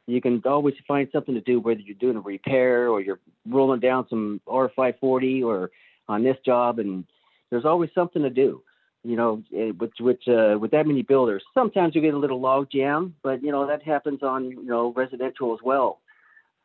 You 0.06 0.20
can 0.20 0.40
always 0.44 0.74
find 0.86 1.08
something 1.12 1.34
to 1.34 1.40
do, 1.40 1.60
whether 1.60 1.80
you're 1.80 1.96
doing 1.96 2.16
a 2.16 2.20
repair 2.20 2.88
or 2.88 3.00
you're 3.00 3.18
rolling 3.48 3.80
down 3.80 4.06
some 4.08 4.40
R540 4.46 5.44
or 5.44 5.70
on 6.08 6.22
this 6.22 6.36
job, 6.44 6.78
and 6.78 7.04
there's 7.50 7.64
always 7.64 7.90
something 7.94 8.22
to 8.22 8.30
do. 8.30 8.62
You 9.02 9.16
know, 9.16 9.42
eh, 9.54 9.72
with 9.78 9.92
with 10.00 10.18
uh, 10.26 10.58
with 10.58 10.70
that 10.72 10.86
many 10.86 11.02
builders, 11.02 11.44
sometimes 11.54 11.94
you 11.94 12.00
get 12.00 12.14
a 12.14 12.18
little 12.18 12.40
log 12.40 12.68
jam, 12.72 13.14
but 13.22 13.42
you 13.42 13.52
know 13.52 13.66
that 13.66 13.82
happens 13.82 14.22
on 14.22 14.50
you 14.50 14.64
know 14.64 14.92
residential 14.96 15.52
as 15.52 15.60
well. 15.62 16.00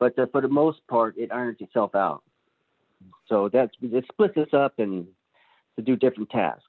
But 0.01 0.17
uh, 0.17 0.25
for 0.31 0.41
the 0.41 0.47
most 0.47 0.79
part, 0.87 1.15
it 1.15 1.31
irons 1.31 1.57
itself 1.59 1.93
out. 1.93 2.23
So 3.29 3.49
that's 3.53 3.71
it 3.83 4.03
splits 4.11 4.35
us 4.35 4.47
up 4.51 4.79
and 4.79 5.05
to 5.75 5.83
do 5.83 5.95
different 5.95 6.31
tasks. 6.31 6.65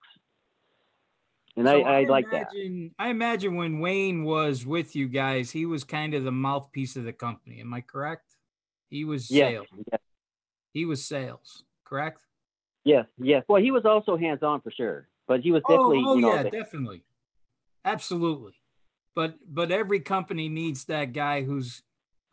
And 1.56 1.66
so 1.66 1.80
I, 1.80 2.00
I, 2.00 2.00
I 2.00 2.04
like 2.04 2.26
imagine, 2.30 2.92
that. 2.98 3.04
I 3.04 3.08
imagine 3.08 3.56
when 3.56 3.80
Wayne 3.80 4.24
was 4.24 4.66
with 4.66 4.94
you 4.94 5.08
guys, 5.08 5.50
he 5.50 5.64
was 5.64 5.82
kind 5.82 6.12
of 6.12 6.24
the 6.24 6.30
mouthpiece 6.30 6.94
of 6.94 7.04
the 7.04 7.12
company. 7.12 7.60
Am 7.60 7.72
I 7.72 7.80
correct? 7.80 8.36
He 8.90 9.04
was 9.06 9.28
sales. 9.28 9.66
Yes. 9.90 10.00
He 10.74 10.84
was 10.84 11.02
sales, 11.02 11.64
correct? 11.84 12.20
Yes, 12.84 13.06
yes. 13.18 13.44
Well, 13.48 13.62
he 13.62 13.70
was 13.70 13.86
also 13.86 14.18
hands 14.18 14.42
on 14.42 14.60
for 14.60 14.70
sure, 14.70 15.08
but 15.26 15.40
he 15.40 15.52
was 15.52 15.62
definitely. 15.62 16.02
Oh, 16.04 16.10
oh 16.10 16.14
you 16.16 16.20
know, 16.20 16.34
yeah, 16.34 16.42
the, 16.42 16.50
definitely, 16.50 17.02
absolutely. 17.82 18.52
But 19.14 19.36
but 19.48 19.70
every 19.70 20.00
company 20.00 20.50
needs 20.50 20.84
that 20.84 21.14
guy 21.14 21.44
who's 21.44 21.82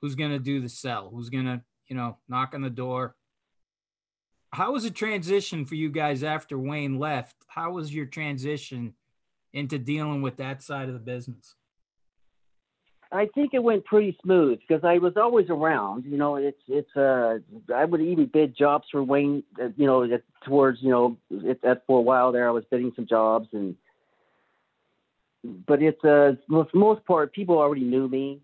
who's 0.01 0.15
going 0.15 0.31
to 0.31 0.39
do 0.39 0.61
the 0.61 0.69
sell, 0.69 1.09
who's 1.09 1.29
going 1.29 1.45
to 1.45 1.61
you 1.87 1.95
know 1.95 2.17
knock 2.27 2.53
on 2.53 2.61
the 2.61 2.69
door, 2.69 3.15
how 4.51 4.73
was 4.73 4.83
the 4.83 4.91
transition 4.91 5.65
for 5.65 5.75
you 5.75 5.89
guys 5.89 6.23
after 6.23 6.57
Wayne 6.57 6.97
left? 6.97 7.35
How 7.47 7.71
was 7.71 7.93
your 7.93 8.05
transition 8.05 8.93
into 9.53 9.77
dealing 9.77 10.21
with 10.21 10.37
that 10.37 10.63
side 10.63 10.87
of 10.87 10.93
the 10.93 10.99
business? 10.99 11.55
I 13.11 13.27
think 13.33 13.53
it 13.53 13.63
went 13.63 13.85
pretty 13.85 14.15
smooth 14.23 14.59
because 14.59 14.83
I 14.83 14.99
was 14.99 15.13
always 15.17 15.49
around. 15.49 16.05
You 16.05 16.17
know, 16.17 16.35
it's 16.35 16.61
it's 16.67 16.95
uh 16.95 17.39
I 17.73 17.85
would 17.85 18.01
even 18.01 18.27
bid 18.31 18.55
jobs 18.55 18.87
for 18.91 19.03
Wayne. 19.03 19.43
Uh, 19.59 19.69
you 19.75 19.87
know, 19.87 20.07
towards 20.45 20.81
you 20.81 20.89
know 20.89 21.17
it, 21.31 21.59
for 21.87 21.99
a 21.99 22.01
while 22.01 22.31
there 22.31 22.47
I 22.47 22.51
was 22.51 22.65
bidding 22.69 22.93
some 22.95 23.07
jobs 23.07 23.49
and. 23.53 23.75
But 25.41 25.81
it's 25.81 26.03
uh 26.03 26.33
most 26.73 27.05
part 27.05 27.33
people 27.33 27.57
already 27.57 27.85
knew 27.85 28.07
me. 28.07 28.41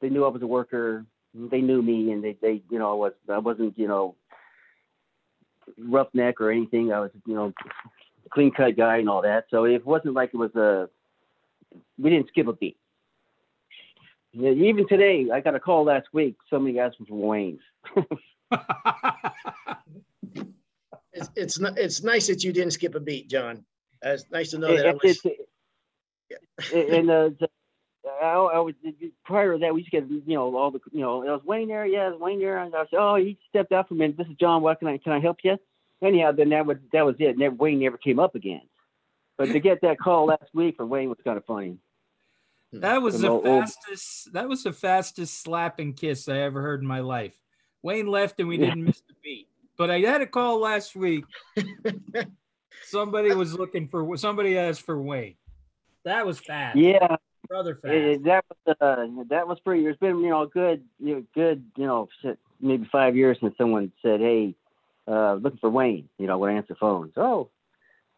They 0.00 0.08
knew 0.10 0.24
I 0.24 0.28
was 0.28 0.42
a 0.42 0.46
worker. 0.46 1.04
They 1.34 1.60
knew 1.60 1.82
me 1.82 2.12
and 2.12 2.22
they 2.24 2.36
they 2.40 2.62
you 2.70 2.78
know 2.78 2.90
I 2.90 2.94
was 2.94 3.12
I 3.28 3.38
wasn't 3.38 3.78
you 3.78 3.88
know 3.88 4.14
roughneck 5.78 6.40
or 6.40 6.50
anything. 6.50 6.92
I 6.92 7.00
was, 7.00 7.10
you 7.26 7.34
know, 7.34 7.52
clean 8.30 8.50
cut 8.52 8.76
guy 8.76 8.96
and 8.98 9.08
all 9.08 9.22
that. 9.22 9.44
So 9.50 9.64
it 9.64 9.84
wasn't 9.86 10.14
like 10.14 10.30
it 10.32 10.36
was 10.38 10.54
a. 10.54 10.88
We 11.98 12.10
didn't 12.10 12.28
skip 12.28 12.46
a 12.48 12.52
beat. 12.54 12.76
Even 14.34 14.86
today, 14.88 15.26
I 15.32 15.40
got 15.40 15.54
a 15.54 15.60
call 15.60 15.84
last 15.84 16.06
week. 16.12 16.36
Somebody 16.48 16.78
asked 16.78 16.98
me 17.00 17.06
for 17.08 17.16
Wayne's. 17.16 17.60
It's, 21.12 21.30
it's, 21.34 21.60
n- 21.62 21.74
it's 21.76 22.02
nice 22.02 22.28
that 22.28 22.44
you 22.44 22.52
didn't 22.52 22.72
skip 22.72 22.94
a 22.94 23.00
beat, 23.00 23.28
John. 23.28 23.64
Uh, 24.04 24.10
It's 24.10 24.24
nice 24.30 24.50
to 24.52 24.58
know 24.58 24.76
that 24.76 24.86
I 24.86 24.90
And- 24.90 25.00
was, 25.02 25.26
and- 26.72 26.88
and 26.90 27.10
uh, 27.10 27.30
I, 28.22 28.32
I 28.34 28.58
was 28.60 28.74
prior 29.24 29.52
to 29.54 29.58
that 29.58 29.74
we 29.74 29.80
used 29.80 29.90
to 29.92 30.00
get 30.00 30.10
you 30.10 30.34
know 30.34 30.56
all 30.56 30.70
the 30.70 30.80
you 30.92 31.00
know 31.00 31.22
it 31.22 31.28
was 31.30 31.42
Wayne 31.44 31.68
there 31.68 31.86
yeah 31.86 32.08
it 32.08 32.12
was 32.12 32.20
Wayne 32.20 32.40
there 32.40 32.58
and 32.58 32.74
I 32.74 32.84
said 32.90 32.98
oh 32.98 33.16
he 33.16 33.38
stepped 33.48 33.72
out 33.72 33.88
for 33.88 33.94
a 33.94 33.96
minute 33.96 34.16
this 34.16 34.26
is 34.26 34.36
John 34.36 34.62
what 34.62 34.78
can 34.78 34.88
I 34.88 34.98
can 34.98 35.12
I 35.12 35.20
help 35.20 35.38
you 35.42 35.58
anyhow 36.02 36.32
then 36.32 36.50
that 36.50 36.66
was 36.66 36.78
that 36.92 37.04
was 37.04 37.16
it 37.18 37.38
never, 37.38 37.54
Wayne 37.54 37.80
never 37.80 37.96
came 37.96 38.18
up 38.18 38.34
again 38.34 38.62
but 39.36 39.46
to 39.46 39.60
get 39.60 39.80
that 39.82 39.98
call 39.98 40.26
last 40.26 40.54
week 40.54 40.76
for 40.76 40.86
Wayne 40.86 41.08
was 41.08 41.18
kind 41.24 41.36
of 41.38 41.44
funny 41.44 41.78
hmm. 42.72 42.80
That 42.80 43.00
was 43.02 43.14
Some 43.14 43.22
the 43.22 43.28
old- 43.30 43.46
old- 43.46 43.62
fastest. 43.64 44.32
That 44.34 44.48
was 44.48 44.62
the 44.62 44.72
fastest 44.72 45.42
slapping 45.42 45.94
kiss 45.94 46.28
I 46.28 46.38
ever 46.38 46.60
heard 46.60 46.80
in 46.82 46.86
my 46.86 47.00
life. 47.00 47.32
Wayne 47.82 48.06
left 48.08 48.40
and 48.40 48.48
we 48.48 48.58
didn't 48.58 48.84
miss 48.84 49.00
the 49.08 49.14
beat. 49.22 49.48
But 49.78 49.90
I 49.90 50.00
had 50.00 50.20
a 50.20 50.26
call 50.26 50.58
last 50.60 50.94
week. 50.96 51.24
Somebody 52.84 53.32
was 53.34 53.54
looking 53.54 53.88
for 53.88 54.16
somebody 54.16 54.58
asked 54.58 54.82
for 54.82 55.00
Wayne. 55.00 55.36
That 56.04 56.26
was 56.26 56.38
fast. 56.40 56.76
yeah 56.76 57.16
brother 57.48 57.74
fast. 57.74 57.94
it, 57.94 58.04
it- 58.04 58.24
that 58.24 58.44
was 58.66 58.76
uh, 58.80 59.06
that 59.30 59.48
was 59.48 59.58
pretty 59.60 59.86
it's 59.86 59.98
been 59.98 60.18
you 60.20 60.30
know 60.30 60.42
a 60.42 60.48
good 60.48 60.84
you 60.98 61.14
know, 61.16 61.24
good 61.34 61.64
you 61.76 61.86
know 61.86 62.08
shit, 62.22 62.38
maybe 62.60 62.88
five 62.90 63.16
years 63.16 63.38
since 63.40 63.56
someone 63.56 63.92
said 64.02 64.20
hey 64.20 64.54
uh, 65.06 65.34
looking 65.34 65.58
for 65.58 65.70
Wayne 65.70 66.08
you 66.18 66.26
know 66.26 66.38
when 66.38 66.50
I 66.50 66.56
answer 66.56 66.76
phones 66.78 67.12
oh 67.16 67.50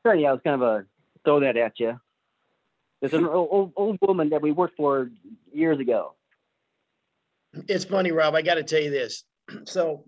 so 0.05 0.13
yeah 0.13 0.31
I 0.31 0.33
was 0.33 0.41
kind 0.43 0.61
of 0.61 0.63
a 0.63 0.85
throw 1.25 1.41
that 1.41 1.57
at 1.57 1.79
you 1.79 2.01
there's 3.01 3.15
an 3.15 3.25
old, 3.27 3.49
old, 3.51 3.73
old 3.77 3.99
woman 4.03 4.31
that 4.31 4.43
we 4.43 4.51
worked 4.53 4.77
for 4.77 5.11
years 5.53 5.79
ago 5.79 6.15
it's 7.69 7.85
funny, 7.85 8.13
Rob. 8.13 8.37
I 8.37 8.43
got 8.43 8.55
to 8.55 8.63
tell 8.63 8.81
you 8.81 8.91
this. 8.91 9.25
So 9.65 10.05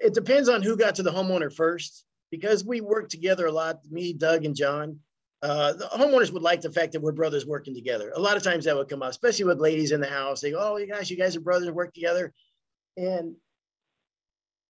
it 0.00 0.14
depends 0.14 0.48
on 0.48 0.62
who 0.62 0.76
got 0.76 0.94
to 0.94 1.02
the 1.02 1.12
homeowner 1.12 1.52
first 1.54 2.04
because 2.30 2.64
we 2.64 2.80
worked 2.80 3.10
together 3.10 3.46
a 3.46 3.52
lot, 3.52 3.80
me, 3.90 4.12
Doug, 4.14 4.44
and 4.46 4.56
John. 4.56 5.00
Uh, 5.44 5.74
the 5.74 5.84
homeowners 5.84 6.32
would 6.32 6.42
like 6.42 6.62
the 6.62 6.72
fact 6.72 6.92
that 6.92 7.02
we're 7.02 7.12
brothers 7.12 7.44
working 7.44 7.74
together. 7.74 8.10
A 8.16 8.20
lot 8.20 8.38
of 8.38 8.42
times 8.42 8.64
that 8.64 8.74
would 8.74 8.88
come 8.88 9.02
up, 9.02 9.10
especially 9.10 9.44
with 9.44 9.60
ladies 9.60 9.92
in 9.92 10.00
the 10.00 10.08
house. 10.08 10.40
They 10.40 10.52
go, 10.52 10.58
Oh, 10.58 10.78
you 10.78 10.86
guys, 10.86 11.10
you 11.10 11.18
guys 11.18 11.36
are 11.36 11.40
brothers 11.40 11.70
work 11.70 11.92
together. 11.92 12.32
And 12.96 13.36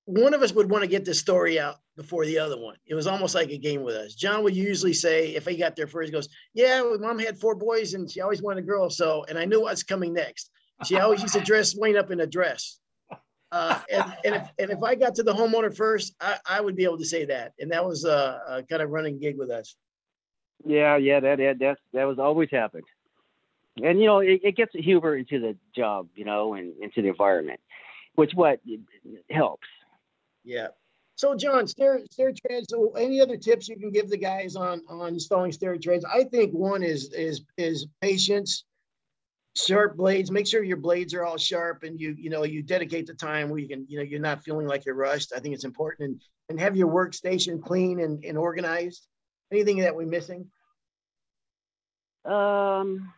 one 0.07 0.35
of 0.35 0.43
us 0.43 0.53
would 0.53 0.69
want 0.69 0.83
to 0.83 0.89
get 0.89 1.05
this 1.05 1.21
story 1.21 1.61
out 1.61 1.77
before 1.97 2.27
the 2.27 2.41
other 2.41 2.59
one. 2.61 2.75
It 2.87 2.97
was 2.97 3.07
almost 3.07 3.37
like 3.37 3.51
a 3.51 3.57
game 3.57 3.85
with 3.85 3.95
us. 3.95 4.15
John 4.15 4.43
would 4.43 4.57
usually 4.57 4.95
say, 4.95 5.37
if 5.37 5.47
he 5.47 5.57
got 5.57 5.77
there 5.77 5.87
first, 5.87 6.09
he 6.09 6.13
goes, 6.13 6.29
Yeah, 6.55 6.83
mom 6.99 7.21
had 7.21 7.39
four 7.39 7.55
boys 7.55 7.95
and 7.95 8.11
she 8.11 8.21
always 8.21 8.43
wanted 8.43 8.65
a 8.65 8.67
girl. 8.67 8.91
So, 8.91 9.25
and 9.29 9.39
I 9.39 9.45
knew 9.45 9.61
what's 9.61 9.85
coming 9.85 10.13
next. 10.13 10.51
She 10.85 10.99
always 10.99 11.23
used 11.23 11.35
to 11.35 11.41
dress 11.41 11.77
Wayne 11.77 11.97
up 11.97 12.11
in 12.11 12.19
a 12.19 12.27
dress. 12.27 12.81
Uh, 13.53 13.79
and, 13.89 14.17
and, 14.25 14.35
if, 14.35 14.51
and 14.59 14.71
if 14.73 14.83
I 14.83 14.97
got 14.97 15.15
to 15.15 15.23
the 15.23 15.33
homeowner 15.33 15.73
first, 15.73 16.17
I, 16.21 16.39
I 16.45 16.61
would 16.61 16.75
be 16.75 16.83
able 16.83 16.99
to 16.99 17.07
say 17.07 17.27
that. 17.27 17.53
And 17.61 17.71
that 17.71 17.87
was 17.87 18.05
a, 18.05 18.41
a 18.49 18.63
kind 18.65 18.83
of 18.83 18.91
running 18.91 19.21
gig 19.21 19.39
with 19.39 19.53
us. 19.53 19.77
Yeah 20.65 20.97
yeah 20.97 21.21
that 21.21 21.39
that 21.39 21.59
that's, 21.59 21.81
that 21.93 22.05
was 22.05 22.19
always 22.19 22.51
happened 22.51 22.85
and 23.83 24.01
you 24.01 24.07
know 24.07 24.21
it, 24.21 24.41
it 24.43 24.57
gets 24.57 24.73
humor 24.75 25.17
into 25.17 25.41
the 25.41 25.57
job 25.75 26.09
you 26.15 26.25
know 26.25 26.55
and 26.55 26.73
into 26.81 27.03
the 27.03 27.09
environment 27.09 27.61
which 28.15 28.33
what 28.35 28.61
helps 29.31 29.67
Yeah. 30.45 30.69
So 31.17 31.35
John, 31.35 31.67
stair 31.67 32.01
stair 32.11 32.33
treads. 32.33 32.67
So 32.71 32.91
any 32.93 33.21
other 33.21 33.37
tips 33.37 33.69
you 33.69 33.77
can 33.77 33.91
give 33.91 34.09
the 34.11 34.17
guys 34.17 34.57
on 34.57 34.83
on 34.89 35.15
installing 35.15 35.53
stair 35.53 35.77
treads? 35.79 36.05
I 36.05 36.25
think 36.25 36.53
one 36.53 36.83
is 36.83 37.13
is 37.13 37.43
is 37.57 37.87
patience, 38.01 38.65
sharp 39.57 39.97
blades. 39.97 40.31
Make 40.31 40.47
sure 40.47 40.65
your 40.65 40.77
blades 40.77 41.15
are 41.15 41.25
all 41.25 41.37
sharp 41.37 41.85
and 41.85 42.01
you 42.01 42.15
you 42.19 42.31
know 42.31 42.45
you 42.45 42.63
dedicate 42.63 43.07
the 43.07 43.15
time 43.15 43.49
where 43.49 43.61
you 43.61 43.69
can 43.69 43.87
you 43.89 43.99
know 43.99 44.03
you're 44.03 44.21
not 44.21 44.43
feeling 44.43 44.67
like 44.67 44.85
you're 44.85 44.97
rushed. 44.97 45.33
I 45.35 45.39
think 45.39 45.55
it's 45.55 45.65
important 45.65 46.11
and 46.11 46.23
and 46.51 46.61
have 46.61 46.77
your 46.77 46.89
workstation 46.89 47.63
clean 47.63 48.01
and, 48.01 48.23
and 48.25 48.37
organized. 48.37 49.07
Anything 49.55 49.79
that 49.79 49.95
we're 49.95 50.05
missing? 50.05 50.51
Um, 52.25 53.13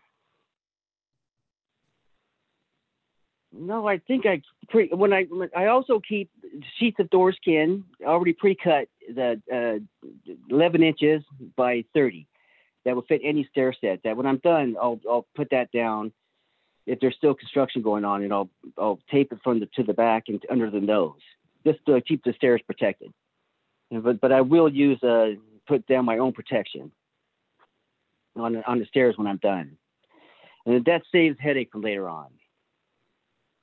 no, 3.52 3.88
I 3.88 3.96
think 3.96 4.26
I 4.26 4.42
pre 4.68 4.88
when 4.88 5.14
I 5.14 5.26
I 5.56 5.68
also 5.68 5.98
keep 5.98 6.30
sheets 6.78 7.00
of 7.00 7.08
door 7.08 7.32
skin 7.32 7.84
already 8.04 8.34
pre-cut 8.34 8.88
the 9.08 9.40
uh, 9.50 10.32
11 10.50 10.82
inches 10.82 11.22
by 11.56 11.84
30 11.94 12.26
that 12.84 12.94
will 12.94 13.02
fit 13.02 13.22
any 13.24 13.48
stair 13.50 13.74
set. 13.80 14.02
That 14.04 14.18
when 14.18 14.26
I'm 14.26 14.38
done, 14.38 14.76
I'll 14.78 15.00
I'll 15.08 15.26
put 15.34 15.48
that 15.52 15.72
down. 15.72 16.12
If 16.84 17.00
there's 17.00 17.16
still 17.16 17.34
construction 17.34 17.80
going 17.80 18.04
on, 18.04 18.22
and 18.22 18.32
I'll 18.32 18.50
I'll 18.76 19.00
tape 19.10 19.32
it 19.32 19.38
from 19.42 19.60
the 19.60 19.66
to 19.76 19.84
the 19.84 19.94
back 19.94 20.24
and 20.28 20.44
under 20.50 20.70
the 20.70 20.80
nose, 20.80 21.22
just 21.66 21.78
to 21.86 21.98
keep 22.02 22.24
the 22.24 22.34
stairs 22.34 22.60
protected. 22.66 23.10
But 23.90 24.20
but 24.20 24.32
I 24.32 24.42
will 24.42 24.68
use 24.68 25.02
uh 25.02 25.36
put 25.66 25.86
down 25.86 26.04
my 26.04 26.18
own 26.18 26.32
protection 26.32 26.90
on 28.36 28.52
the, 28.54 28.66
on 28.70 28.78
the 28.78 28.86
stairs 28.86 29.16
when 29.16 29.26
I'm 29.26 29.38
done, 29.38 29.76
and 30.66 30.84
that 30.84 31.02
saves 31.12 31.36
headache 31.40 31.70
from 31.72 31.82
later 31.82 32.08
on. 32.08 32.28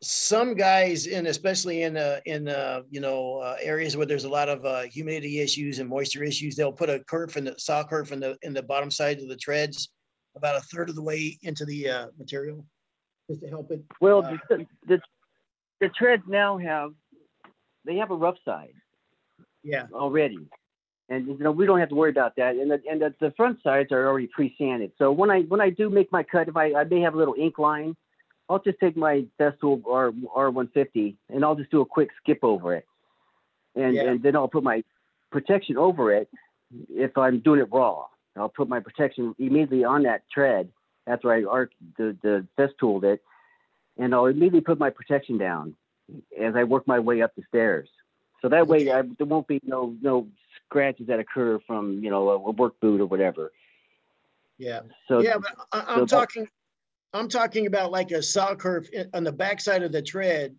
some 0.01 0.53
guys 0.55 1.07
in 1.07 1.27
especially 1.27 1.83
in 1.83 1.95
uh 1.95 2.19
in 2.25 2.49
uh 2.49 2.81
you 2.89 2.99
know 2.99 3.37
uh, 3.37 3.55
areas 3.61 3.95
where 3.95 4.05
there's 4.05 4.25
a 4.25 4.29
lot 4.29 4.49
of 4.49 4.65
uh, 4.65 4.81
humidity 4.81 5.39
issues 5.39 5.79
and 5.79 5.87
moisture 5.89 6.23
issues 6.23 6.55
they'll 6.55 6.73
put 6.73 6.89
a 6.89 6.99
kerf 7.07 7.37
in 7.37 7.45
the 7.45 7.55
saw 7.57 7.83
kerf 7.83 8.11
in 8.11 8.19
the 8.19 8.37
in 8.41 8.53
the 8.53 8.61
bottom 8.61 8.91
side 8.91 9.19
of 9.19 9.29
the 9.29 9.37
treads 9.37 9.89
about 10.35 10.57
a 10.57 10.61
third 10.61 10.89
of 10.89 10.95
the 10.95 11.01
way 11.01 11.37
into 11.43 11.63
the 11.65 11.87
uh, 11.89 12.07
material 12.17 12.65
just 13.29 13.39
to 13.41 13.47
help 13.47 13.71
it 13.71 13.81
Well, 14.01 14.25
Uh, 14.25 14.37
the, 14.49 14.67
the 14.87 14.97
the 15.79 15.89
treads 15.89 16.23
now 16.27 16.57
have 16.57 16.91
they 17.85 17.95
have 17.95 18.11
a 18.11 18.15
rough 18.15 18.37
side 18.43 18.73
yeah. 19.63 19.85
already, 19.93 20.39
and 21.09 21.27
you 21.27 21.37
know 21.39 21.51
we 21.51 21.65
don't 21.65 21.79
have 21.79 21.89
to 21.89 21.95
worry 21.95 22.09
about 22.09 22.35
that. 22.37 22.55
And 22.55 22.71
the, 22.71 22.81
and 22.89 23.01
the, 23.01 23.13
the 23.19 23.31
front 23.31 23.61
sides 23.63 23.91
are 23.91 24.07
already 24.07 24.27
pre-sanded. 24.27 24.91
So 24.97 25.11
when 25.11 25.29
I 25.29 25.41
when 25.41 25.61
I 25.61 25.69
do 25.69 25.89
make 25.89 26.11
my 26.11 26.23
cut, 26.23 26.47
if 26.47 26.55
I, 26.55 26.73
I 26.73 26.83
may 26.83 27.01
have 27.01 27.13
a 27.13 27.17
little 27.17 27.35
ink 27.37 27.59
line, 27.59 27.95
I'll 28.49 28.59
just 28.59 28.79
take 28.79 28.95
my 28.95 29.25
Festool 29.39 29.81
R 29.87 30.11
R150 30.11 31.15
and 31.29 31.43
I'll 31.43 31.55
just 31.55 31.71
do 31.71 31.81
a 31.81 31.85
quick 31.85 32.09
skip 32.21 32.39
over 32.43 32.75
it, 32.75 32.85
and 33.75 33.95
Yeah. 33.95 34.09
and 34.11 34.23
then 34.23 34.35
I'll 34.35 34.47
put 34.47 34.63
my 34.63 34.83
protection 35.31 35.77
over 35.77 36.11
it 36.13 36.29
if 36.89 37.17
I'm 37.17 37.39
doing 37.39 37.59
it 37.59 37.67
raw. 37.71 38.05
I'll 38.35 38.49
put 38.49 38.67
my 38.67 38.79
protection 38.79 39.35
immediately 39.37 39.83
on 39.83 40.03
that 40.03 40.23
tread 40.31 40.69
after 41.05 41.31
I 41.31 41.43
arc 41.43 41.71
the 41.97 42.15
the 42.21 42.47
Festooled 42.57 43.03
it, 43.03 43.21
and 43.97 44.15
I'll 44.15 44.25
immediately 44.27 44.61
put 44.61 44.79
my 44.79 44.89
protection 44.89 45.37
down 45.37 45.75
as 46.39 46.55
I 46.55 46.63
work 46.63 46.87
my 46.87 46.99
way 46.99 47.21
up 47.21 47.35
the 47.35 47.43
stairs. 47.47 47.89
So 48.41 48.49
that 48.49 48.67
way, 48.67 48.91
I, 48.91 49.03
there 49.17 49.27
won't 49.27 49.47
be 49.47 49.61
no 49.65 49.95
no 50.01 50.27
scratches 50.73 51.05
that 51.07 51.19
occur 51.19 51.59
from 51.67 52.03
you 52.03 52.09
know 52.09 52.29
a, 52.29 52.51
work 52.51 52.79
boot 52.79 52.99
or 52.99 53.05
whatever. 53.05 53.51
yeah 54.57 54.81
So 55.07 55.19
yeah 55.21 55.37
but 55.37 55.53
I, 55.71 55.83
i'm 55.93 56.07
so 56.07 56.17
talking 56.17 56.47
i'm 57.13 57.27
talking 57.27 57.67
about 57.67 57.91
like 57.91 58.09
a 58.11 58.21
saw 58.23 58.55
in- 58.91 59.09
on 59.13 59.23
the 59.23 59.31
backside 59.31 59.83
of 59.83 59.91
the 59.91 60.01
tread 60.01 60.55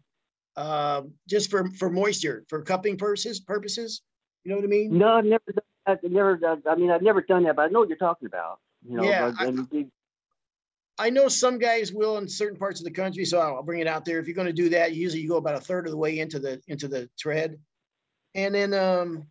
um 0.57 1.12
just 1.29 1.51
for 1.51 1.69
for 1.71 1.91
moisture 1.91 2.45
for 2.49 2.62
cupping 2.62 2.97
purposes 2.97 3.41
purposes 3.41 4.03
you 4.45 4.51
know 4.51 4.57
what 4.57 4.65
i 4.65 4.69
mean 4.69 4.97
no, 4.99 5.15
I've 5.15 5.25
never. 5.25 5.43
I've 5.87 6.03
never. 6.03 6.41
I 6.67 6.77
mean, 6.77 6.91
I've 6.91 7.03
never 7.03 7.21
done 7.21 7.43
that, 7.45 7.57
but 7.57 7.62
I 7.62 7.69
know 7.69 7.81
what 7.81 7.89
you're 7.89 7.99
talking 7.99 8.27
about. 8.27 8.59
You 8.89 8.97
know, 8.97 9.05
Yeah, 9.05 9.33
but, 9.37 9.47
I- 9.49 9.77
it- 9.79 9.91
I 10.97 11.11
know 11.11 11.27
some 11.29 11.59
guys 11.59 11.93
will 11.93 12.17
in 12.19 12.29
certain 12.29 12.57
parts 12.57 12.79
of 12.81 12.85
the 12.85 12.91
country, 12.91 13.25
so 13.25 13.39
I'll 13.41 13.62
bring 13.65 13.81
it 13.81 13.87
out 13.89 14.05
there. 14.05 14.19
If 14.21 14.27
you're 14.29 14.35
going 14.37 14.47
to 14.47 14.53
do 14.53 14.69
that, 14.71 14.95
usually 14.95 15.23
you 15.23 15.29
go 15.29 15.37
about 15.39 15.57
a 15.57 15.61
third 15.61 15.87
of 15.87 15.91
the 15.91 15.97
way 15.99 16.21
into 16.21 16.39
the 16.39 16.62
into 16.69 16.87
the 16.89 17.11
tread, 17.19 17.59
and 18.35 18.55
then 18.55 18.73
um, 18.73 19.27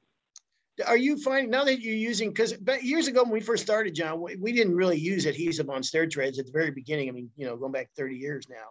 are 0.88 0.98
you 0.98 1.18
finding 1.18 1.52
now 1.52 1.64
that 1.64 1.82
you're 1.82 1.96
using 1.96 2.30
because 2.30 2.56
years 2.82 3.08
ago 3.08 3.24
when 3.24 3.32
we 3.32 3.40
first 3.40 3.64
started, 3.64 3.94
John, 3.94 4.22
we, 4.22 4.52
didn't 4.52 4.76
really 4.76 4.98
use 4.98 5.26
adhesive 5.26 5.70
on 5.70 5.84
stair 5.84 6.08
treads 6.08 6.40
at 6.40 6.46
the 6.46 6.52
very 6.52 6.72
beginning. 6.72 7.10
I 7.10 7.12
mean, 7.12 7.30
you 7.36 7.46
know, 7.46 7.56
going 7.56 7.72
back 7.72 7.90
30 7.96 8.16
years 8.16 8.48
now, 8.50 8.70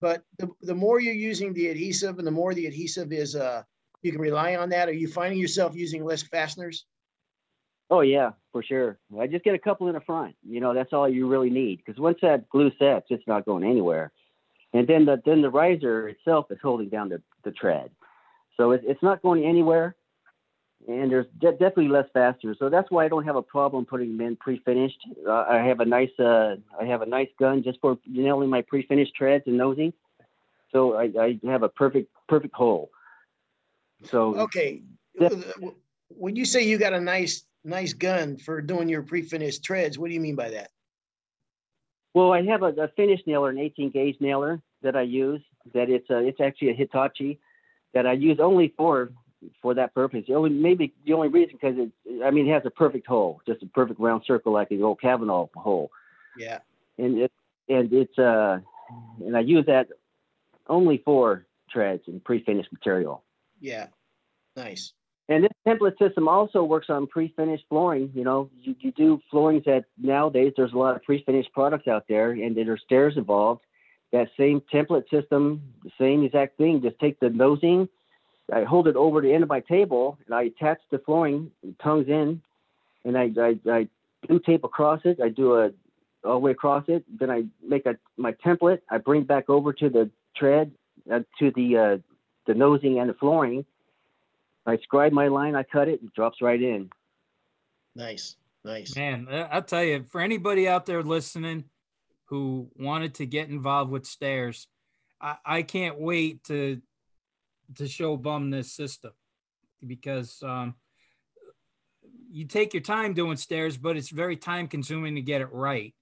but 0.00 0.22
the 0.38 0.48
the 0.62 0.74
more 0.74 1.00
you're 1.00 1.14
using 1.14 1.52
the 1.52 1.68
adhesive 1.68 2.18
and 2.18 2.26
the 2.26 2.30
more 2.30 2.54
the 2.54 2.66
adhesive 2.66 3.12
is, 3.12 3.36
uh, 3.36 3.62
you 4.02 4.12
can 4.12 4.20
rely 4.20 4.56
on 4.56 4.70
that. 4.70 4.88
Are 4.88 4.92
you 4.92 5.08
finding 5.08 5.38
yourself 5.38 5.74
using 5.74 6.04
less 6.04 6.22
fasteners? 6.22 6.86
oh 7.90 8.00
yeah, 8.00 8.30
for 8.52 8.62
sure. 8.62 8.98
I 9.18 9.26
just 9.26 9.44
get 9.44 9.54
a 9.54 9.58
couple 9.58 9.88
in 9.88 9.94
the 9.94 10.00
front. 10.00 10.34
You 10.42 10.60
know, 10.60 10.74
that's 10.74 10.92
all 10.92 11.08
you 11.08 11.28
really 11.28 11.50
need 11.50 11.78
because 11.84 12.00
once 12.00 12.18
that 12.22 12.48
glue 12.48 12.70
sets, 12.78 13.06
it's 13.10 13.26
not 13.26 13.44
going 13.44 13.64
anywhere. 13.64 14.12
And 14.72 14.86
then 14.86 15.04
the 15.04 15.22
then 15.24 15.42
the 15.42 15.50
riser 15.50 16.08
itself 16.08 16.46
is 16.50 16.58
holding 16.62 16.88
down 16.88 17.08
the, 17.08 17.22
the 17.44 17.52
tread, 17.52 17.90
so 18.56 18.72
it, 18.72 18.82
it's 18.84 19.02
not 19.02 19.22
going 19.22 19.44
anywhere. 19.44 19.95
And 20.88 21.10
there's 21.10 21.26
de- 21.40 21.52
definitely 21.52 21.88
less 21.88 22.06
faster. 22.12 22.54
so 22.56 22.68
that's 22.68 22.90
why 22.90 23.04
I 23.04 23.08
don't 23.08 23.24
have 23.24 23.34
a 23.36 23.42
problem 23.42 23.84
putting 23.84 24.16
them 24.16 24.26
in 24.26 24.36
pre-finished. 24.36 24.98
Uh, 25.26 25.44
I 25.48 25.56
have 25.56 25.80
a 25.80 25.84
nice 25.84 26.16
uh, 26.18 26.56
I 26.80 26.84
have 26.84 27.02
a 27.02 27.06
nice 27.06 27.28
gun 27.38 27.62
just 27.62 27.80
for 27.80 27.98
nailing 28.06 28.48
my 28.50 28.62
pre-finished 28.62 29.14
treads 29.14 29.44
and 29.46 29.56
nosing. 29.56 29.92
So 30.70 30.94
I, 30.94 31.10
I 31.20 31.40
have 31.44 31.64
a 31.64 31.68
perfect 31.68 32.12
perfect 32.28 32.54
hole. 32.54 32.90
So 34.04 34.36
Okay. 34.36 34.82
Yeah. 35.18 35.30
When 36.08 36.36
you 36.36 36.44
say 36.44 36.62
you 36.62 36.78
got 36.78 36.92
a 36.92 37.00
nice, 37.00 37.44
nice 37.64 37.92
gun 37.92 38.36
for 38.36 38.60
doing 38.60 38.88
your 38.88 39.02
pre-finished 39.02 39.64
treads, 39.64 39.98
what 39.98 40.08
do 40.08 40.14
you 40.14 40.20
mean 40.20 40.36
by 40.36 40.50
that? 40.50 40.70
Well, 42.14 42.32
I 42.32 42.42
have 42.42 42.62
a, 42.62 42.68
a 42.68 42.88
finish 42.96 43.20
nailer, 43.26 43.50
an 43.50 43.58
18 43.58 43.90
gauge 43.90 44.16
nailer 44.20 44.62
that 44.82 44.94
I 44.94 45.02
use. 45.02 45.42
That 45.74 45.90
it's 45.90 46.08
a, 46.10 46.18
it's 46.18 46.40
actually 46.40 46.70
a 46.70 46.74
Hitachi 46.74 47.40
that 47.92 48.06
I 48.06 48.12
use 48.12 48.38
only 48.40 48.72
for 48.76 49.10
for 49.62 49.74
that 49.74 49.94
purpose. 49.94 50.24
The 50.26 50.34
only 50.34 50.50
maybe 50.50 50.92
the 51.04 51.12
only 51.12 51.28
reason 51.28 51.58
because 51.60 51.76
it, 51.78 52.24
I 52.24 52.30
mean, 52.30 52.48
it 52.48 52.52
has 52.52 52.62
a 52.66 52.70
perfect 52.70 53.06
hole, 53.06 53.40
just 53.46 53.62
a 53.62 53.66
perfect 53.66 54.00
round 54.00 54.22
circle 54.26 54.52
like 54.52 54.68
the 54.68 54.82
old 54.82 55.00
Kavanaugh 55.00 55.48
hole, 55.54 55.90
Yeah, 56.36 56.58
and 56.98 57.18
it 57.18 57.32
and 57.68 57.92
it's 57.92 58.18
uh, 58.18 58.58
and 59.24 59.36
I 59.36 59.40
use 59.40 59.66
that 59.66 59.88
only 60.68 60.98
for 61.04 61.46
treads 61.70 62.02
and 62.06 62.22
pre-finished 62.24 62.72
material. 62.72 63.22
yeah. 63.60 63.86
Nice. 64.56 64.92
And 65.28 65.44
this 65.44 65.50
template 65.66 65.98
system 65.98 66.28
also 66.28 66.62
works 66.62 66.86
on 66.88 67.06
pre-finished 67.08 67.64
flooring. 67.68 68.12
You 68.14 68.24
know, 68.24 68.48
you, 68.60 68.76
you 68.78 68.92
do 68.92 69.20
floorings 69.30 69.64
that 69.66 69.84
nowadays 69.98 70.52
there's 70.56 70.72
a 70.72 70.78
lot 70.78 70.94
of 70.96 71.02
pre-finished 71.02 71.52
products 71.52 71.88
out 71.88 72.04
there, 72.08 72.30
and 72.30 72.56
there's 72.56 72.80
stairs 72.84 73.14
involved. 73.16 73.62
That 74.12 74.28
same 74.38 74.62
template 74.72 75.10
system, 75.10 75.62
the 75.82 75.90
same 75.98 76.24
exact 76.24 76.56
thing. 76.58 76.80
Just 76.80 76.98
take 77.00 77.18
the 77.18 77.28
nosing, 77.28 77.88
I 78.52 78.64
hold 78.64 78.86
it 78.88 78.96
over 78.96 79.20
the 79.20 79.32
end 79.32 79.42
of 79.42 79.48
my 79.48 79.60
table, 79.60 80.18
and 80.26 80.34
I 80.34 80.44
attach 80.44 80.78
the 80.90 80.98
flooring 80.98 81.50
tongues 81.82 82.08
in, 82.08 82.42
and 83.04 83.18
I 83.18 83.30
I, 83.38 83.58
I 83.70 83.88
glue 84.26 84.40
tape 84.40 84.64
across 84.64 85.00
it. 85.04 85.20
I 85.20 85.28
do 85.28 85.54
a 85.56 85.70
all 86.24 86.34
the 86.34 86.38
way 86.38 86.50
across 86.52 86.84
it. 86.88 87.04
Then 87.18 87.30
I 87.30 87.44
make 87.66 87.86
a 87.86 87.96
my 88.16 88.32
template. 88.32 88.80
I 88.90 88.98
bring 88.98 89.24
back 89.24 89.48
over 89.48 89.72
to 89.72 89.88
the 89.88 90.10
tread, 90.36 90.72
uh, 91.10 91.20
to 91.38 91.50
the 91.52 91.76
uh, 91.76 91.98
the 92.46 92.54
nosing 92.54 92.98
and 92.98 93.10
the 93.10 93.14
flooring. 93.14 93.64
I 94.66 94.78
scribe 94.78 95.12
my 95.12 95.28
line, 95.28 95.54
I 95.54 95.62
cut 95.62 95.88
it, 95.88 96.00
it 96.02 96.12
drops 96.14 96.42
right 96.42 96.60
in. 96.60 96.90
Nice. 97.94 98.36
Nice. 98.64 98.96
Man, 98.96 99.28
I- 99.30 99.42
I'll 99.42 99.62
tell 99.62 99.84
you, 99.84 100.02
for 100.02 100.20
anybody 100.20 100.66
out 100.66 100.86
there 100.86 101.02
listening 101.02 101.64
who 102.26 102.68
wanted 102.76 103.14
to 103.14 103.26
get 103.26 103.48
involved 103.48 103.92
with 103.92 104.06
stairs, 104.06 104.66
I, 105.20 105.36
I 105.46 105.62
can't 105.62 106.00
wait 106.00 106.42
to 106.44 106.82
to 107.74 107.88
show 107.88 108.16
bum 108.16 108.50
this 108.50 108.72
system 108.72 109.12
because 109.86 110.42
um, 110.42 110.74
you 112.30 112.46
take 112.46 112.74
your 112.74 112.82
time 112.82 113.14
doing 113.14 113.36
stairs, 113.36 113.76
but 113.76 113.96
it's 113.96 114.08
very 114.08 114.36
time 114.36 114.68
consuming 114.68 115.14
to 115.16 115.20
get 115.20 115.40
it 115.40 115.52
right. 115.52 115.94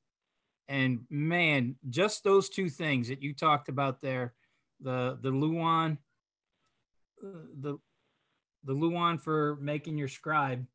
And 0.68 1.00
man, 1.10 1.76
just 1.90 2.24
those 2.24 2.48
two 2.48 2.68
things 2.68 3.08
that 3.08 3.22
you 3.22 3.34
talked 3.34 3.68
about 3.68 4.00
there, 4.00 4.34
the 4.80 5.18
the 5.20 5.30
Luan, 5.30 5.98
the 7.22 7.78
the 8.64 8.72
Luan 8.72 9.18
for 9.18 9.56
making 9.60 9.98
your 9.98 10.08
scribe 10.08 10.66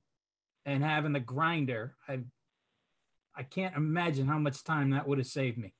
and 0.65 0.83
having 0.83 1.13
the 1.13 1.19
grinder, 1.19 1.95
I 2.07 2.19
I 3.35 3.43
can't 3.43 3.75
imagine 3.75 4.27
how 4.27 4.37
much 4.37 4.63
time 4.63 4.91
that 4.91 5.07
would 5.07 5.17
have 5.17 5.27
saved 5.27 5.57
me. 5.57 5.73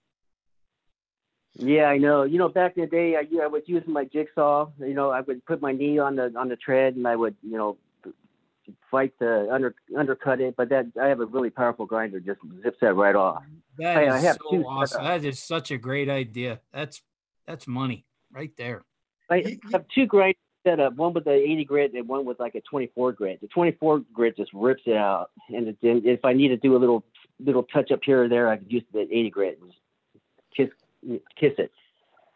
Yeah, 1.56 1.86
I 1.86 1.98
know. 1.98 2.24
You 2.24 2.38
know, 2.38 2.48
back 2.50 2.78
in 2.78 2.82
the 2.84 2.88
day, 2.88 3.16
I, 3.16 3.28
I 3.44 3.48
was 3.48 3.64
using 3.66 3.92
my 3.92 4.06
jigsaw. 4.06 4.70
You 4.80 4.94
know, 4.94 5.10
I 5.10 5.22
would 5.22 5.46
put 5.46 5.62
my 5.62 5.72
knee 5.72 5.98
on 6.00 6.16
the 6.16 6.32
on 6.38 6.48
the 6.50 6.56
tread, 6.56 6.96
and 6.96 7.08
I 7.08 7.16
would, 7.16 7.36
you 7.42 7.58
know, 7.58 7.78
fight 8.92 9.14
to 9.20 9.52
under 9.52 9.76
undercut 9.98 10.40
it. 10.40 10.56
But 10.56 10.70
that 10.70 10.86
I 11.02 11.08
have 11.08 11.20
a 11.20 11.26
really 11.26 11.50
powerful 11.50 11.86
grinder, 11.86 12.20
just 12.20 12.40
zips 12.64 12.78
that 12.82 12.94
right 12.94 13.16
off. 13.16 13.44
That 13.78 13.96
Hey, 13.98 14.08
is 14.08 14.14
I 14.14 14.20
have 14.20 14.38
so 14.38 14.50
two 14.58 14.64
awesome. 14.64 15.02
setups. 15.02 15.04
That 15.06 15.26
is 15.26 15.40
such 15.42 15.72
a 15.72 15.78
great 15.78 16.10
idea. 16.10 16.62
That's 16.72 17.02
that's 17.48 17.68
money 17.68 18.06
right 18.32 18.52
there. 18.58 18.84
I 19.30 19.38
You- 19.38 19.50
you- 19.50 19.60
have 19.74 19.86
two 19.94 20.06
grinders 20.06 20.36
set 20.66 20.80
up, 20.80 20.96
one 20.96 21.14
with 21.14 21.24
the 21.24 21.32
80 21.32 21.66
grit 21.66 21.94
and 21.94 22.08
one 22.08 22.26
with 22.26 22.40
like 22.40 22.56
a 22.56 22.62
24 22.62 23.14
grit. 23.14 23.42
The 23.42 23.48
24 23.48 24.00
grit 24.14 24.36
just 24.38 24.52
rips 24.54 24.84
it 24.86 24.96
out, 24.98 25.32
and 25.50 25.70
it, 25.70 25.78
and 25.82 26.06
if 26.06 26.24
I 26.26 26.34
need 26.34 26.50
to 26.50 26.58
do 26.58 26.76
a 26.76 26.80
little 26.80 27.04
little 27.40 27.64
touch 27.64 27.92
up 27.92 28.02
here 28.04 28.24
or 28.24 28.28
there, 28.28 28.50
I 28.50 28.58
could 28.58 28.72
use 28.72 28.84
the 28.94 29.02
80 29.02 29.30
grit 29.30 29.60
and 29.62 29.74
just 30.56 30.74
kiss 31.08 31.20
kiss 31.36 31.54
it. 31.58 31.72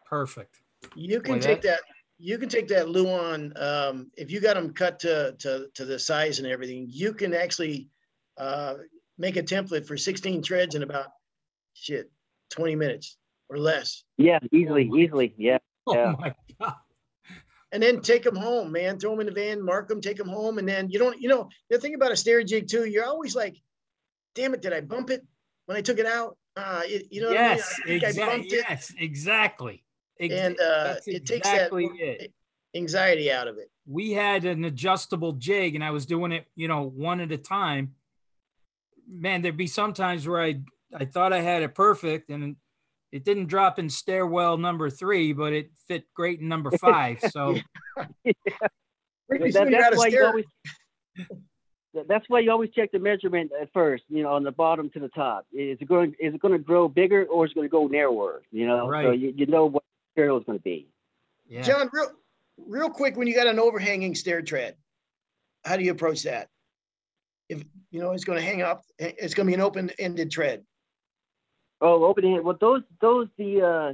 Perfect. 0.08 0.56
You 0.94 1.20
can 1.20 1.34
Boy, 1.36 1.40
take 1.40 1.62
that, 1.62 1.80
you 2.18 2.38
can 2.38 2.48
take 2.48 2.68
that 2.68 2.88
Luan, 2.88 3.52
um, 3.56 4.10
if 4.16 4.30
you 4.30 4.40
got 4.40 4.54
them 4.54 4.72
cut 4.72 4.98
to, 5.00 5.34
to, 5.38 5.68
to 5.74 5.84
the 5.84 5.98
size 5.98 6.38
and 6.38 6.46
everything, 6.48 6.86
you 6.88 7.12
can 7.12 7.34
actually, 7.34 7.88
uh, 8.36 8.74
make 9.16 9.36
a 9.36 9.42
template 9.42 9.86
for 9.86 9.96
sixteen 9.96 10.42
treads 10.42 10.74
in 10.74 10.82
about, 10.82 11.06
shit, 11.74 12.10
twenty 12.50 12.76
minutes 12.76 13.16
or 13.48 13.58
less. 13.58 14.04
Yeah, 14.18 14.38
easily, 14.52 14.84
my- 14.86 14.98
easily. 14.98 15.34
Yeah. 15.38 15.58
Oh 15.86 15.94
Yeah. 15.94 16.14
my 16.18 16.34
god. 16.60 16.74
And 17.72 17.82
then 17.82 18.00
take 18.02 18.22
them 18.22 18.36
home, 18.36 18.70
man. 18.70 18.98
Throw 19.00 19.10
them 19.10 19.20
in 19.20 19.26
the 19.26 19.32
van, 19.32 19.60
mark 19.60 19.88
them, 19.88 20.00
take 20.00 20.16
them 20.16 20.28
home. 20.28 20.58
And 20.58 20.68
then 20.68 20.88
you 20.90 20.98
don't, 20.98 21.20
you 21.20 21.28
know, 21.28 21.48
the 21.70 21.78
thing 21.78 21.94
about 21.94 22.12
a 22.12 22.16
stair 22.16 22.42
jig 22.44 22.68
too, 22.68 22.84
you're 22.84 23.04
always 23.04 23.34
like, 23.34 23.56
damn 24.36 24.54
it, 24.54 24.62
did 24.62 24.72
I 24.72 24.80
bump 24.80 25.10
it 25.10 25.26
when 25.66 25.76
I 25.76 25.80
took 25.80 25.98
it 25.98 26.06
out? 26.06 26.36
Uh, 26.56 26.82
it, 26.84 27.06
you 27.10 27.20
know, 27.20 27.28
what 27.28 27.36
I 27.38 27.48
mean? 27.48 27.56
Yes, 27.56 27.80
I 27.82 27.86
think 27.86 28.04
I 28.04 28.08
exactly. 28.08 28.36
bumped 28.38 28.52
it. 28.52 28.64
Yes, 28.68 28.92
exactly. 28.98 29.84
Ex- 30.20 30.34
And, 30.34 30.60
uh, 30.60 30.84
that's 30.94 31.08
it 31.08 31.26
takes 31.26 31.48
that 31.48 31.70
it. 31.72 32.32
Anxiety 32.76 33.30
out 33.32 33.46
of 33.48 33.58
it. 33.58 33.70
we 33.86 34.12
had 34.12 34.44
an 34.44 34.64
adjustable 34.64 35.32
jig 35.32 35.74
and 35.74 35.82
I 35.84 35.90
was 35.90 36.06
doing 36.06 36.32
it, 36.32 36.46
you 36.56 36.66
know, 36.68 36.82
one 36.82 37.20
at 37.20 37.30
a 37.32 37.38
time. 37.38 37.94
Man, 39.08 39.42
there'd 39.42 39.56
be 39.56 39.66
some 39.66 39.92
times 39.92 40.26
where 40.26 40.40
I 40.42 40.60
I 40.94 41.04
thought 41.04 41.32
I 41.32 41.40
had 41.40 41.62
it 41.62 41.74
perfect 41.74 42.30
and 42.30 42.56
it 43.12 43.24
didn't 43.24 43.46
drop 43.46 43.78
in 43.78 43.88
stairwell 43.90 44.56
number 44.58 44.90
three, 44.90 45.32
but 45.32 45.52
it 45.52 45.70
fit 45.88 46.04
great 46.14 46.40
in 46.40 46.48
number 46.48 46.70
five. 46.72 47.18
So 47.30 47.56
Pretty 49.28 49.50
That- 49.50 49.52
soon 49.52 49.72
you 49.72 49.78
got 49.78 49.90
that's 49.90 49.96
why 49.98 50.06
you 50.06 50.10
stair. 50.12 50.26
always. 50.28 50.44
That- 51.94 52.08
That's 52.08 52.28
why 52.28 52.40
you 52.40 52.50
always 52.50 52.70
check 52.70 52.92
the 52.92 52.98
measurement 52.98 53.52
at 53.60 53.72
first. 53.72 54.04
You 54.08 54.22
know, 54.22 54.32
on 54.34 54.42
the 54.42 54.52
bottom 54.52 54.90
to 54.90 55.00
the 55.00 55.08
top. 55.08 55.46
Is 55.52 55.78
it 55.80 55.88
going? 55.88 56.14
Is 56.20 56.34
it 56.34 56.40
going 56.40 56.52
to 56.52 56.58
grow 56.58 56.88
bigger 56.88 57.24
or 57.24 57.46
is 57.46 57.52
it 57.52 57.54
going 57.54 57.66
to 57.68 57.70
go 57.72 57.86
narrower? 57.86 58.42
You 58.52 58.66
know, 58.66 58.90
so 59.02 59.10
you, 59.12 59.32
you 59.36 59.46
know 59.46 59.66
what 59.66 59.82
the 60.14 60.20
material 60.20 60.38
is 60.38 60.44
going 60.44 60.58
to 60.58 60.62
be. 60.62 60.86
yeah. 61.48 61.62
John, 61.62 61.88
real, 61.92 62.10
real 62.66 62.90
quick, 62.90 63.16
when 63.16 63.26
you 63.26 63.34
got 63.34 63.46
an 63.46 63.58
overhanging 63.58 64.14
stair 64.14 64.42
tread, 64.42 64.76
how 65.64 65.76
do 65.76 65.84
you 65.84 65.92
approach 65.92 66.22
that? 66.24 66.48
If, 67.48 67.62
you 67.90 68.00
know, 68.00 68.12
it's 68.12 68.24
gonna 68.24 68.40
hang 68.40 68.62
up, 68.62 68.84
it's 68.98 69.34
gonna 69.34 69.46
be 69.48 69.54
an 69.54 69.60
open-ended 69.60 70.30
tread. 70.30 70.64
Oh, 71.82 72.04
open 72.04 72.24
end. 72.24 72.42
Well, 72.42 72.56
those 72.58 72.82
those 73.02 73.28
the 73.36 73.60
uh, 73.62 73.92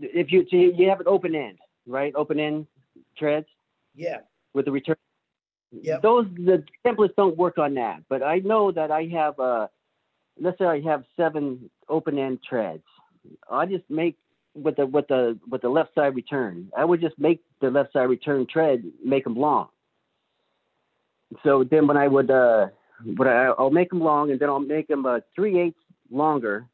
if 0.00 0.32
you 0.32 0.44
so 0.50 0.56
you 0.56 0.88
have 0.88 0.98
an 1.00 1.06
open 1.06 1.34
end, 1.36 1.58
right? 1.86 2.12
Open 2.16 2.40
end 2.40 2.66
treads 3.16 3.46
Yeah, 3.94 4.18
with 4.54 4.64
the 4.64 4.72
return. 4.72 4.96
Yep. 5.72 6.02
Those 6.02 6.26
the 6.34 6.64
templates 6.84 7.14
don't 7.16 7.36
work 7.36 7.58
on 7.58 7.74
that, 7.74 8.02
but 8.08 8.22
I 8.22 8.38
know 8.38 8.70
that 8.72 8.90
I 8.90 9.04
have 9.12 9.38
uh, 9.38 9.66
let's 10.40 10.58
say 10.58 10.64
I 10.64 10.80
have 10.82 11.04
seven 11.16 11.70
open 11.88 12.18
end 12.18 12.40
treads. 12.48 12.84
I 13.50 13.66
just 13.66 13.84
make 13.88 14.16
with 14.54 14.76
the 14.76 14.86
with 14.86 15.08
the 15.08 15.38
with 15.48 15.62
the 15.62 15.68
left 15.68 15.94
side 15.94 16.14
return. 16.14 16.70
I 16.76 16.84
would 16.84 17.00
just 17.00 17.18
make 17.18 17.42
the 17.60 17.70
left 17.70 17.92
side 17.92 18.04
return 18.04 18.46
tread 18.50 18.84
make 19.04 19.24
them 19.24 19.36
long. 19.36 19.68
So 21.42 21.64
then 21.64 21.86
when 21.86 21.96
I 21.96 22.06
would 22.06 22.30
uh, 22.30 22.68
what 23.16 23.28
I, 23.28 23.46
I'll 23.46 23.70
make 23.70 23.90
them 23.90 24.00
long, 24.00 24.30
and 24.30 24.40
then 24.40 24.48
I'll 24.48 24.60
make 24.60 24.88
them 24.88 25.04
uh, 25.04 25.20
three 25.34 25.58
eighths 25.58 25.78
longer 26.10 26.66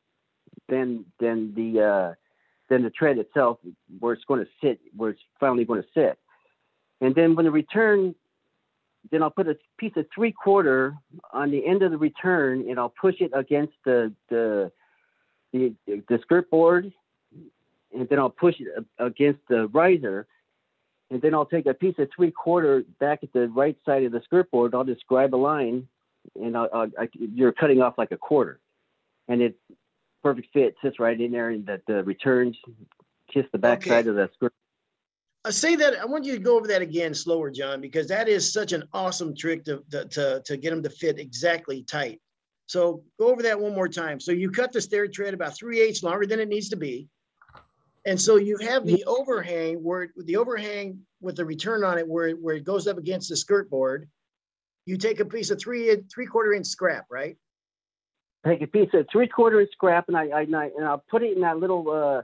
than 0.68 1.04
than 1.18 1.54
the 1.54 1.80
uh, 1.80 2.14
than 2.68 2.82
the 2.82 2.90
tread 2.90 3.18
itself, 3.18 3.58
where 3.98 4.12
it's 4.12 4.24
going 4.24 4.44
to 4.44 4.50
sit, 4.62 4.80
where 4.96 5.10
it's 5.10 5.20
finally 5.40 5.64
going 5.64 5.82
to 5.82 5.88
sit. 5.94 6.18
And 7.00 7.14
then 7.14 7.34
when 7.34 7.44
the 7.44 7.50
return, 7.50 8.14
then 9.10 9.22
I'll 9.22 9.30
put 9.30 9.48
a 9.48 9.56
piece 9.78 9.92
of 9.96 10.06
three 10.14 10.32
quarter 10.32 10.94
on 11.32 11.50
the 11.50 11.66
end 11.66 11.82
of 11.82 11.90
the 11.90 11.98
return, 11.98 12.68
and 12.68 12.78
I'll 12.78 12.94
push 13.00 13.16
it 13.20 13.30
against 13.34 13.74
the 13.84 14.12
the 14.28 14.70
the, 15.52 15.74
the 15.86 16.18
skirt 16.22 16.50
board, 16.50 16.92
and 17.94 18.08
then 18.08 18.18
I'll 18.18 18.30
push 18.30 18.54
it 18.58 18.68
against 18.98 19.40
the 19.48 19.66
riser, 19.68 20.26
and 21.10 21.20
then 21.20 21.34
I'll 21.34 21.46
take 21.46 21.66
a 21.66 21.74
piece 21.74 21.94
of 21.98 22.08
three 22.14 22.30
quarter 22.30 22.84
back 23.00 23.22
at 23.22 23.32
the 23.32 23.48
right 23.48 23.76
side 23.84 24.04
of 24.04 24.12
the 24.12 24.22
skirt 24.24 24.50
board. 24.50 24.74
I'll 24.74 24.84
just 24.84 25.06
grab 25.06 25.34
a 25.34 25.36
line, 25.36 25.88
and 26.40 26.56
I'll, 26.56 26.68
I'll, 26.72 26.90
I, 26.98 27.08
you're 27.18 27.52
cutting 27.52 27.82
off 27.82 27.98
like 27.98 28.12
a 28.12 28.16
quarter, 28.16 28.60
and 29.28 29.42
it 29.42 29.56
perfect 30.22 30.48
fit 30.52 30.74
sits 30.82 30.98
right 30.98 31.20
in 31.20 31.32
there, 31.32 31.50
and 31.50 31.66
that 31.66 31.82
the 31.86 32.02
returns 32.04 32.56
kiss 33.32 33.44
the 33.52 33.58
back 33.58 33.80
Okay. 33.80 33.90
side 33.90 34.06
of 34.06 34.14
the 34.14 34.30
skirt. 34.36 34.54
I 35.44 35.50
say 35.50 35.74
that, 35.76 35.98
I 36.00 36.04
want 36.04 36.24
you 36.24 36.34
to 36.34 36.38
go 36.38 36.56
over 36.56 36.68
that 36.68 36.82
again 36.82 37.14
slower, 37.14 37.50
John, 37.50 37.80
because 37.80 38.06
that 38.08 38.28
is 38.28 38.52
such 38.52 38.72
an 38.72 38.84
awesome 38.92 39.34
trick 39.34 39.64
to, 39.64 39.82
to, 39.90 40.40
to, 40.44 40.56
get 40.56 40.70
them 40.70 40.82
to 40.84 40.90
fit 40.90 41.18
exactly 41.18 41.82
tight. 41.82 42.20
So 42.66 43.02
go 43.18 43.26
over 43.26 43.42
that 43.42 43.60
one 43.60 43.74
more 43.74 43.88
time. 43.88 44.20
So 44.20 44.30
you 44.30 44.50
cut 44.50 44.72
the 44.72 44.80
stair 44.80 45.08
tread 45.08 45.34
about 45.34 45.56
three 45.56 45.80
eighths 45.80 46.04
longer 46.04 46.26
than 46.26 46.38
it 46.38 46.48
needs 46.48 46.68
to 46.68 46.76
be. 46.76 47.08
And 48.06 48.20
so 48.20 48.36
you 48.36 48.56
have 48.58 48.86
the 48.86 49.04
overhang 49.04 49.76
where 49.82 50.08
the 50.16 50.36
overhang 50.36 51.00
with 51.20 51.36
the 51.36 51.44
return 51.44 51.84
on 51.84 51.98
it 51.98 52.06
where, 52.06 52.30
where 52.32 52.54
it 52.54 52.64
goes 52.64 52.86
up 52.86 52.98
against 52.98 53.28
the 53.28 53.36
skirt 53.36 53.68
board. 53.68 54.08
You 54.86 54.96
take 54.96 55.20
a 55.20 55.24
piece 55.24 55.50
of 55.50 55.60
three, 55.60 55.96
three 56.12 56.26
quarter 56.26 56.52
inch 56.52 56.66
scrap, 56.66 57.06
right? 57.10 57.36
take 58.46 58.62
a 58.62 58.66
piece 58.66 58.88
of 58.92 59.06
three 59.10 59.28
quarter 59.28 59.60
inch 59.60 59.70
scrap 59.72 60.06
and 60.08 60.16
I, 60.16 60.26
I 60.28 60.40
and 60.42 60.56
I 60.56 60.70
and 60.76 60.84
I'll 60.84 61.04
put 61.10 61.22
it 61.22 61.36
in 61.36 61.42
that 61.42 61.58
little 61.58 61.88
uh 61.90 62.22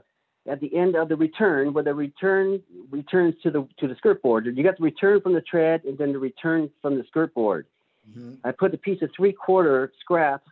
at 0.49 0.59
the 0.59 0.75
end 0.75 0.95
of 0.95 1.09
the 1.09 1.15
return, 1.15 1.73
where 1.73 1.83
the 1.83 1.93
return 1.93 2.61
returns 2.89 3.35
to 3.43 3.51
the 3.51 3.67
to 3.77 3.87
the 3.87 3.95
skirt 3.95 4.21
board. 4.21 4.45
You 4.45 4.63
got 4.63 4.77
the 4.77 4.83
return 4.83 5.21
from 5.21 5.33
the 5.33 5.41
tread 5.41 5.83
and 5.83 5.97
then 5.97 6.11
the 6.11 6.19
return 6.19 6.69
from 6.81 6.97
the 6.97 7.03
skirt 7.05 7.33
board. 7.33 7.67
Mhm. 8.11 8.37
I 8.43 8.51
put 8.51 8.73
a 8.73 8.77
piece 8.77 9.01
of 9.01 9.11
three 9.15 9.31
quarter 9.31 9.91
scrap 9.99 10.43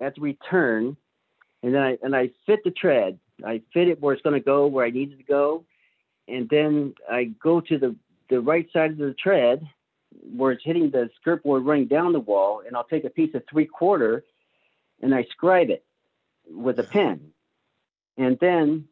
at 0.00 0.16
the 0.16 0.20
return, 0.20 0.96
and 1.62 1.74
then 1.74 1.82
I 1.82 1.98
and 2.02 2.14
I 2.16 2.30
fit 2.44 2.64
the 2.64 2.72
tread. 2.72 3.18
I 3.44 3.62
fit 3.72 3.88
it 3.88 4.00
where 4.00 4.12
it's 4.12 4.22
going 4.22 4.34
to 4.34 4.44
go, 4.44 4.66
where 4.66 4.84
I 4.84 4.90
need 4.90 5.12
it 5.12 5.18
to 5.18 5.22
go, 5.22 5.64
and 6.28 6.48
then 6.48 6.94
I 7.08 7.24
go 7.24 7.60
to 7.60 7.78
the 7.78 7.94
the 8.28 8.40
right 8.40 8.70
side 8.72 8.90
of 8.90 8.98
the 8.98 9.14
tread, 9.14 9.66
where 10.36 10.52
it's 10.52 10.64
hitting 10.64 10.90
the 10.90 11.08
skirt 11.20 11.42
board 11.44 11.64
running 11.64 11.86
down 11.86 12.12
the 12.12 12.20
wall, 12.20 12.62
and 12.66 12.76
I'll 12.76 12.84
take 12.84 13.04
a 13.04 13.10
piece 13.10 13.34
of 13.34 13.44
three 13.48 13.66
quarter, 13.66 14.24
and 15.00 15.14
I 15.14 15.22
scribe 15.24 15.70
it 15.70 15.84
with 16.48 16.80
a 16.80 16.84
pen, 16.84 17.32
and 18.16 18.38
then 18.40 18.88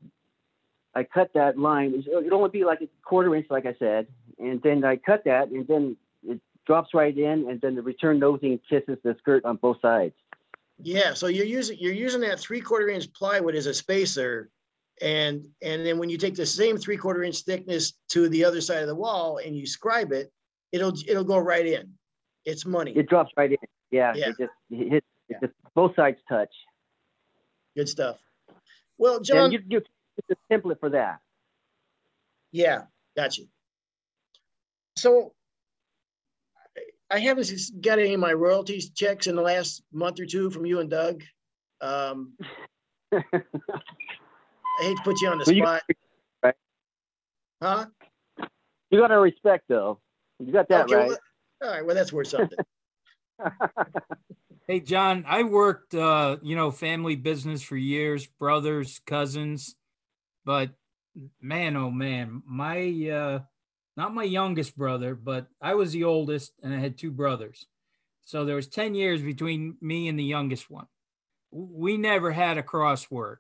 I 0.95 1.05
cut 1.05 1.31
that 1.35 1.59
line. 1.59 2.03
It'll 2.07 2.39
only 2.39 2.51
be 2.51 2.65
like 2.65 2.81
a 2.81 2.89
quarter 3.05 3.35
inch, 3.35 3.47
like 3.51 3.67
I 3.67 3.75
said, 3.79 4.07
and 4.39 4.61
then 4.63 4.85
I 4.85 4.97
cut 4.97 5.25
that, 5.25 5.49
and 5.49 5.67
then 5.67 5.97
it 6.27 6.41
drops 6.67 6.95
right 6.95 7.17
in, 7.17 7.49
and 7.49 7.61
then 7.61 7.75
the 7.75 7.83
return 7.83 8.19
nosing 8.19 8.59
kisses 8.69 8.99
the 9.05 9.15
skirt 9.19 9.45
on 9.45 9.57
both 9.57 9.81
sides. 9.81 10.15
Yeah, 10.81 11.15
so 11.15 11.27
you're 11.27 11.47
using, 11.47 11.77
you're 11.81 11.93
using 11.93 12.21
that 12.23 12.39
three 12.39 12.61
quarter 12.61 12.89
inch 12.89 13.13
plywood 13.13 13.55
as 13.55 13.67
a 13.67 13.75
spacer. 13.75 14.51
And, 15.01 15.47
and 15.63 15.87
then 15.87 15.99
when 15.99 16.09
you 16.09 16.19
take 16.19 16.35
the 16.35 16.47
same 16.47 16.77
three 16.77 16.97
quarter 16.97 17.23
inch 17.23 17.43
thickness 17.43 17.95
to 18.09 18.29
the 18.29 18.45
other 18.45 18.61
side 18.61 18.83
of 18.83 18.89
the 18.89 18.95
wall 18.95 19.39
and 19.45 19.57
you 19.57 19.67
scribe 19.67 20.13
it, 20.13 20.33
it'll, 20.73 20.93
it'll 21.07 21.25
go 21.25 21.39
right 21.39 21.67
in. 21.67 21.93
It's 22.45 22.65
money. 22.65 22.93
It 22.97 23.09
drops 23.09 23.33
right 23.37 23.51
in. 23.51 23.59
Yeah, 23.91 24.13
Yeah. 24.15 24.29
it 24.31 24.37
just 24.39 24.53
it 24.71 24.89
hits. 24.91 25.07
Yeah. 25.29 25.39
Just, 25.41 25.53
both 25.75 25.95
sides 25.95 26.19
touch. 26.29 26.53
Good 27.77 27.89
stuff. 27.89 28.17
Well, 28.99 29.21
John, 29.21 29.53
you, 29.53 29.61
you 29.69 29.83
it's 30.19 30.41
a 30.51 30.55
template 30.55 30.81
for 30.81 30.91
that. 30.91 31.21
yeah, 32.53 32.83
got 33.17 33.37
you. 33.39 33.47
So 34.97 35.33
I 37.11 37.19
haven't 37.21 37.51
s- 37.51 37.71
got 37.71 37.99
any 37.99 38.15
of 38.15 38.21
my 38.21 38.33
royalties 38.33 38.91
checks 38.91 39.27
in 39.27 39.37
the 39.37 39.43
last 39.43 39.83
month 39.93 40.21
or 40.21 40.27
two 40.27 40.51
from 40.51 40.67
you 40.67 40.81
and 40.81 40.91
Doug. 40.91 41.23
Um, 41.81 42.33
I 43.13 43.23
hate 44.81 44.97
to 44.97 45.03
put 45.05 45.21
you 45.21 45.29
on 45.29 45.39
the 45.39 45.45
Well, 45.47 45.55
you- 45.57 45.63
spot. 45.63 45.83
right. 46.43 46.55
Huh? 47.63 47.87
you 48.91 48.99
got 49.01 49.09
to 49.09 49.19
respect 49.19 49.65
though. 49.69 50.01
You 50.39 50.53
got 50.53 50.69
that 50.69 50.85
Okay, 50.87 50.95
right. 50.95 51.09
well, 51.09 51.19
All 51.63 51.71
right, 51.71 51.85
well, 51.87 51.95
that's 51.95 52.13
worth 52.13 52.29
something. 52.29 52.59
Hey, 54.67 54.81
John, 54.81 55.25
I 55.27 55.45
worked, 55.45 55.95
uh, 55.95 56.37
you 56.43 56.55
know, 56.55 56.71
family 56.71 57.17
business 57.17 57.63
for 57.63 57.77
years, 57.79 58.27
brothers, 58.27 59.01
cousins, 59.07 59.75
but 60.49 60.71
man, 61.43 61.77
oh 61.77 61.91
man, 61.91 62.43
my, 62.47 63.11
uh, 63.11 63.41
not 63.99 64.15
my 64.15 64.23
youngest 64.23 64.79
brother, 64.79 65.15
but 65.15 65.47
I 65.61 65.75
was 65.75 65.93
the 65.93 66.05
oldest 66.05 66.53
and 66.63 66.73
I 66.73 66.79
had 66.79 66.97
two 66.97 67.11
brothers. 67.11 67.67
So 68.25 68.47
there 68.47 68.57
was 68.57 68.67
10 68.67 68.95
years 68.95 69.21
between 69.21 69.77
me 69.83 70.09
and 70.09 70.19
the 70.19 70.25
youngest 70.25 70.71
one. 70.71 70.87
We 71.51 71.99
never 71.99 72.31
had 72.31 72.57
a 72.57 72.63
crossword. 72.63 73.37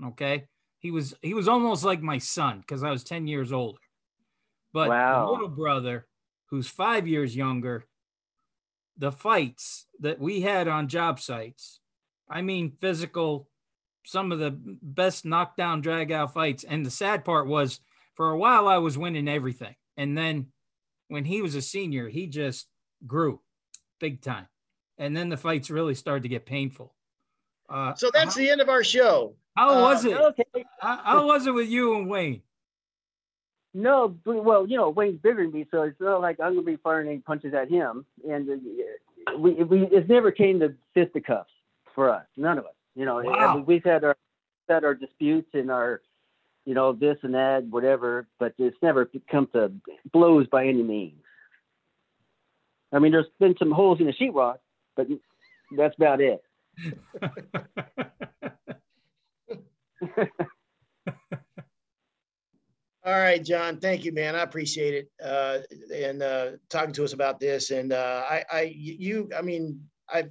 Okay. 0.00 0.44
He 0.78 0.92
was, 0.92 1.12
he 1.22 1.34
was 1.34 1.48
almost 1.48 1.82
like 1.84 2.02
my 2.02 2.18
son 2.18 2.60
because 2.60 2.84
I 2.84 2.92
was 2.92 3.02
10 3.02 3.26
years 3.26 3.52
older. 3.52 3.80
But 4.72 4.90
Wow. 4.90 5.26
the 5.26 5.32
little 5.32 5.48
brother, 5.48 6.06
who's 6.50 6.68
five 6.68 7.08
years 7.08 7.34
younger, 7.34 7.84
the 8.96 9.10
fights 9.10 9.86
that 9.98 10.20
we 10.20 10.42
had 10.42 10.68
on 10.68 10.86
job 10.86 11.18
sites, 11.18 11.80
I 12.30 12.42
mean, 12.42 12.76
physical, 12.80 13.48
some 14.04 14.32
of 14.32 14.38
the 14.38 14.58
best 14.82 15.24
knockdown, 15.24 15.80
drag 15.80 16.12
out 16.12 16.32
fights. 16.32 16.64
And 16.64 16.84
the 16.84 16.90
sad 16.90 17.24
part 17.24 17.46
was 17.46 17.80
for 18.14 18.30
a 18.30 18.38
while, 18.38 18.68
I 18.68 18.78
was 18.78 18.96
winning 18.96 19.28
everything. 19.28 19.74
And 19.96 20.16
then 20.16 20.46
when 21.08 21.24
he 21.24 21.42
was 21.42 21.54
a 21.54 21.62
senior, 21.62 22.08
he 22.08 22.26
just 22.26 22.68
grew 23.06 23.40
big 24.00 24.20
time. 24.20 24.46
And 24.98 25.16
then 25.16 25.28
the 25.28 25.36
fights 25.36 25.70
really 25.70 25.94
started 25.94 26.22
to 26.22 26.28
get 26.28 26.46
painful. 26.46 26.94
Uh, 27.68 27.94
So 27.94 28.10
that's 28.12 28.34
how, 28.34 28.40
the 28.40 28.50
end 28.50 28.60
of 28.60 28.68
our 28.68 28.84
show. 28.84 29.34
how 29.56 29.82
was 29.82 30.04
uh, 30.04 30.10
it? 30.10 30.16
Okay. 30.16 30.64
How, 30.80 30.96
how 31.02 31.26
was 31.26 31.46
it 31.46 31.54
with 31.54 31.68
you 31.68 31.96
and 31.96 32.08
Wayne? 32.08 32.42
No, 33.76 34.16
well, 34.24 34.68
you 34.68 34.76
know, 34.76 34.90
Wayne's 34.90 35.18
bigger 35.20 35.42
than 35.42 35.52
me, 35.52 35.66
so 35.72 35.82
it's 35.82 36.00
not 36.00 36.20
like 36.20 36.38
I'm 36.38 36.54
gonna 36.54 36.62
be 36.62 36.76
firing 36.76 37.08
any 37.08 37.18
punches 37.18 37.54
at 37.54 37.68
him. 37.68 38.06
And 38.28 38.48
uh, 38.48 39.36
we, 39.36 39.54
we, 39.54 39.86
it 39.86 40.08
never 40.08 40.30
came 40.30 40.60
to 40.60 40.74
fisticuffs 40.94 41.50
for 41.92 42.08
us, 42.08 42.24
none 42.36 42.56
of 42.58 42.66
us. 42.66 42.74
You 42.94 43.04
know, 43.04 43.18
I 43.20 43.24
Wow. 43.24 43.54
mean, 43.56 43.66
we've 43.66 43.84
had 43.84 44.04
our 44.04 44.16
had 44.68 44.84
our 44.84 44.94
disputes 44.94 45.50
and 45.52 45.70
our, 45.70 46.00
you 46.64 46.74
know, 46.74 46.92
this 46.92 47.18
and 47.22 47.34
that, 47.34 47.64
whatever, 47.64 48.26
but 48.38 48.54
it's 48.58 48.76
never 48.82 49.10
come 49.30 49.46
to 49.52 49.72
blows 50.10 50.46
by 50.46 50.66
any 50.66 50.82
means. 50.82 51.22
I 52.92 52.98
mean, 52.98 53.12
there's 53.12 53.26
been 53.38 53.56
some 53.58 53.72
holes 53.72 54.00
in 54.00 54.06
the 54.06 54.12
sheetrock, 54.12 54.58
but 54.96 55.08
that's 55.76 55.96
about 55.96 56.20
it. 56.20 56.42
All 63.06 63.12
right, 63.12 63.44
John, 63.44 63.80
thank 63.80 64.04
you, 64.04 64.12
man. 64.12 64.34
I 64.34 64.42
appreciate 64.42 64.94
it. 64.94 65.10
Uh, 65.22 65.58
and, 65.94 66.22
uh, 66.22 66.52
talking 66.70 66.94
to 66.94 67.04
us 67.04 67.12
about 67.12 67.38
this 67.38 67.70
and, 67.70 67.92
uh, 67.92 68.22
I, 68.26 68.44
I, 68.50 68.60
you, 68.74 69.28
I 69.36 69.42
mean, 69.42 69.86
I've, 70.08 70.30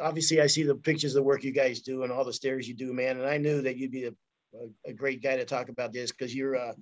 obviously 0.00 0.40
I 0.40 0.46
see 0.46 0.62
the 0.62 0.74
pictures 0.74 1.14
of 1.14 1.20
the 1.20 1.26
work 1.26 1.44
you 1.44 1.52
guys 1.52 1.80
do 1.80 2.02
and 2.02 2.12
all 2.12 2.24
the 2.24 2.32
stairs 2.32 2.68
you 2.68 2.74
do, 2.74 2.92
man. 2.92 3.18
And 3.18 3.28
I 3.28 3.38
knew 3.38 3.62
that 3.62 3.76
you'd 3.76 3.92
be 3.92 4.04
a, 4.04 4.12
a, 4.54 4.90
a 4.90 4.92
great 4.92 5.22
guy 5.22 5.36
to 5.36 5.44
talk 5.44 5.68
about 5.68 5.92
this 5.92 6.10
because 6.12 6.34
you're, 6.34 6.56
uh, 6.56 6.72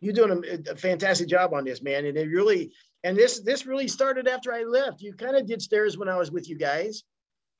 you're 0.00 0.14
doing 0.14 0.44
a, 0.44 0.72
a 0.72 0.76
fantastic 0.76 1.28
job 1.28 1.54
on 1.54 1.64
this, 1.64 1.82
man. 1.82 2.06
And 2.06 2.16
it 2.16 2.28
really, 2.28 2.72
and 3.04 3.16
this, 3.16 3.40
this 3.40 3.66
really 3.66 3.88
started 3.88 4.28
after 4.28 4.52
I 4.52 4.64
left. 4.64 5.00
You 5.00 5.14
kind 5.14 5.36
of 5.36 5.46
did 5.46 5.62
stairs 5.62 5.96
when 5.96 6.08
I 6.08 6.16
was 6.16 6.30
with 6.30 6.48
you 6.48 6.56
guys. 6.56 7.04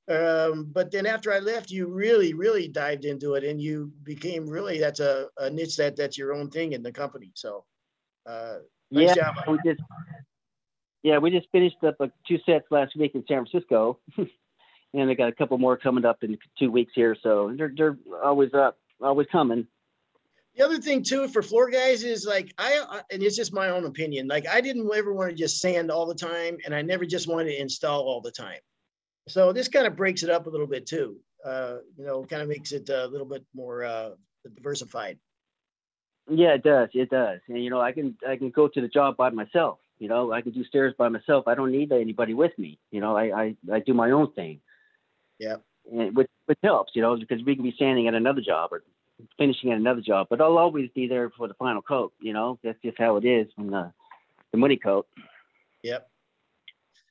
Um, 0.08 0.70
but 0.72 0.90
then 0.90 1.04
after 1.04 1.32
I 1.32 1.38
left, 1.38 1.70
you 1.70 1.86
really, 1.86 2.32
really 2.32 2.66
dived 2.68 3.04
into 3.04 3.34
it 3.34 3.44
and 3.44 3.60
you 3.60 3.92
became 4.04 4.48
really, 4.48 4.78
that's 4.78 5.00
a, 5.00 5.28
a 5.36 5.50
niche 5.50 5.76
that 5.76 5.96
that's 5.96 6.16
your 6.16 6.32
own 6.32 6.50
thing 6.50 6.72
in 6.72 6.82
the 6.82 6.92
company. 6.92 7.30
So, 7.34 7.64
uh, 8.26 8.56
nice 8.90 9.08
yeah, 9.08 9.14
job. 9.14 9.34
we 9.48 9.58
just 9.64 9.82
yeah, 11.02 11.18
we 11.18 11.30
just 11.30 11.48
finished 11.52 11.76
up 11.86 11.96
uh, 12.00 12.08
two 12.26 12.38
sets 12.44 12.66
last 12.70 12.96
week 12.96 13.14
in 13.14 13.24
San 13.28 13.46
Francisco, 13.46 13.98
and 14.94 15.08
they 15.08 15.14
got 15.14 15.28
a 15.28 15.34
couple 15.34 15.58
more 15.58 15.76
coming 15.76 16.04
up 16.04 16.22
in 16.22 16.38
two 16.58 16.70
weeks 16.70 16.92
here. 16.94 17.16
So 17.22 17.54
they're 17.56 17.72
they're 17.76 17.98
always 18.22 18.54
up, 18.54 18.78
always 19.00 19.26
coming. 19.30 19.66
The 20.56 20.64
other 20.64 20.78
thing 20.78 21.02
too 21.02 21.28
for 21.28 21.42
floor 21.42 21.70
guys 21.70 22.02
is 22.02 22.26
like 22.26 22.52
I, 22.58 23.02
and 23.12 23.22
it's 23.22 23.36
just 23.36 23.52
my 23.52 23.70
own 23.70 23.84
opinion. 23.84 24.26
Like 24.26 24.48
I 24.48 24.60
didn't 24.60 24.90
ever 24.94 25.12
want 25.12 25.30
to 25.30 25.36
just 25.36 25.60
sand 25.60 25.90
all 25.90 26.06
the 26.06 26.14
time, 26.14 26.58
and 26.64 26.74
I 26.74 26.82
never 26.82 27.04
just 27.04 27.28
wanted 27.28 27.50
to 27.50 27.60
install 27.60 28.02
all 28.02 28.20
the 28.20 28.32
time. 28.32 28.58
So 29.28 29.52
this 29.52 29.68
kind 29.68 29.86
of 29.86 29.94
breaks 29.94 30.22
it 30.22 30.30
up 30.30 30.46
a 30.46 30.50
little 30.50 30.66
bit 30.66 30.86
too. 30.86 31.18
Uh, 31.44 31.76
you 31.96 32.04
know, 32.04 32.24
kind 32.24 32.42
of 32.42 32.48
makes 32.48 32.72
it 32.72 32.88
a 32.88 33.06
little 33.06 33.26
bit 33.26 33.44
more 33.54 33.84
uh, 33.84 34.10
diversified. 34.56 35.18
Yeah, 36.28 36.54
it 36.54 36.62
does. 36.62 36.88
It 36.92 37.10
does. 37.10 37.40
And 37.48 37.62
you 37.62 37.70
know, 37.70 37.80
I 37.80 37.92
can 37.92 38.16
I 38.28 38.36
can 38.36 38.50
go 38.50 38.68
to 38.68 38.80
the 38.80 38.88
job 38.88 39.16
by 39.16 39.30
myself. 39.30 39.78
You 39.98 40.08
know, 40.08 40.32
I 40.32 40.42
can 40.42 40.52
do 40.52 40.64
stairs 40.64 40.94
by 40.98 41.08
myself. 41.08 41.46
I 41.46 41.54
don't 41.54 41.72
need 41.72 41.92
anybody 41.92 42.34
with 42.34 42.58
me. 42.58 42.78
You 42.90 43.00
know, 43.00 43.16
I 43.16 43.42
I, 43.42 43.56
I 43.72 43.78
do 43.80 43.94
my 43.94 44.10
own 44.10 44.32
thing. 44.32 44.60
Yeah. 45.38 45.56
And 45.90 46.16
which 46.16 46.28
which 46.46 46.58
helps. 46.62 46.92
You 46.94 47.02
know, 47.02 47.16
because 47.16 47.42
we 47.44 47.54
can 47.54 47.64
be 47.64 47.72
standing 47.72 48.08
at 48.08 48.14
another 48.14 48.40
job 48.40 48.72
or 48.72 48.82
finishing 49.36 49.72
at 49.72 49.78
another 49.78 50.00
job, 50.00 50.28
but 50.30 50.40
I'll 50.40 50.58
always 50.58 50.90
be 50.94 51.08
there 51.08 51.30
for 51.30 51.48
the 51.48 51.54
final 51.54 51.82
coat. 51.82 52.12
You 52.20 52.32
know, 52.32 52.58
that's 52.62 52.78
just 52.84 52.98
how 52.98 53.16
it 53.16 53.24
is 53.24 53.48
from 53.54 53.70
the 53.70 53.92
the 54.52 54.58
money 54.58 54.76
coat. 54.76 55.06
Yep. 55.82 56.08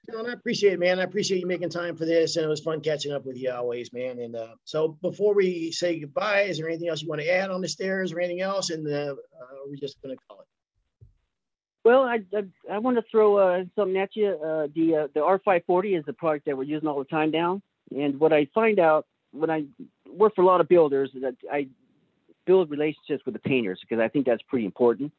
No, 0.10 0.20
and 0.20 0.30
I 0.30 0.34
appreciate 0.34 0.72
it, 0.74 0.80
man. 0.80 1.00
I 1.00 1.04
appreciate 1.04 1.42
you 1.42 1.48
making 1.48 1.70
time 1.70 1.98
for 1.98 2.06
this, 2.06 2.38
and 2.38 2.46
it 2.46 2.48
was 2.48 2.62
fun 2.62 2.80
catching 2.80 3.12
up 3.12 3.26
with 3.26 3.36
you 3.36 3.52
always, 3.52 3.92
man. 3.92 4.20
And 4.20 4.38
uh, 4.38 4.56
so, 4.64 4.98
before 5.02 5.34
we 5.34 5.70
say 5.72 6.00
goodbye, 6.00 6.44
is 6.44 6.58
there 6.58 6.70
anything 6.70 6.88
else 6.88 7.02
you 7.02 7.10
want 7.10 7.20
to 7.20 7.30
add 7.30 7.52
on 7.52 7.60
the 7.60 7.68
stairs 7.68 8.14
or 8.14 8.22
anything 8.22 8.40
else? 8.40 8.70
And 8.70 8.88
uh, 8.88 9.16
uh, 9.16 9.58
we're 9.66 9.76
just 9.76 10.02
going 10.02 10.16
to 10.16 10.22
call 10.30 10.40
it. 10.40 10.48
Well, 11.84 12.04
I 12.04 12.22
I, 12.34 12.44
I 12.72 12.78
want 12.78 12.96
to 12.98 13.04
throw 13.12 13.38
uh, 13.38 13.64
something 13.76 13.98
at 13.98 14.16
you. 14.16 14.30
Uh, 14.30 14.68
the 14.74 14.96
uh, 14.96 15.08
the 15.14 15.20
R540 15.20 16.00
is 16.00 16.06
the 16.06 16.14
product 16.14 16.46
that 16.46 16.58
we're 16.58 16.64
using 16.64 16.88
all 16.88 17.00
the 17.00 17.06
time 17.06 17.32
now. 17.32 17.62
And 17.96 18.20
what 18.20 18.34
I 18.34 18.46
find 18.54 18.80
out 18.80 19.06
when 19.32 19.50
I 19.50 19.66
work 20.10 20.36
for 20.36 20.42
a 20.42 20.46
lot 20.46 20.62
of 20.62 20.68
builders, 20.68 21.12
is 21.14 21.22
that 21.22 21.36
I 21.52 21.68
build 22.46 22.70
relationships 22.72 23.26
with 23.26 23.34
the 23.34 23.40
painters 23.40 23.80
because 23.82 24.00
I 24.02 24.08
think 24.08 24.26
that's 24.26 24.42
pretty 24.44 24.66
important. 24.66 25.12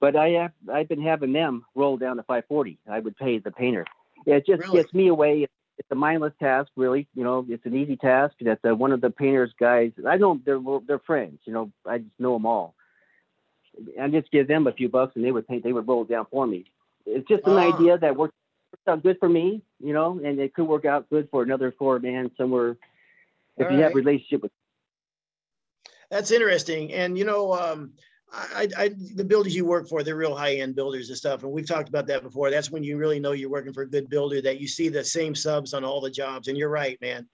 But 0.00 0.16
I 0.16 0.28
have 0.30 0.52
I've 0.72 0.88
been 0.88 1.02
having 1.02 1.32
them 1.32 1.64
roll 1.74 1.96
down 1.96 2.16
the 2.16 2.22
540. 2.24 2.78
I 2.90 3.00
would 3.00 3.16
pay 3.16 3.38
the 3.38 3.50
painter. 3.50 3.84
It 4.26 4.46
just 4.46 4.62
Really? 4.62 4.82
gets 4.82 4.94
me 4.94 5.08
away. 5.08 5.46
It's 5.76 5.90
a 5.90 5.94
mindless 5.96 6.32
task, 6.38 6.70
really. 6.76 7.08
You 7.14 7.24
know, 7.24 7.44
it's 7.48 7.66
an 7.66 7.74
easy 7.76 7.96
task. 7.96 8.34
That 8.40 8.60
uh, 8.64 8.74
one 8.74 8.92
of 8.92 9.00
the 9.00 9.10
painters 9.10 9.52
guys, 9.58 9.92
I 10.06 10.16
know 10.16 10.40
they're 10.44 10.60
they're 10.86 10.98
friends. 11.00 11.40
You 11.44 11.52
know, 11.52 11.72
I 11.86 11.98
just 11.98 12.10
know 12.18 12.34
them 12.34 12.46
all. 12.46 12.74
I 14.00 14.08
just 14.08 14.30
give 14.30 14.46
them 14.46 14.66
a 14.68 14.72
few 14.72 14.88
bucks 14.88 15.16
and 15.16 15.24
they 15.24 15.32
would 15.32 15.48
paint. 15.48 15.64
They 15.64 15.72
would 15.72 15.88
roll 15.88 16.02
it 16.02 16.08
down 16.08 16.26
for 16.30 16.46
me. 16.46 16.66
It's 17.06 17.26
just 17.28 17.44
an 17.46 17.54
Ah. 17.58 17.74
idea 17.76 17.98
that 17.98 18.16
works 18.16 18.34
out 18.88 19.02
good 19.02 19.18
for 19.18 19.28
me. 19.28 19.62
You 19.80 19.92
know, 19.92 20.20
and 20.24 20.38
it 20.38 20.54
could 20.54 20.66
work 20.66 20.84
out 20.84 21.08
good 21.10 21.28
for 21.30 21.42
another 21.42 21.74
four 21.78 21.98
man 21.98 22.30
somewhere 22.36 22.76
if 23.56 23.66
All 23.66 23.72
you 23.72 23.78
have 23.78 23.94
right. 23.94 24.02
a 24.02 24.04
relationship 24.04 24.42
with. 24.42 24.52
That's 26.10 26.30
interesting. 26.30 26.92
And 26.92 27.18
you 27.18 27.24
know, 27.24 27.54
um, 27.54 27.92
I, 28.32 28.68
I, 28.76 28.90
the 29.14 29.24
builders 29.24 29.54
you 29.54 29.64
work 29.64 29.88
for, 29.88 30.02
they're 30.02 30.16
real 30.16 30.34
high 30.34 30.56
end 30.56 30.74
builders 30.74 31.08
and 31.08 31.16
stuff. 31.16 31.42
And 31.42 31.52
we've 31.52 31.68
talked 31.68 31.88
about 31.88 32.06
that 32.08 32.22
before. 32.22 32.50
That's 32.50 32.70
when 32.70 32.82
you 32.82 32.96
really 32.96 33.20
know 33.20 33.32
you're 33.32 33.50
working 33.50 33.72
for 33.72 33.82
a 33.82 33.88
good 33.88 34.08
builder 34.08 34.40
that 34.42 34.60
you 34.60 34.66
see 34.66 34.88
the 34.88 35.04
same 35.04 35.34
subs 35.34 35.74
on 35.74 35.84
all 35.84 36.00
the 36.00 36.10
jobs. 36.10 36.48
And 36.48 36.58
you're 36.58 36.70
right, 36.70 37.00
man. 37.00 37.28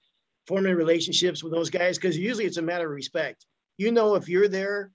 Forming 0.47 0.75
relationships 0.75 1.43
with 1.43 1.53
those 1.53 1.71
guys, 1.71 1.97
because 1.97 2.19
usually 2.19 2.45
it's 2.45 2.57
a 2.59 2.63
matter 2.63 2.87
of 2.87 2.95
respect. 2.95 3.47
You 3.79 3.93
know, 3.93 4.15
if 4.15 4.29
you're 4.29 4.49
there, 4.49 4.91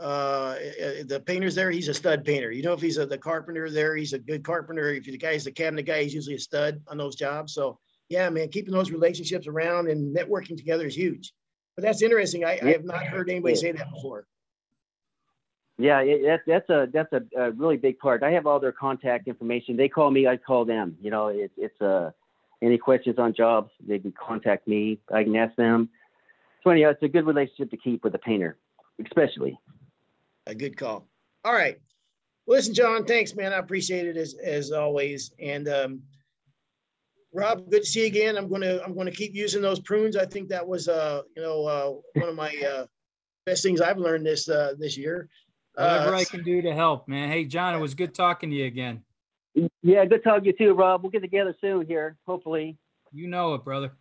uh, 0.00 0.56
eh, 0.58 1.02
the 1.06 1.20
painter's 1.20 1.54
there, 1.54 1.70
he's 1.70 1.88
a 1.88 1.94
stud 1.94 2.24
painter. 2.24 2.50
You 2.50 2.62
know, 2.62 2.72
if 2.72 2.80
he's 2.80 2.98
a, 2.98 3.06
the 3.06 3.18
carpenter 3.18 3.70
there, 3.70 3.96
he's 3.96 4.12
a 4.12 4.18
good 4.18 4.42
carpenter. 4.42 4.92
If 4.94 5.04
the 5.04 5.18
guy's 5.18 5.44
the 5.44 5.52
cabinet 5.52 5.84
guy, 5.84 6.02
he's 6.02 6.14
usually 6.14 6.36
a 6.36 6.40
stud 6.40 6.80
on 6.88 6.96
those 6.96 7.14
jobs. 7.14 7.54
So 7.54 7.78
yeah, 8.08 8.28
man, 8.28 8.48
keeping 8.48 8.72
those 8.74 8.90
relationships 8.90 9.46
around 9.46 9.88
and 9.88 10.14
networking 10.14 10.56
together 10.56 10.86
is 10.86 10.96
huge. 10.96 11.32
But 11.76 11.84
that's 11.84 12.02
interesting. 12.02 12.44
I, 12.44 12.58
I 12.62 12.72
have 12.72 12.84
not 12.84 13.06
heard 13.06 13.30
anybody 13.30 13.54
say 13.54 13.72
that 13.72 13.90
before. 13.90 14.26
Yeah, 15.78 16.00
it, 16.00 16.22
that, 16.24 16.40
that's 16.46 16.68
a 16.68 16.88
that's 16.92 17.12
a, 17.12 17.22
a, 17.40 17.50
really 17.52 17.78
big 17.78 17.98
part. 17.98 18.22
I 18.22 18.32
have 18.32 18.46
all 18.46 18.60
their 18.60 18.72
contact 18.72 19.28
information. 19.28 19.76
They 19.76 19.88
call 19.88 20.10
me, 20.10 20.26
I 20.26 20.36
call 20.36 20.66
them. 20.66 20.96
You 21.00 21.10
know, 21.10 21.28
it, 21.28 21.52
it's 21.56 21.80
uh, 21.80 22.10
any 22.60 22.76
questions 22.76 23.18
on 23.18 23.32
jobs, 23.32 23.70
they 23.86 23.98
can 23.98 24.12
contact 24.12 24.68
me. 24.68 24.98
I 25.10 25.24
can 25.24 25.34
ask 25.36 25.56
them. 25.56 25.88
So 26.62 26.70
anyhow, 26.70 26.90
it's 26.90 27.02
a 27.02 27.08
good 27.08 27.26
relationship 27.26 27.70
to 27.70 27.78
keep 27.78 28.04
with 28.04 28.14
a 28.14 28.18
painter, 28.18 28.58
especially. 29.02 29.58
A 30.50 30.54
good 30.54 30.76
call. 30.76 31.06
All 31.44 31.52
right. 31.52 31.78
Listen, 32.48 32.74
John, 32.74 33.04
thanks, 33.04 33.36
man. 33.36 33.52
I 33.52 33.58
appreciate 33.58 34.08
it 34.08 34.16
as 34.16 34.34
as 34.34 34.72
always. 34.72 35.30
And 35.38 35.68
um, 35.68 36.02
Rob, 37.32 37.70
good 37.70 37.82
to 37.82 37.86
see 37.86 38.00
you 38.00 38.06
again. 38.06 38.36
I'm 38.36 38.50
gonna 38.50 38.80
I'm 38.84 38.96
gonna 38.96 39.12
keep 39.12 39.32
using 39.32 39.62
those 39.62 39.78
prunes. 39.78 40.16
I 40.16 40.26
think 40.26 40.48
that 40.48 40.66
was 40.66 40.88
uh 40.88 41.22
you 41.36 41.42
know 41.42 41.64
uh, 41.66 42.20
one 42.20 42.30
of 42.30 42.34
my 42.34 42.52
uh, 42.68 42.86
best 43.46 43.62
things 43.62 43.80
I've 43.80 43.98
learned 43.98 44.26
this 44.26 44.48
uh, 44.48 44.74
this 44.76 44.98
year. 44.98 45.28
Whatever 45.74 46.16
uh, 46.16 46.18
I 46.18 46.24
can 46.24 46.42
do 46.42 46.60
to 46.62 46.74
help, 46.74 47.06
man. 47.06 47.28
Hey, 47.28 47.44
John, 47.44 47.76
it 47.76 47.78
was 47.78 47.94
good 47.94 48.12
talking 48.12 48.50
to 48.50 48.56
you 48.56 48.64
again. 48.64 49.04
Yeah, 49.82 50.04
good 50.04 50.24
talking 50.24 50.42
to 50.42 50.50
you 50.50 50.56
too, 50.58 50.74
Rob. 50.74 51.04
We'll 51.04 51.12
get 51.12 51.22
together 51.22 51.54
soon 51.60 51.86
here, 51.86 52.16
hopefully. 52.26 52.76
You 53.12 53.28
know 53.28 53.54
it, 53.54 53.62
brother. 53.62 53.92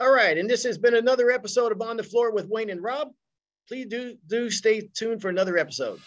All 0.00 0.12
right, 0.12 0.36
and 0.36 0.50
this 0.50 0.64
has 0.64 0.78
been 0.78 0.96
another 0.96 1.30
episode 1.30 1.70
of 1.70 1.80
On 1.80 1.96
the 1.96 2.02
Floor 2.02 2.32
with 2.32 2.48
Wayne 2.48 2.70
and 2.70 2.82
Rob. 2.82 3.12
Please 3.68 3.86
do 3.86 4.16
do 4.26 4.50
stay 4.50 4.82
tuned 4.94 5.22
for 5.22 5.28
another 5.28 5.56
episode. 5.58 6.00